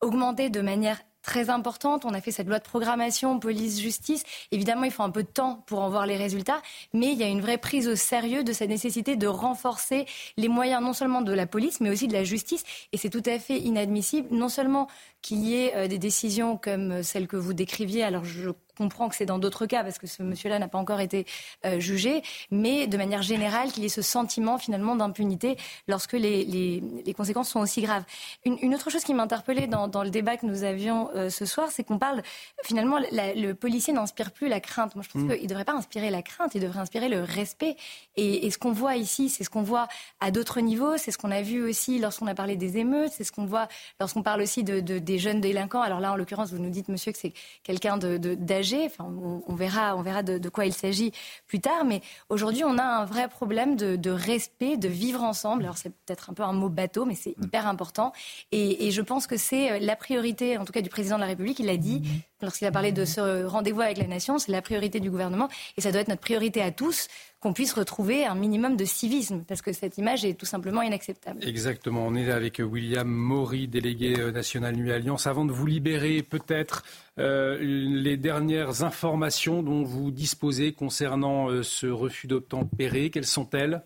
[0.00, 0.98] augmentés de manière
[1.28, 2.06] très importante.
[2.06, 4.24] On a fait cette loi de programmation police-justice.
[4.50, 6.62] Évidemment, il faut un peu de temps pour en voir les résultats,
[6.94, 10.06] mais il y a une vraie prise au sérieux de cette nécessité de renforcer
[10.38, 12.64] les moyens non seulement de la police, mais aussi de la justice.
[12.92, 14.88] Et c'est tout à fait inadmissible, non seulement
[15.20, 18.04] qu'il y ait euh, des décisions comme celles que vous décriviez.
[18.04, 18.48] Alors, je
[18.78, 21.26] comprends que c'est dans d'autres cas, parce que ce monsieur-là n'a pas encore été
[21.66, 25.56] euh, jugé, mais de manière générale, qu'il y ait ce sentiment finalement d'impunité
[25.88, 28.04] lorsque les, les, les, conséquences sont aussi graves.
[28.44, 31.28] Une, une autre chose qui m'a interpellée dans, dans, le débat que nous avions euh,
[31.28, 32.22] ce soir, c'est qu'on parle
[32.62, 34.94] finalement, le policier n'inspire plus la crainte.
[34.94, 35.34] Moi, je pense mmh.
[35.34, 37.76] qu'il ne devrait pas inspirer la crainte, il devrait inspirer le respect.
[38.16, 39.88] Et, et ce qu'on voit ici, c'est ce qu'on voit
[40.20, 43.24] à d'autres niveaux, c'est ce qu'on a vu aussi lorsqu'on a parlé des émeutes, c'est
[43.24, 43.68] ce qu'on voit
[44.00, 45.82] lorsqu'on parle aussi de, de, des jeunes délinquants.
[45.82, 47.32] Alors là, en l'occurrence, vous nous dites, monsieur, que c'est
[47.62, 49.04] quelqu'un d'âgé Enfin,
[49.46, 51.12] on, verra, on verra de, quoi il s'agit
[51.46, 51.84] plus tard.
[51.84, 55.64] Mais aujourd'hui, on a un vrai problème de, respect, de vivre ensemble.
[55.64, 57.44] Alors c'est peut-être un peu un mot bateau, mais c'est mm.
[57.44, 58.12] hyper important.
[58.52, 61.26] Et, je pense que c'est euh, la priorité, en tout cas du président de la
[61.26, 61.58] République.
[61.58, 62.02] Il a dit
[62.40, 65.80] lorsqu'il a parlé de ce rendez-vous avec la nation, c'est la priorité du gouvernement et
[65.80, 67.08] ça doit être notre priorité à tous
[67.40, 71.46] qu'on puisse retrouver un minimum de civisme, parce que cette image est tout simplement inacceptable.
[71.46, 72.04] Exactement.
[72.06, 75.26] On est avec William Maury, délégué euh, national Nuit Alliance.
[75.28, 76.82] Avant de vous libérer, peut-être
[77.18, 83.82] euh, les dernières informations dont vous disposez concernant euh, ce refus d'obtempérer, quelles sont-elles?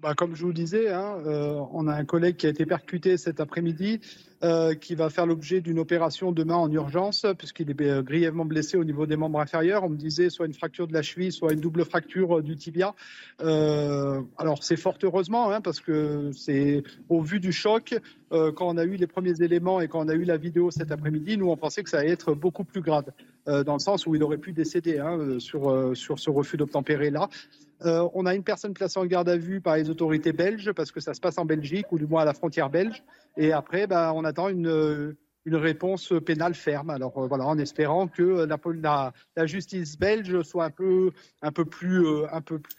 [0.00, 2.66] Bah, comme je vous le disais, hein, euh, on a un collègue qui a été
[2.66, 4.00] percuté cet après-midi,
[4.44, 8.76] euh, qui va faire l'objet d'une opération demain en urgence, puisqu'il est euh, grièvement blessé
[8.76, 9.82] au niveau des membres inférieurs.
[9.82, 12.94] On me disait soit une fracture de la cheville, soit une double fracture du tibia.
[13.40, 17.98] alors c'est fort heureusement, hein, parce que c'est au vu du choc,
[18.30, 20.92] quand on a eu les premiers éléments et quand on a eu la vidéo cet
[20.92, 23.10] après-midi, nous on pensait que ça allait être beaucoup plus grave,
[23.46, 27.28] dans le sens où il aurait pu décéder hein, sur, sur ce refus d'obtempérer là.
[27.84, 30.90] Euh, on a une personne placée en garde à vue par les autorités belges parce
[30.90, 33.02] que ça se passe en Belgique ou du moins à la frontière belge.
[33.36, 35.14] Et après, bah, on attend une,
[35.48, 36.90] une réponse pénale ferme.
[36.90, 38.46] Alors euh, voilà, en espérant que
[38.82, 42.26] la, la, justice belge soit un peu, plus, euh,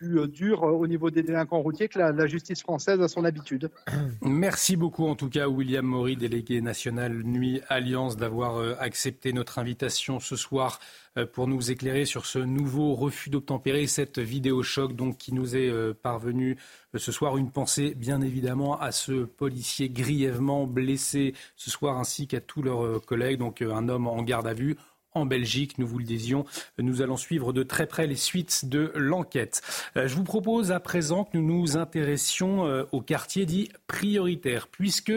[0.04, 3.72] euh, dure au niveau des délinquants routiers que la, justice française a son habitude.
[4.22, 10.20] Merci beaucoup en tout cas William Maury, délégué national Nuit Alliance, d'avoir accepté notre invitation
[10.20, 10.80] ce soir
[11.26, 15.94] pour nous éclairer sur ce nouveau refus d'obtempérer, cette vidéo choc donc qui nous est
[15.94, 16.58] parvenue
[16.98, 17.38] ce soir.
[17.38, 22.86] Une pensée bien évidemment à ce policier grièvement blessé ce soir ainsi qu'à tous leurs
[22.86, 23.40] euh, collègues.
[23.40, 24.78] Donc euh, un homme en garde à vue
[25.14, 25.78] en Belgique.
[25.78, 26.46] Nous vous le disions,
[26.78, 29.62] nous allons suivre de très près les suites de l'enquête.
[29.98, 35.14] Euh, je vous propose à présent que nous nous intéressions au quartier dit prioritaire, puisque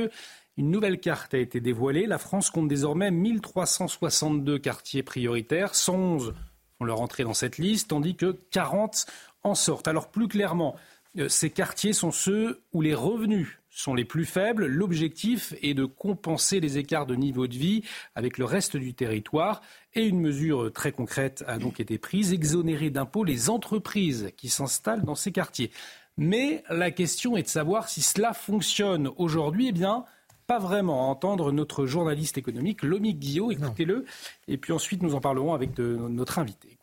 [0.57, 2.07] une nouvelle carte a été dévoilée.
[2.07, 6.35] La France compte désormais 1362 quartiers prioritaires, 111
[6.79, 9.07] font leur entrée dans cette liste, tandis que 40
[9.45, 9.89] en sortent.
[9.89, 10.77] Alors plus clairement,
[11.19, 14.67] euh, ces quartiers sont ceux où les revenus sont les plus faibles.
[14.67, 17.83] L'objectif est de compenser les écarts de niveau de vie
[18.15, 19.63] avec le reste du territoire.
[19.95, 25.05] Et une mesure très concrète a donc été prise, exonérer d'impôts les entreprises qui s'installent
[25.05, 25.71] dans ces quartiers.
[26.19, 29.69] Mais la question est de savoir si cela fonctionne aujourd'hui.
[29.69, 30.05] Eh bien,
[30.47, 31.11] pas vraiment.
[31.11, 34.05] entendre notre journaliste économique, Lomi Guillot, écoutez-le.
[34.49, 36.79] Et puis ensuite, nous en parlerons avec notre invité.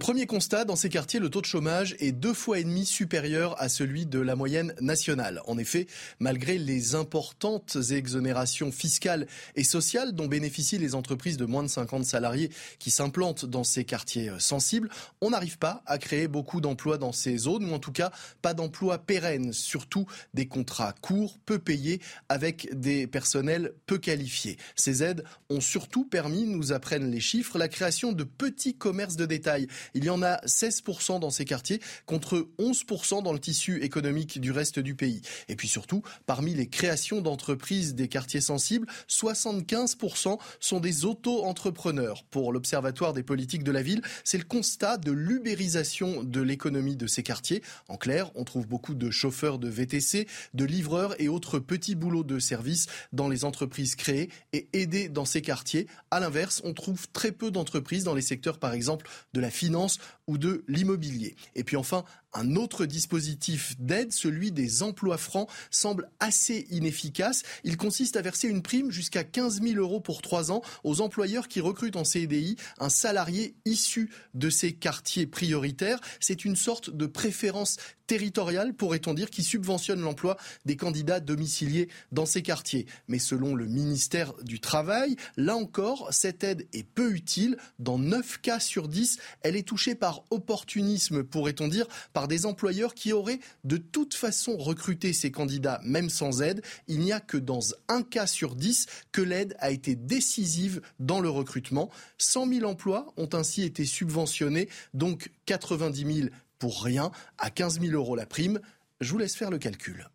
[0.00, 3.60] Premier constat, dans ces quartiers, le taux de chômage est deux fois et demi supérieur
[3.60, 5.42] à celui de la moyenne nationale.
[5.46, 5.86] En effet,
[6.18, 12.06] malgré les importantes exonérations fiscales et sociales dont bénéficient les entreprises de moins de 50
[12.06, 14.88] salariés qui s'implantent dans ces quartiers euh, sensibles,
[15.20, 18.54] on n'arrive pas à créer beaucoup d'emplois dans ces zones, ou en tout cas pas
[18.54, 22.00] d'emplois pérennes, surtout des contrats courts, peu payés,
[22.30, 24.56] avec des personnels peu qualifiés.
[24.74, 29.26] Ces aides ont surtout permis, nous apprennent les chiffres, la création de petits commerces de
[29.26, 34.40] détail il y en a 16% dans ces quartiers contre 11% dans le tissu économique
[34.40, 35.22] du reste du pays.
[35.48, 42.24] Et puis surtout, parmi les créations d'entreprises des quartiers sensibles, 75% sont des auto-entrepreneurs.
[42.30, 47.06] Pour l'Observatoire des politiques de la ville, c'est le constat de l'ubérisation de l'économie de
[47.06, 47.62] ces quartiers.
[47.88, 52.24] En clair, on trouve beaucoup de chauffeurs de VTC, de livreurs et autres petits boulots
[52.24, 55.86] de service dans les entreprises créées et aidées dans ces quartiers.
[56.10, 59.71] À l'inverse, on trouve très peu d'entreprises dans les secteurs, par exemple, de la finance
[59.72, 59.98] finances
[60.38, 61.36] de l'immobilier.
[61.54, 62.04] Et puis enfin,
[62.34, 67.42] un autre dispositif d'aide, celui des emplois francs, semble assez inefficace.
[67.64, 71.48] Il consiste à verser une prime jusqu'à 15 000 euros pour trois ans aux employeurs
[71.48, 76.00] qui recrutent en CDI un salarié issu de ces quartiers prioritaires.
[76.20, 77.76] C'est une sorte de préférence
[78.06, 82.86] territoriale, pourrait-on dire, qui subventionne l'emploi des candidats domiciliés dans ces quartiers.
[83.08, 87.56] Mais selon le ministère du Travail, là encore, cette aide est peu utile.
[87.78, 92.94] Dans 9 cas sur 10, elle est touchée par opportunisme, pourrait-on dire, par des employeurs
[92.94, 96.62] qui auraient de toute façon recruté ces candidats, même sans aide.
[96.88, 101.20] Il n'y a que dans un cas sur 10 que l'aide a été décisive dans
[101.20, 101.90] le recrutement.
[102.18, 106.28] 100 000 emplois ont ainsi été subventionnés, donc 90 000
[106.58, 108.60] pour rien, à 15 000 euros la prime.
[109.00, 110.08] Je vous laisse faire le calcul.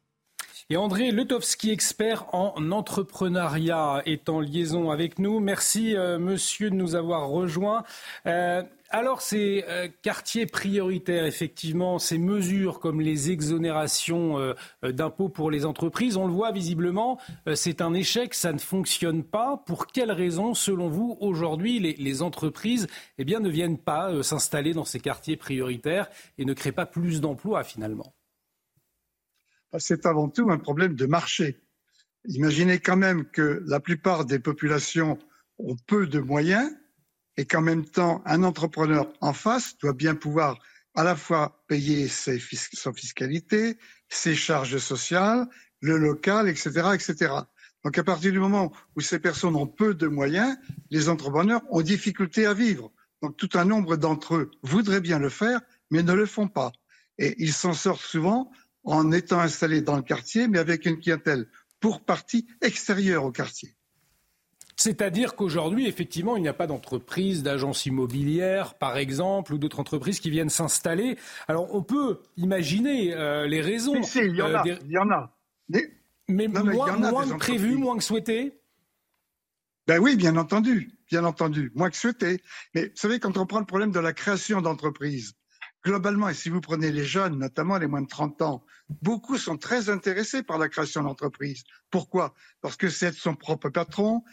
[0.70, 5.40] Et André Letowski, expert en entrepreneuriat, est en liaison avec nous.
[5.40, 7.84] Merci, euh, monsieur, de nous avoir rejoints.
[8.26, 14.54] Euh, alors, ces euh, quartiers prioritaires, effectivement, ces mesures comme les exonérations euh,
[14.86, 17.20] euh, d'impôts pour les entreprises, on le voit visiblement,
[17.56, 19.62] c'est un échec, ça ne fonctionne pas.
[19.66, 22.88] Pour quelles raisons, selon vous, aujourd'hui, les, entreprises
[23.18, 27.64] eh ne viennent pas s'installer dans ces quartiers prioritaires et ne créent pas plus d'emplois
[27.64, 28.16] finalement?
[29.78, 31.60] C'est avant tout un problème de marché.
[32.26, 35.20] Imaginez quand même que la plupart des populations
[35.60, 36.72] ont peu de moyens
[37.38, 40.60] et qu'en même temps, un entrepreneur en face doit bien pouvoir
[40.96, 43.78] à la fois payer ses, fiscalité,
[44.10, 45.48] ses charges sociales,
[45.80, 47.34] le local, etc., etc.
[47.84, 50.58] Donc à partir du moment où ces personnes ont peu de moyens,
[50.90, 52.92] les entrepreneurs ont difficulté à vivre.
[53.22, 55.62] Donc tout un nombre d'entre eux voudraient bien le faire,
[55.92, 56.72] mais ne le font pas.
[57.20, 58.52] Et ils s'en sortent souvent
[58.84, 61.48] en étant installés dans le quartier, mais avec une clientèle
[61.80, 63.77] pour partie extérieure au quartier.
[64.80, 70.20] C'est-à-dire qu'aujourd'hui, effectivement, il n'y a pas d'entreprise, d'agence immobilière, par exemple, ou d'autres entreprises
[70.20, 71.18] qui viennent s'installer.
[71.48, 74.04] Alors, on peut imaginer euh, les raisons.
[74.04, 74.68] Si, si, il y en a.
[74.68, 75.36] euh, Il y en a.
[75.68, 75.90] Des-
[76.28, 78.60] Mais Non, mais il y moins, en a moins des que prévu, moins que souhaité
[79.88, 82.42] Ben oui, bien entendu, bien entendu, moins que souhaité.
[82.76, 85.34] Mais vous savez, quand on prend le problème de la création d'entreprises,
[85.84, 88.64] globalement, et si vous prenez les jeunes, notamment les moins de 30 ans,
[89.02, 91.64] beaucoup sont très intéressés par la création d'entreprises.
[91.90, 92.36] Pourquoi?
[92.62, 94.24] Parce que c'est être son propre patron,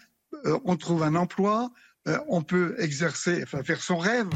[0.46, 1.70] euh, on trouve un emploi,
[2.08, 4.28] euh, on peut exercer, faire son rêve,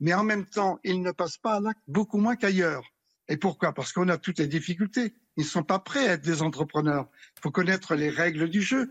[0.00, 2.84] mais en même temps, il ne passe pas à beaucoup moins qu'ailleurs.
[3.28, 3.72] Et pourquoi?
[3.72, 5.14] Parce qu'on a toutes les difficultés.
[5.36, 7.08] Ils ne sont pas prêts à être des entrepreneurs.
[7.38, 8.90] Il faut connaître les règles du jeu,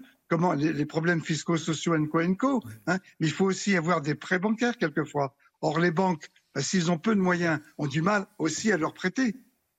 [0.57, 2.97] les, problèmes fiscaux, sociaux, and co, hein.
[3.19, 5.35] Mais il faut aussi avoir des prêts bancaires quelquefois.
[5.61, 8.93] Or, les banques, ben, s'ils ont peu de moyens, ont du mal aussi à leur
[8.93, 9.35] prêter.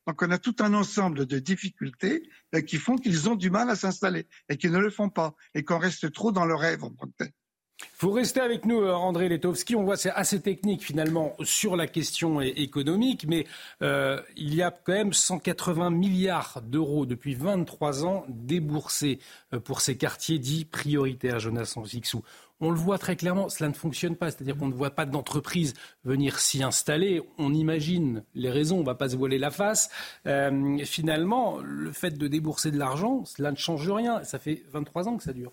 [0.07, 3.71] Donc, on a tout un ensemble de difficultés ben, qui font qu'ils ont du mal
[3.71, 6.85] à s'installer et qu'ils ne le font pas et qu'on reste trop dans le rêve
[6.85, 7.33] en tant que tel.
[7.99, 9.77] Vous restez avec nous, euh, André Letowski.
[9.77, 13.47] On voit c'est assez technique finalement sur la question économique, mais
[13.83, 19.21] euh, il y a quand même 180 milliards d'euros depuis 23 ans déboursés
[19.53, 22.23] euh, pour ces quartiers dits prioritaires, Jonas Sansixou.
[22.61, 24.31] On le voit très clairement, cela ne fonctionne pas.
[24.31, 25.75] C'est-à-dire qu'on ne voit pas d'entreprise
[26.05, 27.23] venir s'y installer.
[27.39, 29.91] On imagine les raisons, on ne va pas se voiler la face.
[30.85, 34.23] Finalement, le fait de débourser de l'argent, cela ne change rien.
[34.25, 35.53] Ça fait 23 ans que ça dure.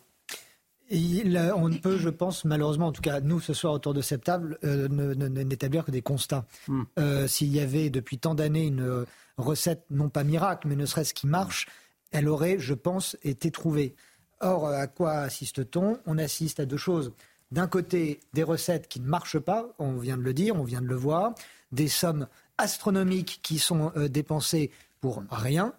[0.93, 4.01] Il, on ne peut, je pense, malheureusement, en tout cas nous ce soir autour de
[4.01, 6.45] cette table, euh, n'établir que des constats.
[6.67, 6.83] Hmm.
[6.99, 9.05] Euh, S'il y avait depuis tant d'années une euh,
[9.37, 11.67] recette, non pas miracle, mais ne serait-ce qui marche,
[12.11, 13.95] elle aurait, je pense, été trouvée.
[14.41, 15.99] Or, à quoi assiste-t-on?
[16.05, 17.13] On assiste à deux choses.
[17.51, 20.81] D'un côté, des recettes qui ne marchent pas, on vient de le dire, on vient
[20.81, 21.33] de le voir,
[21.71, 22.27] des sommes
[22.57, 25.73] astronomiques qui sont euh, dépensées pour rien,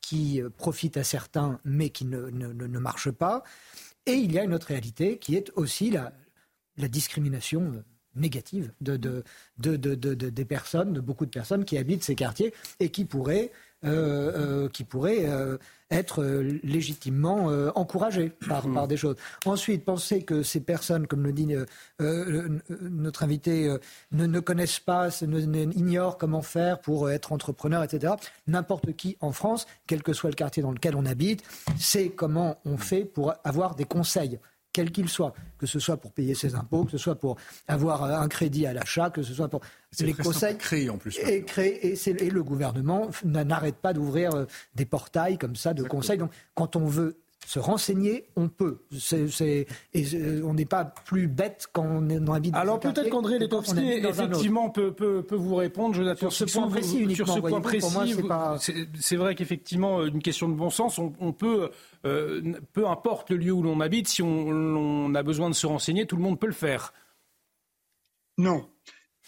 [0.00, 3.42] qui profitent à certains, mais qui ne- ne marchent pas.
[4.06, 6.12] Et il y a une autre réalité qui est aussi la,
[6.88, 7.84] discrimination euh,
[8.14, 9.24] négative de, de-
[9.58, 12.90] de- de- de- de- des personnes, de beaucoup de personnes qui habitent ces quartiers et
[12.90, 13.50] qui pourraient,
[14.68, 15.58] qui pourraient euh,
[15.90, 19.16] être euh, légitimement euh, encouragées par, par des choses.
[19.44, 21.64] Ensuite, penser que ces personnes, comme le dit euh,
[22.00, 23.78] euh, notre invité, euh,
[24.12, 28.14] ne, ne connaissent pas, ne- ignorent comment faire pour être entrepreneur, etc.
[28.46, 31.42] N'importe qui en France, quel que soit le quartier dans lequel on habite,
[31.78, 34.38] sait comment on fait pour avoir des conseils
[34.76, 38.04] quels qu'ils soient, que ce soit pour payer ses impôts, que ce soit pour avoir
[38.04, 39.62] euh, un crédit à l'achat, que ce soit pour
[39.98, 40.58] les conseils.
[40.58, 44.44] créer, en plus, Et, créer, et, le gouvernement n'arrête pas d'ouvrir euh,
[44.74, 46.18] des portails comme ça de conseils.
[46.18, 47.16] Donc, quand on veut
[47.46, 48.80] se renseigner, on peut.
[49.12, 53.78] Et euh, on n'est pas plus bête quand on, habite dans Alors peut-être qu'André Letowski,
[54.02, 55.94] effectivement, peut, peut, peut vous répondre.
[55.94, 57.88] Jonathan Sur ce Sixon, point précis vous- Sur ce point précis,
[58.98, 61.70] c'est pas- vrai qu'effectivement, une question de bon sens, on, on peut,
[62.04, 62.42] euh,
[62.72, 66.04] peu importe le lieu où l'on habite, si on, on a besoin de se renseigner,
[66.04, 66.92] tout le monde peut le faire.
[68.38, 68.68] Non,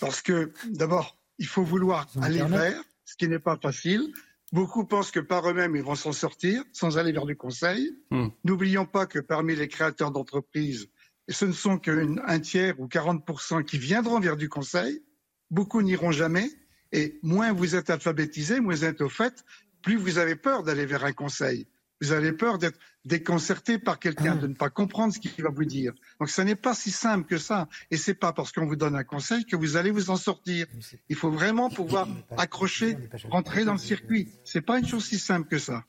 [0.01, 4.13] parce que d'abord, il faut vouloir aller vers, ce qui n'est pas facile.
[4.53, 7.97] Beaucoup pensent que par eux-mêmes, ils vont s'en sortir sans aller vers du conseil.
[8.11, 8.29] Hmm.
[8.45, 10.89] N'oublions pas que parmi les créateurs d'entreprises,
[11.29, 15.03] ce ne sont qu'un tiers ou 40% qui viendront vers du conseil.
[15.51, 16.51] Beaucoup n'iront jamais.
[16.93, 19.45] Et moins vous êtes alphabétisé, moins vous êtes au fait,
[19.83, 21.67] plus vous avez peur d'aller vers un conseil.
[22.01, 25.65] Vous avez peur d'être déconcerté par quelqu'un, de ne pas comprendre ce qu'il va vous
[25.65, 25.93] dire.
[26.21, 27.69] Donc, ce n'est pas si simple que ça.
[27.91, 30.67] Et c'est pas parce qu'on vous donne un conseil que vous allez vous en sortir.
[31.09, 32.97] Il faut vraiment pouvoir accrocher,
[33.29, 34.29] rentrer dans le circuit.
[34.45, 35.85] C'est pas une chose si simple que ça.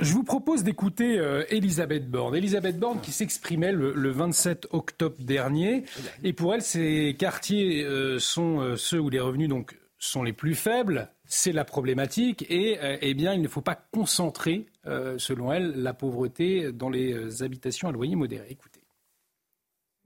[0.00, 2.34] Je vous propose d'écouter euh, Elisabeth Borne.
[2.34, 5.84] Elisabeth Borne qui s'exprimait le, le 27 octobre dernier.
[6.24, 10.32] Et pour elle, ces quartiers euh, sont euh, ceux où les revenus donc, sont les
[10.32, 11.10] plus faibles.
[11.26, 12.44] C'est la problématique.
[12.50, 16.90] Et euh, eh bien, il ne faut pas concentrer, euh, selon elle, la pauvreté dans
[16.90, 18.46] les euh, habitations à loyer modéré.
[18.50, 18.80] Écoutez.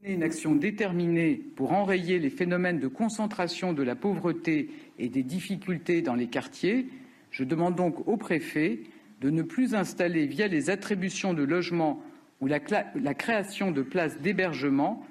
[0.05, 6.03] Une action déterminée pour enrayer les phénomènes de concentration de la pauvreté et des difficultés
[6.03, 6.86] dans les quartiers,
[7.32, 8.81] je demande donc au préfet
[9.20, 12.01] de ne plus installer via les attributions de logements
[12.40, 15.05] ou la, création de places d'hébergement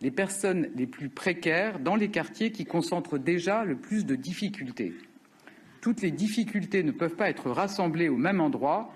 [0.00, 4.94] les personnes les plus précaires dans les quartiers qui concentrent déjà le plus de difficultés.
[5.80, 8.92] Toutes les difficultés ne peuvent pas être rassemblées au même endroit.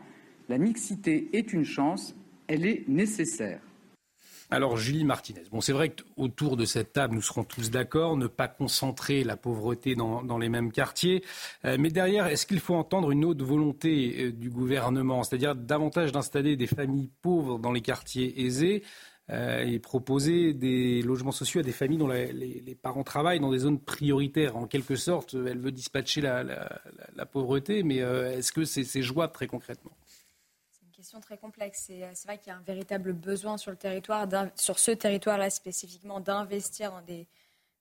[0.48, 2.14] La mixité est une chance,
[2.46, 3.60] elle est nécessaire.
[4.50, 8.26] Alors Julie Martinez, bon c'est vrai qu'autour de cette table nous serons tous d'accord, ne
[8.26, 11.24] pas concentrer la pauvreté dans, les mêmes quartiers,
[11.64, 16.12] Euh, mais derrière est-ce qu'il faut entendre une autre volonté euh, du gouvernement, c'est-à-dire davantage
[16.12, 18.82] d'installer des familles pauvres dans les quartiers aisés
[19.30, 23.80] et proposer des logements sociaux à des familles dont les, parents travaillent dans des zones
[23.80, 24.56] prioritaires.
[24.56, 29.32] En quelque sorte, elle veut dispatcher la, pauvreté, mais euh, est-ce que c'est c'est jouable
[29.32, 29.92] très concrètement?
[30.92, 31.88] Question très complexe.
[31.90, 35.50] Euh, c'est vrai qu'il y a un véritable besoin sur le territoire, sur ce territoire-là
[35.50, 37.26] spécifiquement, d'investir dans des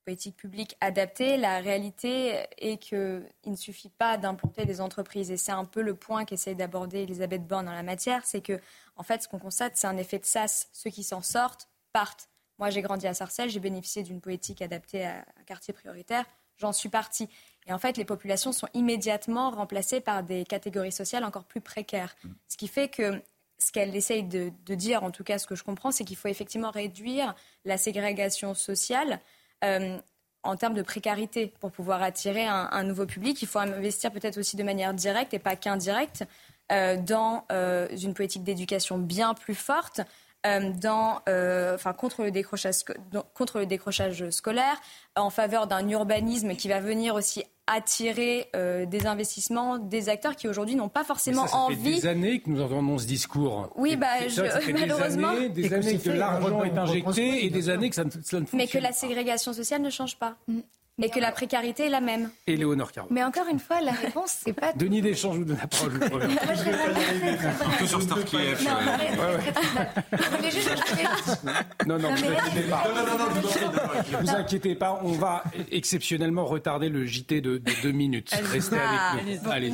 [0.03, 1.37] politiques publiques adaptées.
[1.37, 5.31] La réalité est qu'il ne suffit pas d'implanter des entreprises.
[5.31, 8.25] Et c'est un peu le point qu'essaye d'aborder Elisabeth Borne dans la matière.
[8.25, 8.59] C'est que,
[8.95, 10.67] en fait, ce qu'on constate, c'est un effet de sas.
[10.71, 12.29] Ceux qui s'en sortent partent.
[12.59, 16.25] Moi, j'ai grandi à Sarcelles, j'ai bénéficié d'une politique adaptée à un quartier prioritaire.
[16.57, 17.27] J'en suis partie.
[17.65, 22.15] Et en fait, les populations sont immédiatement remplacées par des catégories sociales encore plus précaires.
[22.23, 22.29] Mm.
[22.47, 23.21] Ce qui fait que
[23.63, 26.27] ce qu'elle essaye de, dire, en tout cas ce que je comprends, c'est qu'il faut
[26.27, 27.33] effectivement réduire
[27.65, 29.19] la ségrégation sociale
[30.43, 33.41] en termes de précarité pour pouvoir attirer un, nouveau public.
[33.41, 36.25] Il faut investir peut-être aussi de manière directe et pas qu'indirecte
[36.71, 40.01] euh, dans euh, une politique d'éducation bien plus forte,
[40.45, 44.81] euh, dans, euh, enfin, contre le décrochage scolaire,
[45.15, 50.47] en faveur d'un urbanisme qui va venir aussi attirer euh, des investissements, des acteurs qui
[50.47, 51.75] aujourd'hui n'ont pas forcément ça, envie.
[51.75, 53.69] Ça fait des années que nous entendons ce discours.
[53.75, 54.41] Oui, bah, je,
[54.71, 55.31] malheureusement.
[55.31, 58.17] Des années, des années que l'argent est injecté et des années que ça ne, ça
[58.17, 60.35] ne fonctionne Mais que la ségrégation sociale ne change pas.
[61.01, 62.29] Et que la précarité est la même.
[62.45, 63.07] Léonore Caron.
[63.09, 64.73] Mais encore une fois, la réponse, c'est pas.
[64.75, 65.99] Denis Deschamps, je vous donne la parole.
[67.79, 68.63] que sur Star Kiev.
[71.87, 72.83] Non, non, vous inquiétez pas.
[74.11, 78.29] Ne vous inquiétez pas, on va exceptionnellement retarder le JT de, deux minutes.
[78.51, 79.49] Restez avec nous.
[79.49, 79.71] Allez,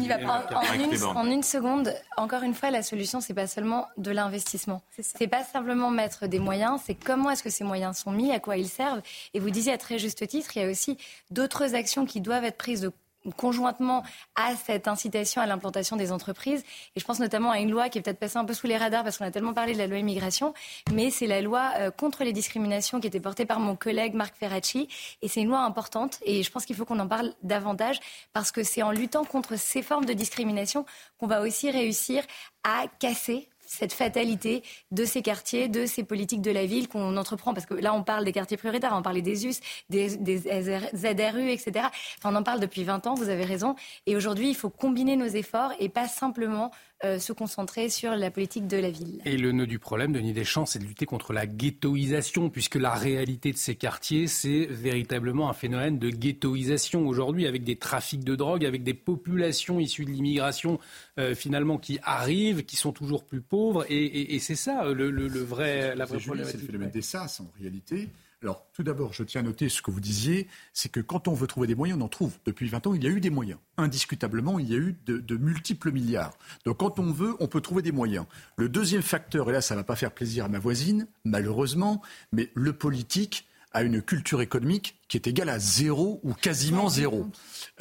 [1.16, 4.82] en, une, seconde, encore une fois, la solution, c'est pas seulement de l'investissement.
[4.98, 8.40] C'est pas simplement mettre des moyens, c'est comment est-ce que ces moyens sont mis, à
[8.40, 9.02] quoi ils servent.
[9.34, 10.98] Et vous disiez à très juste titre, il y a aussi
[11.32, 12.92] d'autres actions qui doivent être prises
[13.36, 14.04] conjointement
[14.36, 16.64] à cette incitation à l'implantation des entreprises.
[16.96, 18.78] Et je pense notamment à une loi qui est peut-être passée un peu sous les
[18.78, 20.54] radars parce qu'on a tellement parlé de la loi immigration,
[20.94, 24.36] mais c'est la loi euh, contre les discriminations qui était portée par mon collègue Marc
[24.36, 24.88] Ferracci.
[25.22, 28.00] Et c'est une loi importante et je pense qu'il faut qu'on en parle davantage
[28.34, 30.86] parce que c'est en luttant contre ces formes de discrimination
[31.20, 32.24] qu'on va aussi réussir
[32.64, 37.54] à casser cette fatalité de ces quartiers, de ces politiques de la ville qu'on entreprend.
[37.54, 39.60] Parce que là, on parle des quartiers prioritaires, on parle des US,
[39.90, 41.88] des, des ZRU, etc.
[42.24, 43.76] on en parle depuis 20 ans, vous avez raison.
[44.08, 46.72] Et aujourd'hui, il faut combiner nos efforts et pas simplement
[47.04, 49.22] se concentrer sur la politique de la ville.
[49.26, 52.94] Et le nœud du problème, Denis Deschamps, c'est de lutter contre la ghettoisation, puisque la
[52.94, 58.36] réalité de ces quartiers, c'est véritablement un phénomène de ghettoisation aujourd'hui, avec des trafics de
[58.36, 60.80] drogue, avec des populations issues de l'immigration
[61.18, 65.10] euh, finalement qui arrivent, qui sont toujours plus pauvres, et, c'est ça le,
[65.44, 66.56] vrai, la vraie problématique.
[66.56, 68.10] C'est le phénomène des SAS en réalité.
[68.42, 71.34] Alors, tout d'abord, je tiens à noter ce que vous disiez, c'est que quand on
[71.34, 72.32] veut trouver des moyens, on en trouve.
[72.46, 73.60] Depuis 20 ans, il y a eu des moyens.
[73.78, 76.38] Indiscutablement, il y a eu de, multiples milliards.
[76.66, 78.26] Donc, quand on veut, on peut trouver des moyens.
[78.56, 82.02] Le deuxième facteur, et là, ça ne va pas faire plaisir à ma voisine, malheureusement,
[82.32, 87.28] mais le politique a une culture économique qui est égale à zéro ou quasiment zéro.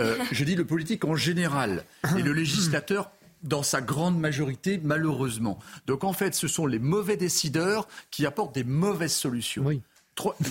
[0.00, 1.84] Euh, je dis le politique en général
[2.18, 3.10] et le législateur
[3.42, 5.58] dans sa grande majorité, malheureusement.
[5.86, 9.64] Donc en fait, ce sont les mauvais décideurs qui apportent des mauvaises solutions.
[9.64, 9.80] Oui.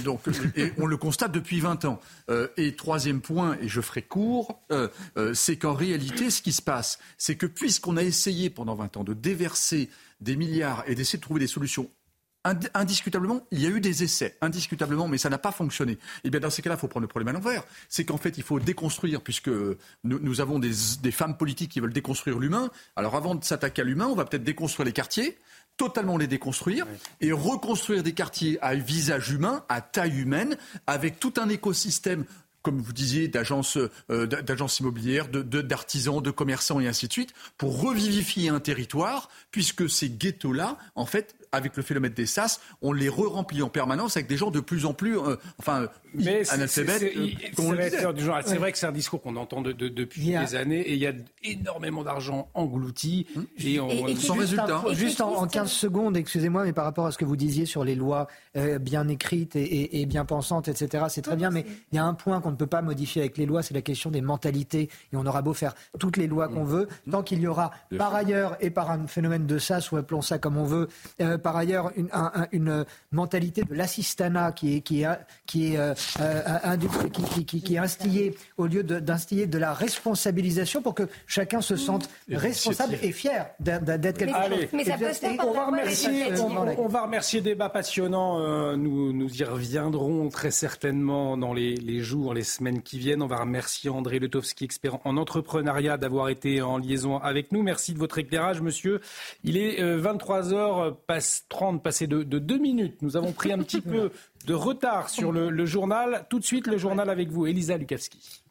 [0.03, 0.21] Donc,
[0.77, 1.99] on le constate depuis 20 ans.
[2.29, 4.87] Euh, et troisième point, et je ferai court, euh,
[5.17, 8.97] euh, c'est qu'en réalité, ce qui se passe, c'est que puisqu'on a essayé pendant 20
[8.97, 9.89] ans de déverser
[10.21, 11.89] des milliards et d'essayer de trouver des solutions
[12.73, 15.93] indiscutablement, il y a eu des essais, indiscutablement, mais ça n'a pas fonctionné.
[15.93, 17.63] Et eh bien dans ces cas-là, il faut prendre le problème à l'envers.
[17.89, 19.49] C'est qu'en fait, il faut déconstruire, puisque
[20.03, 20.71] nous, avons des,
[21.11, 22.69] femmes politiques qui veulent déconstruire l'humain.
[22.95, 25.37] Alors avant de s'attaquer à l'humain, on va peut-être déconstruire les quartiers,
[25.77, 26.85] totalement les déconstruire
[27.21, 32.25] et reconstruire des quartiers à visage humain, à taille humaine, avec tout un écosystème
[32.63, 33.77] comme vous disiez, d'agences
[34.09, 34.27] euh,
[34.81, 40.09] immobilières, d'artisans, de, de, commerçants et ainsi de suite, pour revivifier un territoire, puisque ces
[40.09, 44.37] ghettos-là, en fait, avec le phénomène des SAS, on les re-remplit en permanence avec des
[44.37, 49.35] gens de plus en plus, euh, enfin, mais c'est vrai que c'est un discours qu'on
[49.35, 51.13] entend depuis des années et il y a
[51.43, 53.45] énormément d'argent englouti hum.
[53.57, 54.83] et, on, sans résultat.
[54.93, 57.95] juste en, 15 secondes, excusez-moi, mais par rapport à ce que vous disiez sur les
[57.95, 62.05] lois euh, bien écrites et, bien pensantes, etc., c'est très bien, mais il y a
[62.05, 64.89] un point qu'on ne peut pas modifier avec les lois, c'est la question des mentalités.
[65.13, 66.67] Et on aura beau faire toutes les lois qu'on hum.
[66.67, 70.21] veut, tant qu'il y aura par ailleurs et par un phénomène de SAS, ou appelons
[70.21, 70.87] ça comme on veut,
[71.21, 72.09] euh, par ailleurs une,
[72.51, 75.07] une mentalité de l'assistanat qui est, qui est,
[75.45, 76.77] qui est euh, euh,
[77.11, 81.75] qui, qui, qui, est instillé au lieu d'instiller de, la responsabilisation pour que chacun se
[81.75, 84.67] sente responsable et fier d'être quelque chose.
[84.73, 86.25] Mais ça peut se on va remercier,
[86.77, 88.39] on, va remercier débat passionnant.
[88.39, 93.21] Euh, nous, nous y reviendrons très certainement dans les, les, jours, les semaines qui viennent.
[93.21, 97.63] On va remercier André Letowski, expert en entrepreneuriat, d'avoir été en liaison avec nous.
[97.63, 99.01] Merci de votre éclairage, monsieur.
[99.43, 103.01] Il est 23h, passe 30, passé de, de deux minutes.
[103.01, 104.11] Nous avons pris un petit peu
[104.45, 106.25] de retard sur le, journal.
[106.29, 108.43] Tout de suite, le journal avec vous, Elisa Lukavski.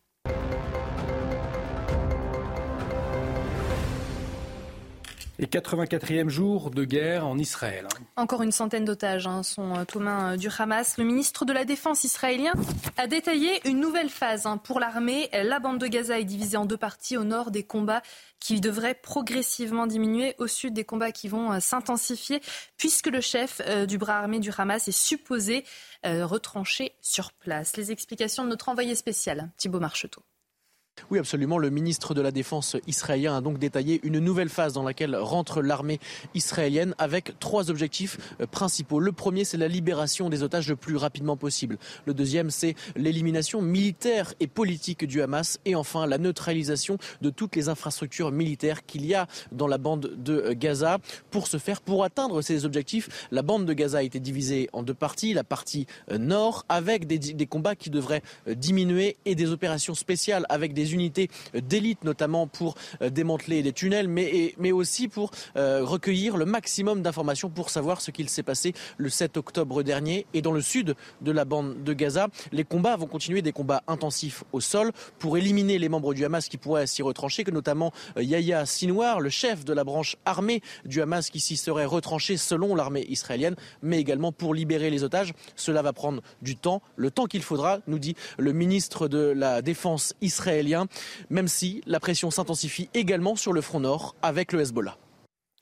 [5.39, 7.87] Et 84e jour de guerre en Israël.
[8.17, 10.97] Encore une centaine d'otages hein, sont euh, aux mains euh, du Hamas.
[10.97, 12.53] Le ministre de la Défense israélien
[12.97, 15.29] a détaillé une nouvelle phase hein, pour l'armée.
[15.35, 17.19] La bande de Gaza est divisée en deux parties.
[17.19, 18.01] Au nord, des combats
[18.41, 20.35] qui devraient progressivement diminuer.
[20.39, 22.41] Au sud, des combats qui vont euh, s'intensifier
[22.79, 25.65] puisque le chef du bras armé du Hamas est supposé
[26.05, 27.77] retrancher sur place.
[27.77, 30.23] Les explications de notre envoyé spécial, Thibault Marcheteau.
[31.11, 31.59] Oui, absolument.
[31.59, 35.63] Le ministre de la Défense israélien a donc détaillé une nouvelle phase dans laquelle rentre
[35.63, 36.01] l'armée
[36.35, 38.99] israélienne avec trois objectifs euh, principaux.
[38.99, 41.79] Le premier, c'est la libération des otages le plus rapidement possible.
[42.07, 45.59] Le deuxième, c'est l'élimination militaire et politique du Hamas.
[45.65, 50.13] Et enfin, la neutralisation de toutes les infrastructures militaires qu'il y a dans la bande
[50.17, 50.99] de euh, Gaza.
[51.31, 54.83] Pour ce faire, pour atteindre ces objectifs, la bande de Gaza a été divisée en
[54.83, 55.35] deux parties.
[55.35, 60.47] La partie euh, nord, avec des, des combats qui devraient diminuer et des opérations spéciales
[60.49, 65.85] avec des unités d'élite, notamment pour euh, démanteler les tunnels, mais, mais aussi pour euh,
[65.85, 70.27] recueillir le maximum d'informations pour savoir ce qu'il s'est passé le 7 octobre dernier.
[70.35, 73.83] Et dans le sud de la bande de Gaza, les combats vont continuer, des combats
[73.87, 77.93] intensifs au sol pour éliminer les membres du Hamas qui pourraient s'y retrancher, que notamment
[78.17, 82.37] euh, Yahya Sinwar, le chef de la branche armée du Hamas qui s'y serait retranché
[82.37, 85.33] selon l'armée israélienne, mais également pour libérer les otages.
[85.55, 89.63] Cela va prendre du temps, le temps qu'il faudra, nous dit le ministre de la
[89.63, 90.76] Défense israélien
[91.31, 94.97] même si la pression s'intensifie également sur le front nord avec le Hezbollah.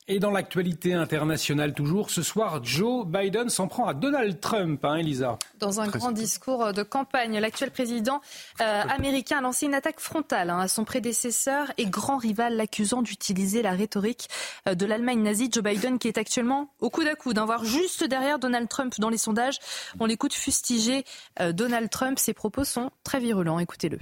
[0.07, 4.97] Et dans l'actualité internationale toujours, ce soir, Joe Biden s'en prend à Donald Trump, hein,
[4.97, 5.39] Elisa.
[5.57, 8.21] Dans un grand discours de campagne, l'actuel président
[8.61, 13.01] euh, américain a lancé une attaque frontale hein, à son prédécesseur et grand rival, l'accusant
[13.01, 14.29] d'utiliser la rhétorique
[14.69, 15.49] euh, de l'Allemagne nazie.
[15.51, 18.93] Joe Biden, qui est actuellement au coude à coude, hein, voire juste derrière Donald Trump
[18.99, 19.57] dans les sondages.
[19.99, 21.03] On l'écoute fustiger
[21.39, 22.19] euh, Donald Trump.
[22.19, 23.57] Ses propos sont très virulents.
[23.57, 23.97] Écoutez-le.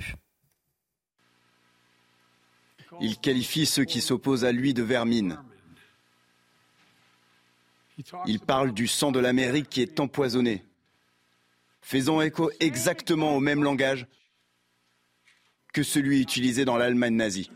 [3.01, 5.39] Il qualifie ceux qui s'opposent à lui de vermine.
[8.25, 10.63] Il parle du sang de l'Amérique qui est empoisonné,
[11.81, 14.07] faisant écho exactement au même langage
[15.73, 17.51] que celui utilisé dans l'Allemagne nazie.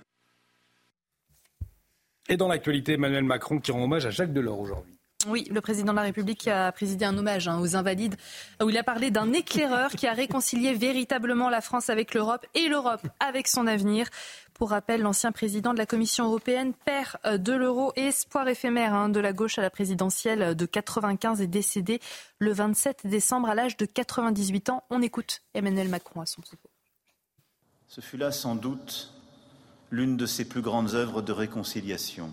[2.30, 4.97] Et dans l'actualité, Emmanuel Macron qui rend hommage à Jacques Delors aujourd'hui.
[5.26, 8.15] Oui, le président de la République a présidé un hommage hein, aux invalides
[8.61, 12.68] où il a parlé d'un éclaireur qui a réconcilié véritablement la France avec l'Europe et
[12.68, 14.07] l'Europe avec son avenir.
[14.53, 18.94] Pour rappel, l'ancien président de la Commission européenne, père euh, de l'euro et espoir éphémère
[18.94, 21.99] hein, de la gauche à la présidentielle de 95 est décédé
[22.38, 24.84] le 27 décembre à l'âge de 98 ans.
[24.91, 26.69] On écoute Emmanuel Macron à son propos.
[27.88, 29.14] Ce fut là sans doute
[29.89, 32.31] l'une de ses plus grandes œuvres de réconciliation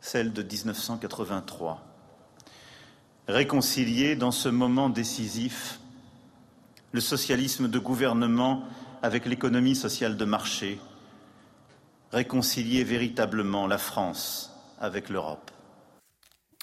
[0.00, 1.84] celle de 1983.
[3.26, 5.80] Réconcilier dans ce moment décisif
[6.92, 8.64] le socialisme de gouvernement
[9.02, 10.78] avec l'économie sociale de marché,
[12.12, 15.50] réconcilier véritablement la France avec l'Europe.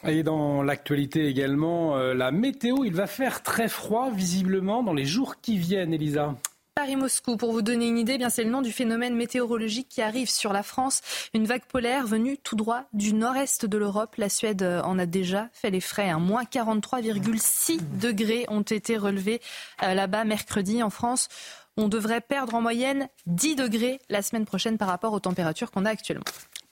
[0.03, 5.05] Et dans l'actualité également, euh, la météo, il va faire très froid visiblement dans les
[5.05, 6.35] jours qui viennent, Elisa.
[6.75, 10.01] Paris-Moscou, pour vous donner une idée, eh bien c'est le nom du phénomène météorologique qui
[10.01, 11.01] arrive sur la France.
[11.33, 14.15] Une vague polaire venue tout droit du nord-est de l'Europe.
[14.17, 16.09] La Suède en a déjà fait les frais.
[16.09, 19.39] Un moins 43,6 degrés ont été relevés
[19.83, 21.29] euh, là-bas mercredi en France.
[21.77, 25.85] On devrait perdre en moyenne 10 degrés la semaine prochaine par rapport aux températures qu'on
[25.85, 26.25] a actuellement.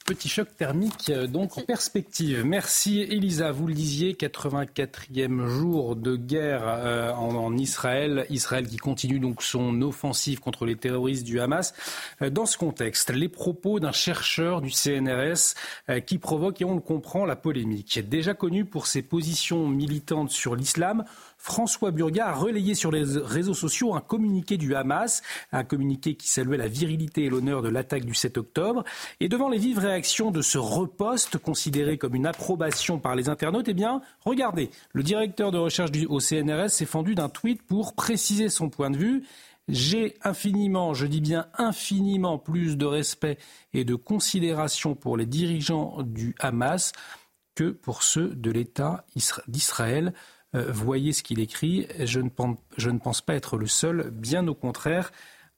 [0.06, 2.44] Petit choc thermique euh, donc en perspective.
[2.44, 8.26] Merci Elisa, vous le disiez, 84e jour de guerre euh, en, Israël.
[8.30, 11.74] Israël qui continue donc son offensive contre les terroristes du Hamas.
[12.22, 15.56] Euh, dans ce contexte, les propos d'un chercheur du CNRS
[16.06, 17.98] qui provoque, et on le comprend, la polémique.
[18.10, 21.06] Déjà connu pour ses positions militantes sur l'islam,
[21.44, 25.22] François Burga a relayé sur les réseaux sociaux un communiqué du Hamas,
[25.52, 28.86] un communiqué qui saluait la virilité et l'honneur de l'attaque du 7 octobre.
[29.20, 33.68] Et devant les vives réactions de ce reposte, considéré comme une approbation par les internautes,
[33.68, 38.48] eh bien, regardez, le directeur de recherche au CNRS s'est fendu d'un tweet pour préciser
[38.48, 39.24] son point de vue.
[39.68, 43.38] J'ai infiniment, je dis bien infiniment plus de respect
[43.74, 46.94] et de considération pour les dirigeants du Hamas
[47.54, 49.06] que pour ceux de l'État
[49.48, 50.14] d'Israël.
[50.56, 51.88] Euh, voyez ce qu'il écrit.
[52.00, 55.12] Je ne, pense, pas être le seul, bien au contraire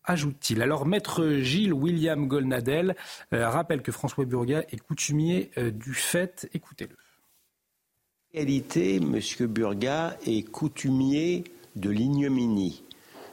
[0.07, 0.61] ajoute-t-il.
[0.61, 2.95] Alors, maître Gilles William Golnadel
[3.33, 6.47] euh, rappelle que François Burga est coutumier euh, du fait.
[6.53, 6.93] Écoutez-le.
[6.93, 9.19] En réalité, M.
[9.47, 11.43] Burga est coutumier
[11.75, 12.83] de l'ignominie.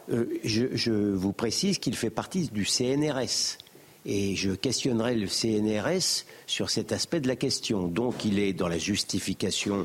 [0.09, 3.59] je, je, vous précise qu'il fait partie du CNRS.
[4.06, 7.86] Et je questionnerai le CNRS sur cet aspect de la question.
[7.86, 9.84] Donc, il est dans la justification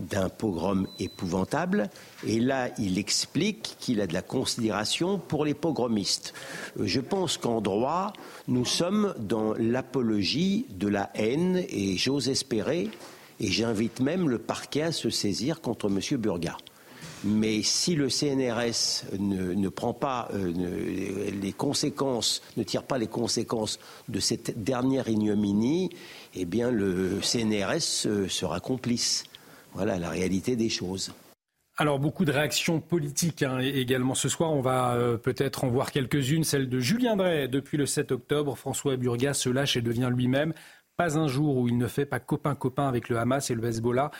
[0.00, 1.90] d'un pogrom épouvantable.
[2.26, 6.32] Et là, il explique qu'il a de la considération pour les pogromistes.
[6.78, 8.12] Euh, je pense qu'en droit,
[8.48, 12.90] nous sommes dans l'apologie de la haine et j'ose espérer,
[13.38, 16.18] et j'invite même le parquet à se saisir contre M.
[16.18, 16.56] Burga.
[17.22, 23.78] Mais si le CNRS ne, prend pas euh, les conséquences, ne tire pas les conséquences
[24.08, 25.90] de cette dernière ignominie,
[26.34, 29.24] eh bien le CNRS euh, sera complice.
[29.72, 31.12] Voilà la réalité des choses.
[31.76, 34.52] Alors beaucoup de réactions politiques hein, également ce soir.
[34.52, 36.44] On va euh, peut-être en voir quelques-unes.
[36.44, 37.48] Celle de Julien Drey.
[37.48, 40.52] Depuis le 7 octobre, François Burgas se lâche et devient lui-même.
[40.98, 44.10] Pas un jour où il ne fait pas copain-copain avec le Hamas et le Hezbollah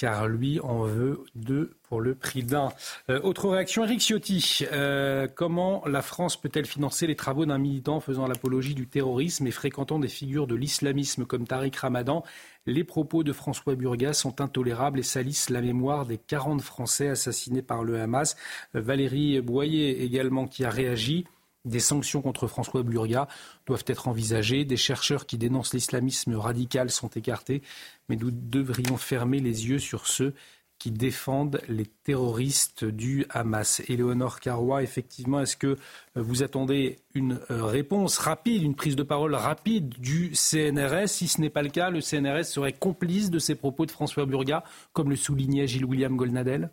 [0.00, 2.70] car lui en veut deux pour le prix d'un.
[3.10, 4.64] Euh, autre réaction, Eric Ciotti.
[4.72, 9.50] Euh, comment la France peut-elle financer les travaux d'un militant faisant l'apologie du terrorisme et
[9.50, 12.24] fréquentant des figures de l'islamisme comme Tariq Ramadan?
[12.64, 17.60] Les propos de François Burgas sont intolérables et salissent la mémoire des 40 Français assassinés
[17.60, 18.36] par le Hamas.
[18.74, 21.26] Euh, Valérie Boyer également qui a réagi.
[21.64, 23.28] Des sanctions contre François Burga
[23.66, 24.64] doivent être envisagées.
[24.64, 27.62] Des chercheurs qui dénoncent l'islamisme radical sont écartés.
[28.08, 30.34] Mais nous devrions fermer les yeux sur ceux
[30.80, 33.82] qui défendent les terroristes du Hamas.
[33.88, 35.76] Éléonore Carrois, effectivement, est-ce que
[36.14, 41.42] vous attendez une euh, réponse rapide, une prise de parole rapide du CNRS Si ce
[41.42, 44.64] n'est pas le cas, le CNRS serait complice de ces propos de François Burga,
[44.94, 46.70] comme le soulignait Gilles-William Golnadel?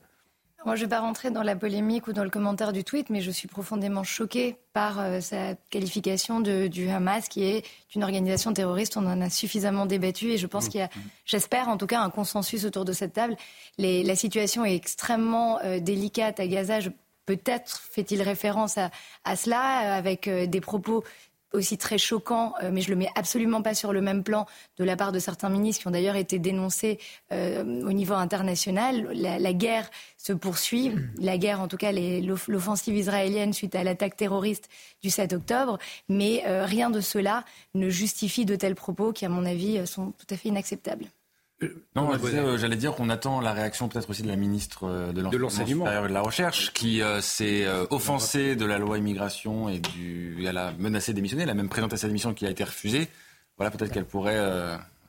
[0.67, 3.09] Moi, je ne vais pas rentrer dans la polémique ou dans le commentaire du tweet,
[3.09, 7.65] mais je suis profondément choquée par euh, sa qualification de, du Hamas, qui est
[7.95, 8.97] une organisation terroriste.
[8.97, 10.69] On en a suffisamment débattu et je pense mmh.
[10.69, 10.89] qu'il y a,
[11.23, 13.37] j'espère en tout cas, un consensus autour de cette table.
[13.77, 16.79] Les, la situation est extrêmement euh, délicate à Gaza.
[17.25, 18.91] Peut-être fait-il référence à,
[19.23, 21.05] à cela, avec euh, des propos
[21.53, 24.45] aussi très choquant, euh, mais je le mets absolument pas sur le même plan
[24.77, 26.99] de la part de certains ministres qui ont d'ailleurs été dénoncés
[27.31, 29.09] euh, au niveau international.
[29.13, 34.69] La, guerre se poursuit, la guerre, en tout cas l'offensive israélienne suite à l'attaque terroriste
[35.01, 35.77] du 7 octobre,
[36.09, 37.43] mais euh, rien de cela
[37.73, 41.05] ne justifie de tels propos qui, à mon avis, sont tout à fait inacceptables.
[41.95, 45.21] Non, euh, j'allais dire qu'on attend la réaction peut-être aussi de la ministre euh, de
[45.21, 49.79] l'enseignement supérieur et de la recherche, qui euh, s'est offensée de la loi immigration et
[49.79, 52.63] du, elle a menacé de démissionner, elle a même présenté sa démission qui a été
[52.63, 53.07] refusée.
[53.57, 54.39] Voilà, peut-être qu'elle pourrait.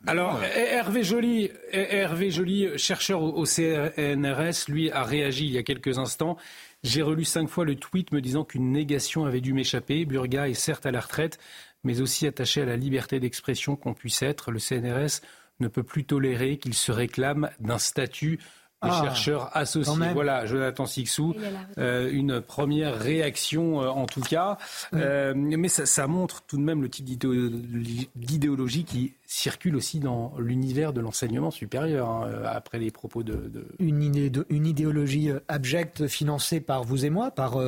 [0.07, 5.99] Alors, Hervé Joly, Hervé Joly, chercheur au CNRS, lui a réagi il y a quelques
[5.99, 6.39] instants.
[6.83, 10.07] J'ai relu cinq fois le tweet me disant qu'une négation avait dû m'échapper.
[10.07, 11.39] Burga est certes à la retraite,
[11.85, 14.51] mais aussi attaché à la liberté d'expression qu'on puisse être.
[14.51, 15.21] Le CNRS
[15.61, 18.39] ne peut plus tolérer qu'il se réclame d'un statut
[18.83, 20.13] des ah, chercheurs associés.
[20.15, 21.35] Voilà, Jonathan Sixou,
[21.79, 24.57] euh, une première réaction euh, en tout cas.
[24.95, 30.33] Euh, mais ça, ça, montre tout de même le type d'idéologie qui circule aussi dans
[30.39, 33.33] l'univers de l'enseignement supérieur, hein, après les propos de...
[33.33, 33.67] de...
[33.81, 34.01] Une,
[34.49, 37.59] une, idéologie abjecte financée par vous et moi, par,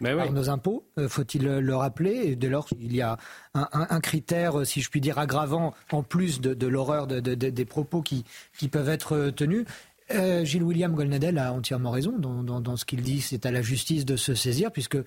[0.00, 2.22] par nos impôts, faut-il le rappeler?
[2.24, 3.18] Et dès lors, il y a
[3.54, 7.64] un, un, critère, si je puis dire, aggravant, en plus de, de l'horreur de, des
[7.64, 8.24] propos qui,
[8.58, 9.64] qui peuvent être tenus.
[10.12, 13.20] Euh, Gilles William Golnadel a entièrement raison dans, ce qu'il dit.
[13.20, 14.98] C'est à la justice de se saisir, puisque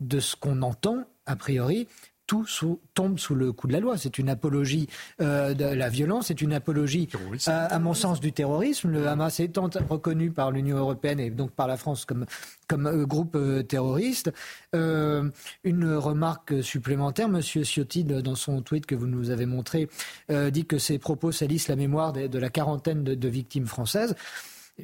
[0.00, 1.88] de ce qu'on entend, a priori,
[2.28, 2.46] tout
[2.94, 3.96] tombe sous le coup de la loi.
[3.96, 4.86] C'est une apologie
[5.20, 7.08] euh, de la violence, c'est une apologie,
[7.46, 8.90] à, mon sens, du terrorisme.
[8.90, 12.26] Le Hamas étant reconnu par l'Union européenne et donc par la France comme,
[12.68, 13.36] comme euh, groupe
[13.66, 14.30] terroriste.
[14.74, 19.88] une remarque supplémentaire, Monsieur Ciotti, dans son tweet que vous nous avez montré,
[20.28, 24.14] dit que ses propos salissent la mémoire de, la quarantaine de victimes françaises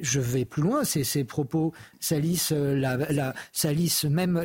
[0.01, 2.75] je vais plus loin, ces, propos salissent, euh,
[4.09, 4.43] même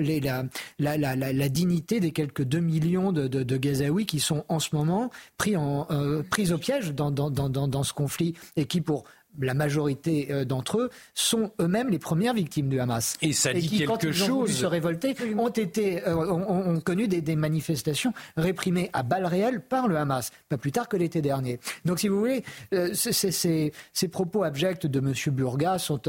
[0.78, 5.55] la, dignité des quelques 2 millions de, de, Gazaouis qui sont en ce moment pris,
[5.56, 9.05] euh, au piège dans ce conflit et qui, pour
[9.39, 13.16] la majorité euh, d'entre eux sont eux-mêmes les premières victimes du Hamas.
[13.23, 14.31] Et ça dit qui, quelque quand ils chose.
[14.31, 19.89] Ont se révolter, ont été, euh, ont, connu des, manifestations réprimées à balles réelles par
[19.89, 21.61] le Hamas, pas plus tard que l'été dernier.
[21.85, 22.44] Donc, si vous voulez,
[22.74, 25.15] euh, ces propos abjects de M.
[25.35, 26.01] Burga sont,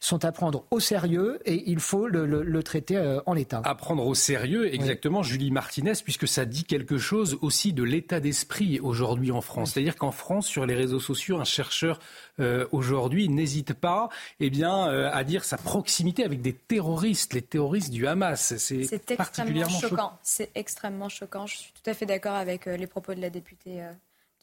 [0.00, 3.62] sont à prendre au sérieux et il faut le, traiter en l'état.
[3.64, 8.20] À prendre au sérieux, exactement, Julie Martinez, puisque ça dit quelque chose aussi de l'état
[8.20, 9.72] d'esprit aujourd'hui en France.
[9.72, 11.98] C'est-à-dire qu'en France, sur les réseaux sociaux, un chercheur
[12.40, 14.08] euh, aujourd'hui n'hésite pas
[14.40, 18.54] eh bien, euh, à dire sa proximité avec des terroristes, les terroristes du Hamas.
[18.56, 20.12] C'est particulièrement choquant.
[20.22, 21.46] C'est extrêmement choquant.
[21.46, 23.82] Je suis tout à fait d'accord avec euh, les propos de la députée.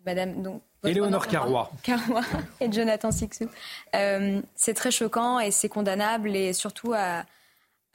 [0.05, 1.71] Madame donc, Éléonore Carrois.
[1.83, 2.21] Carrois
[2.61, 3.49] et Jonathan Sixou.
[3.91, 7.23] c'est très choquant et c'est condamnable et surtout à,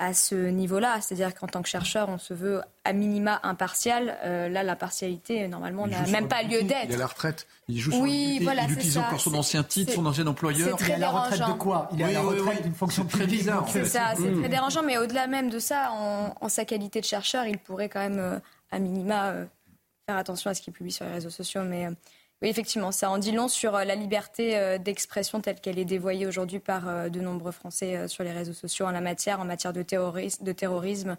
[0.02, 1.00] à ce niveau-là.
[1.00, 4.18] C'est-à-dire qu'en tant que chercheur, on se veut à minima impartial.
[4.24, 6.86] Euh, là, l'impartialité, normalement, n'a même pas lieu d'être.
[6.88, 7.46] Il a la retraite.
[7.68, 10.76] Il joue oui, sur voilà, il utilise encore son ancien titre, son ancien employeur.
[10.80, 11.88] Il est à la retraite de quoi?
[11.92, 13.64] Il est à la retraite d'une fonction très bizarre.
[13.68, 14.82] C'est ça, c'est très dérangeant.
[14.82, 18.38] Mais au-delà même de ça, en, sa qualité de chercheur, il pourrait quand même, euh,
[18.72, 19.44] à minima, euh,
[20.06, 21.62] faire attention à ce qu'il publie sur les réseaux sociaux.
[21.62, 21.86] Mais
[22.42, 25.84] oui, effectivement, ça en dit long sur euh, la liberté euh, d'expression telle qu'elle est
[25.84, 29.44] dévoyée aujourd'hui par euh, de nombreux Français sur les réseaux sociaux en la matière, en
[29.44, 31.16] matière de terrorisme,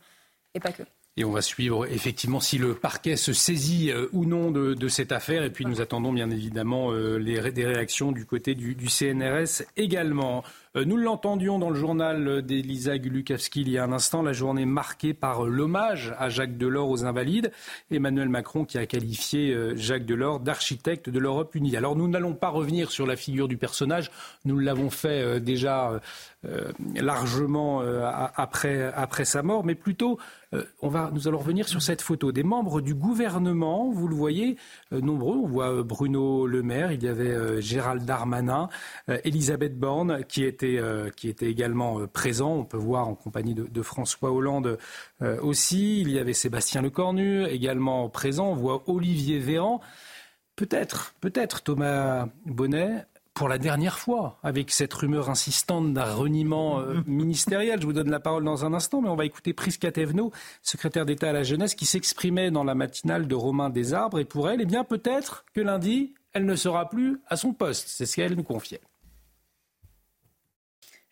[0.54, 0.84] et pas que.
[1.16, 5.44] Et on va suivre effectivement si le parquet se saisit ou non de, cette affaire.
[5.44, 10.44] Et puis nous attendons bien évidemment des réactions du côté du CNRS également.
[10.76, 14.66] Euh, nous l'entendions dans le journal d'Elisa Gulukowski il y a un instant, la journée
[14.66, 17.52] marquée par l'hommage à Jacques Delors aux Invalides.
[17.92, 21.78] Emmanuel Macron qui a qualifié euh, Jacques Delors d'architecte de l'Europe unie.
[21.78, 24.10] Alors nous n'allons pas revenir sur la figure du personnage,
[24.46, 26.02] nous l'avons fait euh, déjà
[26.96, 27.82] largement
[28.36, 30.20] après, après sa mort, mais plutôt
[30.82, 33.92] on va, nous allons revenir sur cette photo des membres du gouvernement.
[33.92, 34.58] Vous le voyez,
[34.92, 35.38] nombreux.
[35.38, 38.70] On voit Bruno Le Maire, il y avait Gérald Darmanin,
[39.24, 41.10] Elisabeth Borne, qui était euh,
[41.42, 42.54] également euh, présent.
[42.56, 44.78] On peut voir en compagnie de, François Hollande
[45.22, 46.02] euh, aussi.
[46.02, 48.52] Il y avait Sébastien Lecornu également présent.
[48.52, 49.82] On voit Olivier Véran.
[50.56, 57.82] Peut-être, peut-être Thomas Bonnet, pour la dernière fois, avec cette rumeur insistante d'un reniement ministériel.
[57.82, 60.32] Je vous donne la parole dans un instant, mais on va écouter Prisca Thévenot,
[60.62, 64.20] secrétaire d'État à la jeunesse, qui s'exprimait dans la matinale de Romain Desarbres.
[64.20, 67.88] Et pour elle, eh bien, peut-être que lundi, elle ne sera plus à son poste.
[67.88, 68.82] C'est ce qu'elle nous confiait.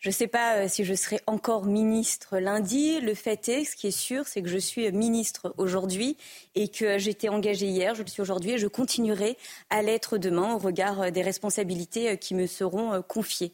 [0.02, 3.00] Je ne sais pas euh, si je serai encore ministre lundi.
[3.00, 6.16] Le fait est, ce qui est sûr, c'est que je suis ministre aujourd'hui
[6.56, 9.38] et que j'étais engagée hier, je le suis aujourd'hui et je continuerai
[9.70, 13.52] à l'être demain au regard euh, des responsabilités euh, qui me seront confiées.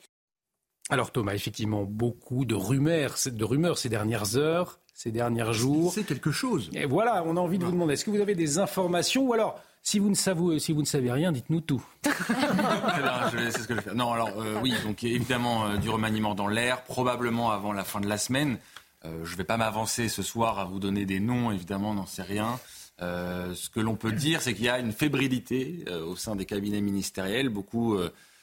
[0.88, 5.92] Alors Thomas, effectivement, beaucoup de rumeurs, de rumeurs ces dernières heures, ces derniers jours.
[5.92, 6.70] C'est quelque chose?
[6.72, 9.34] Et voilà, on a envie de vous demander, est-ce que vous avez des informations ou
[9.34, 11.84] alors si vous ne savez, rien, dites-nous tout.
[12.02, 13.94] c'est ce que je fais.
[13.94, 18.00] Non, alors euh, oui, donc évidemment euh, du remaniement dans l'air, probablement avant la fin
[18.00, 18.58] de la semaine.
[19.04, 22.06] Euh, je ne vais pas m'avancer ce soir à vous donner des noms, évidemment, n'en
[22.06, 22.58] sait rien.
[23.00, 26.80] ce que l'on peut dire, c'est qu'il y a une fébrilité au sein des cabinets
[26.80, 27.48] ministériels.
[27.48, 27.96] Beaucoup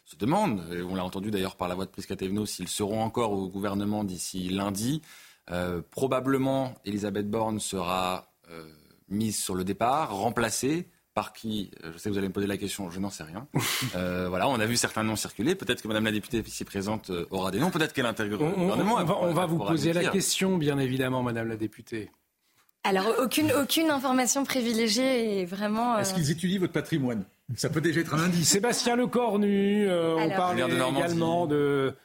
[0.05, 3.31] se demandent, et on l'a entendu d'ailleurs par la voix de Prisca s'ils seront encore
[3.31, 5.01] au gouvernement d'ici lundi.
[5.91, 8.31] probablement, Elisabeth Borne sera
[9.09, 12.45] mise sur le départ, remplacée par qui euh, Je sais que vous allez me poser
[12.45, 13.47] la question, je n'en sais rien.
[13.95, 15.55] Euh, voilà, on a vu certains noms circuler.
[15.55, 17.69] Peut-être que Madame la députée ici présente euh, aura des noms.
[17.69, 18.97] Peut-être qu'elle intègre le gouvernement.
[19.21, 22.11] On va, vous poser la question, bien évidemment, Madame la députée.
[22.83, 25.97] Alors, aucune, aucune information privilégiée et vraiment.
[25.97, 27.23] Est-ce qu'ils étudient votre patrimoine?
[27.55, 28.49] Ça peut déjà être un indice.
[28.49, 31.95] Sébastien Lecornu, on parle également de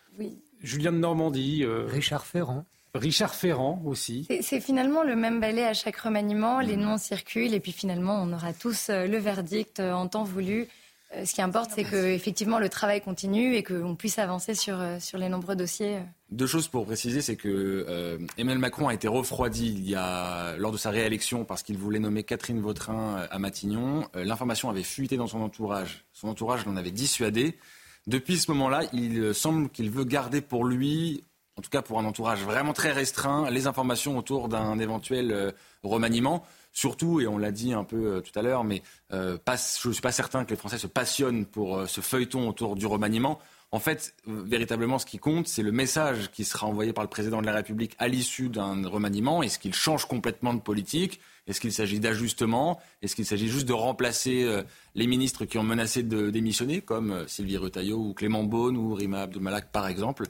[0.63, 1.65] Julien de Normandie.
[1.67, 2.65] Richard Ferrand.
[2.95, 4.27] Richard Ferrand aussi.
[4.41, 6.81] C'est finalement le même balai à chaque remaniement, les mm.
[6.81, 10.69] noms circulent et puis finalement on aura tous euh, le verdict euh, en temps voulu.
[11.15, 14.79] Euh, ce qui importe, c'est que effectivement le travail continue et qu'on puisse avancer sur,
[15.01, 15.99] sur les nombreux dossiers.
[16.31, 20.71] Deux choses pour préciser, c'est que Emmanuel Macron a été refroidi il y a, lors
[20.71, 24.07] de sa réélection parce qu'il voulait nommer Catherine Vautrin à Matignon.
[24.15, 26.05] L'information avait fuité dans son entourage.
[26.13, 27.59] Son entourage l'en avait dissuadé.
[28.07, 31.25] Depuis ce moment-là, il semble qu'il veut garder pour lui
[31.61, 35.51] en tout cas pour un entourage vraiment très restreint, les informations autour d'un éventuel euh,
[35.83, 36.43] remaniement.
[36.73, 38.83] Surtout, et on l'a dit un peu euh, tout à l'heure, mais
[39.13, 42.77] euh, je ne suis pas certain que les Français se passionnent pour ce feuilleton autour
[42.77, 43.39] du remaniement.
[43.73, 47.43] En fait, véritablement, ce qui compte, c'est le message qui sera envoyé par le président
[47.43, 49.43] de la République à l'issue d'un remaniement.
[49.43, 51.21] Est-ce qu'il change complètement de politique?
[51.47, 54.65] Est-ce qu'il s'agit d'ajustement Est-ce qu'il s'agit juste de remplacer
[54.95, 59.23] les ministres qui ont menacé de démissionner, comme Sylvie Retailleau ou Clément Beaune ou Rima
[59.23, 60.25] Abdulmalak, par exemple?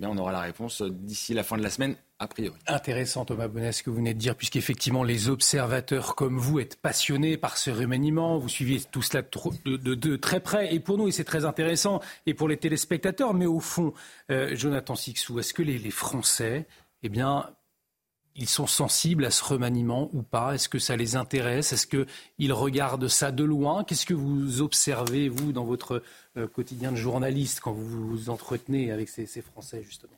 [0.00, 2.58] Eh on aura la réponse d'ici la fin de la semaine, a priori.
[2.66, 6.76] Intéressant, Thomas Bonnet, ce que vous venez de dire, puisqu'effectivement, les observateurs comme vous êtes
[6.76, 11.12] passionnés par ce remaniement, vous suivez tout cela de, très près, et pour nous, et
[11.12, 13.94] c'est très intéressant, et pour les téléspectateurs, mais au fond,
[14.30, 16.66] euh, Jonathan Sixou, est-ce que les, les Français,
[17.02, 17.48] eh bien,
[18.36, 20.54] ils sont sensibles à ce remaniement ou pas?
[20.54, 21.72] Est-ce que ça les intéresse?
[21.72, 23.84] Est-ce qu'ils regardent ça de loin?
[23.84, 26.02] Qu'est-ce que vous observez, vous, dans votre
[26.36, 30.12] euh, quotidien de journaliste, quand vous vous entretenez avec ces, Français, justement?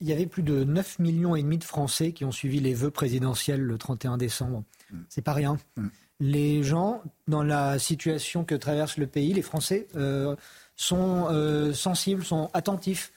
[0.00, 2.74] Il y avait plus de 9 millions et demi de Français qui ont suivi les
[2.74, 4.64] vœux présidentiels le 31 décembre.
[4.90, 4.98] Mm.
[5.08, 5.56] C'est pas rien.
[5.76, 5.86] Mm.
[6.20, 10.34] Les gens, dans la situation que traverse le pays, les Français euh,
[10.74, 13.12] sont euh, sensibles, sont attentifs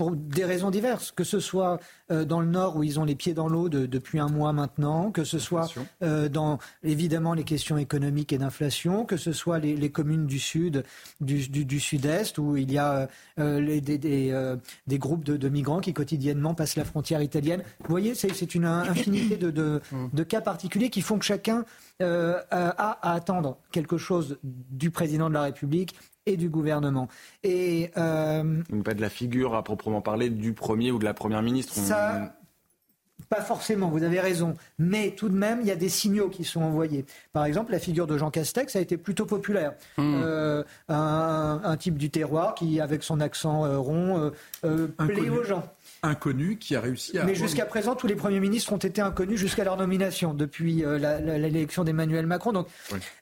[0.00, 1.78] pour des raisons diverses, que ce soit
[2.10, 5.10] euh, dans le nord où ils ont les pieds dans l'eau depuis un mois maintenant,
[5.10, 5.70] que ce soit
[6.02, 10.84] euh, dans évidemment les questions économiques et d'inflation, que ce soit les, communes du sud,
[11.20, 16.76] du, sud-est où il y a euh, des, des, groupes de, migrants qui quotidiennement passent
[16.76, 17.62] la frontière italienne.
[17.80, 21.66] Vous voyez, c'est une infinité de, de, cas particuliers qui font que chacun
[22.00, 25.94] a à attendre quelque chose du président de la République
[26.26, 27.08] et du gouvernement.
[27.42, 31.42] Et euh, pas de la figure à proprement parler du premier ou de la première
[31.42, 31.74] ministre.
[31.74, 32.34] Ça,
[33.28, 34.54] pas forcément, vous avez raison.
[34.78, 37.04] Mais tout de même, il y a des signaux qui sont envoyés.
[37.32, 39.74] Par exemple, la figure de Jean Castex a été plutôt populaire.
[39.96, 40.20] Hmm.
[40.22, 44.32] Euh, un, type du terroir qui, avec son accent euh, rond,
[44.62, 45.64] plaît aux gens
[46.02, 47.24] inconnu qui a réussi à.
[47.24, 50.84] Mais jusqu'à présent, tous les premiers ministres ont été inconnus jusqu'à leur nomination depuis
[51.20, 52.52] l'élection d'Emmanuel Macron.
[52.52, 52.66] Donc,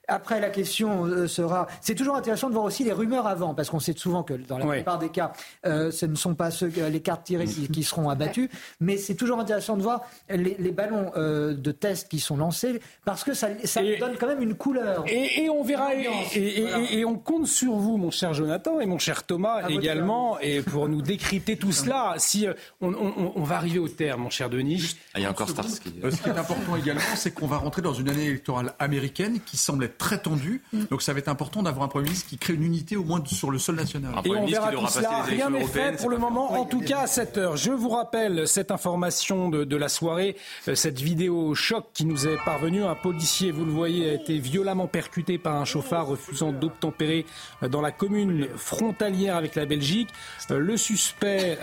[0.09, 1.67] après, la question euh, sera.
[1.81, 4.57] C'est toujours intéressant de voir aussi les rumeurs avant, parce qu'on sait souvent que dans
[4.57, 5.31] la plupart des cas,
[5.65, 8.49] euh, ce ne sont pas ceux, les cartes tirées qui, seront abattues,
[8.79, 13.23] mais c'est toujours intéressant de voir les, ballons euh, de test qui sont lancés, parce
[13.23, 15.05] que ça, ça donne quand même une couleur.
[15.07, 19.67] Et, on verra, et, on compte sur vous, mon cher Jonathan et mon cher Thomas
[19.69, 22.15] également, et pour nous décrypter tout cela.
[22.17, 22.47] Si
[22.81, 24.95] on, va arriver au terme, mon cher Denis.
[25.13, 25.93] Ah, il y a encore Starsky.
[26.01, 29.57] Ce qui est important également, c'est qu'on va rentrer dans une année électorale américaine qui
[29.57, 30.61] semble être très tendu.
[30.73, 30.85] Mm.
[30.89, 33.23] Donc ça va être important d'avoir un Premier ministre qui crée une unité au moins
[33.25, 34.13] sur le sol national.
[34.25, 35.23] Et on verra tout cela.
[35.23, 37.57] Rien n'est fait pour le moment, en tout cas à 7 heures.
[37.57, 40.35] Je vous rappelle cette information de, de la soirée,
[40.67, 42.83] euh, cette vidéo choc qui nous est parvenue.
[42.83, 47.25] Un policier, vous le voyez, a été violemment percuté par un chauffard refusant d'obtempérer
[47.63, 50.09] euh, dans la commune frontalière avec la Belgique.
[50.51, 51.57] Euh, le suspect,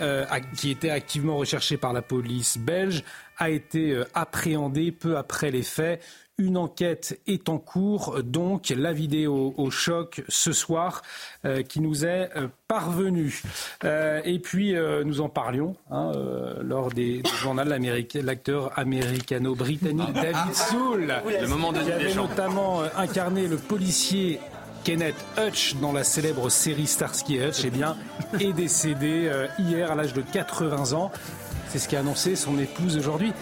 [0.55, 3.03] qui était activement recherché par la police belge,
[3.37, 6.01] a été appréhendé peu après les faits.
[6.39, 11.01] Une enquête est en cours, donc la vidéo au choc ce soir
[11.45, 13.41] euh, qui nous est euh, parvenue.
[13.83, 16.11] Euh, et puis nous en parlions hein,
[16.61, 17.63] lors des, des journaux
[18.21, 20.21] l'acteur américano-britannique ah.
[20.21, 24.39] David Soul, le moment de qui avait notamment incarné le policier
[24.87, 27.97] Kenneth Hutch dans la célèbre série Starsky Hutch, eh bien,
[28.39, 31.11] est décédé hier à l'âge de 80 ans.
[31.67, 33.33] C'est ce qu'a annoncé son épouse aujourd'hui.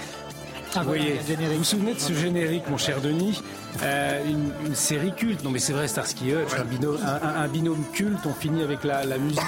[0.73, 3.43] Ah, vous voyez, vous vous souvenez de ce générique, mon cher Denis?
[3.84, 4.23] Euh,
[4.65, 5.43] une, série culte.
[5.43, 8.26] Non, mais c'est vrai, Starsky Hutch, un, binôme, culte.
[8.26, 9.43] On finit avec la, musique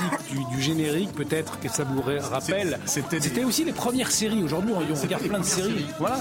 [0.51, 1.13] du, générique.
[1.13, 2.77] Peut-être que ça vous rappelle.
[2.85, 4.43] C'était aussi les premières séries.
[4.43, 5.87] Aujourd'hui, on, regarde plein de séries.
[5.97, 6.19] Voilà,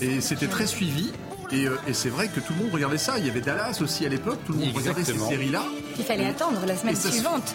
[0.00, 1.12] Et c'était très suivi.
[1.52, 3.18] Euh, et, c'est vrai que tout le monde regardait ça.
[3.18, 4.38] Il y avait Dallas aussi à l'époque.
[4.46, 5.62] Tout le monde regardait ces séries-là.
[5.98, 7.54] Il fallait attendre la semaine suivante.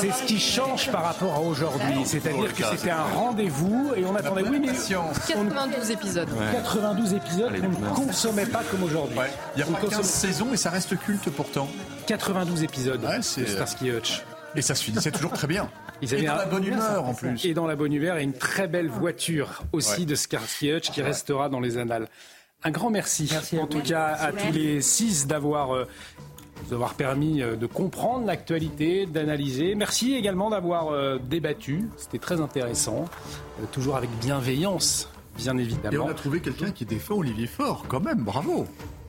[0.00, 2.04] C'est ce qui change par rapport à aujourd'hui.
[2.04, 4.42] C'est-à-dire que c'était un rendez-vous et on attendait.
[4.42, 6.28] Oui, mais 92 épisodes.
[6.52, 9.18] 92 épisodes qu'on ne consommait pas comme aujourd'hui.
[9.56, 11.68] Il y a pas 15 saisons et ça reste culte pourtant.
[12.06, 14.22] 92 épisodes de Starsky Hutch.
[14.56, 15.70] Et ça se finissait toujours très bien.
[16.02, 17.44] Ils avaient et dans la bonne humeur en plus.
[17.44, 21.02] Et dans la bonne humeur et une très belle voiture aussi de Starsky Hutch qui
[21.02, 22.08] restera dans les annales.
[22.62, 23.30] Un grand merci,
[23.60, 25.86] en tout cas à tous les six d'avoir euh,
[26.68, 29.74] d'avoir permis euh, de comprendre l'actualité, d'analyser.
[29.74, 33.06] Merci également d'avoir euh, débattu, c'était très intéressant,
[33.72, 35.08] toujours avec bienveillance,
[35.38, 35.90] bien évidemment.
[35.90, 38.66] Et on a trouvé quelqu'un qui défend Olivier Faure, quand même, bravo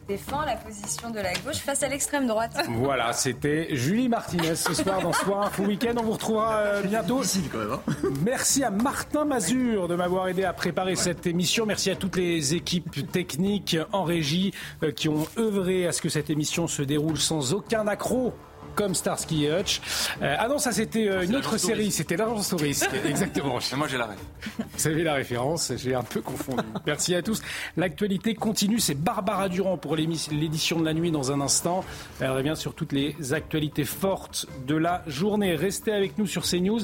[0.07, 2.57] défend la position de la gauche face à l'extrême droite.
[2.69, 5.93] Voilà, c'était Julie Martinez ce soir dans Soir Info Week-end.
[5.97, 7.21] On vous retrouvera euh, bientôt.
[7.51, 7.81] quand même, hein.
[8.23, 11.65] Merci à Martin Mazur de m'avoir aidé à préparer cette émission.
[11.65, 14.53] Merci à toutes les équipes techniques en régie
[14.83, 18.33] euh, qui ont œuvré à ce que cette émission se déroule sans aucun accroc
[18.75, 19.81] comme Starsky et Hutch.
[20.21, 22.89] Euh, ah non, ça c'était euh, une autre série, c'était l'agence au risque.
[23.05, 23.59] Exactement.
[23.75, 24.17] Moi j'ai la ref.
[24.57, 26.63] Vous savez la référence, j'ai un peu confondu.
[26.85, 27.41] Merci à tous.
[27.77, 31.83] L'actualité continue, c'est Barbara Durand pour l'édition de la nuit dans un instant.
[32.19, 35.55] Elle revient sur toutes les actualités fortes de la journée.
[35.55, 36.81] Restez avec nous sur CNews.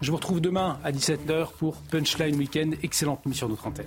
[0.00, 2.74] Je vous retrouve demain à 17h pour Punchline Weekend.
[2.82, 3.86] Excellente nuit sur notre antenne.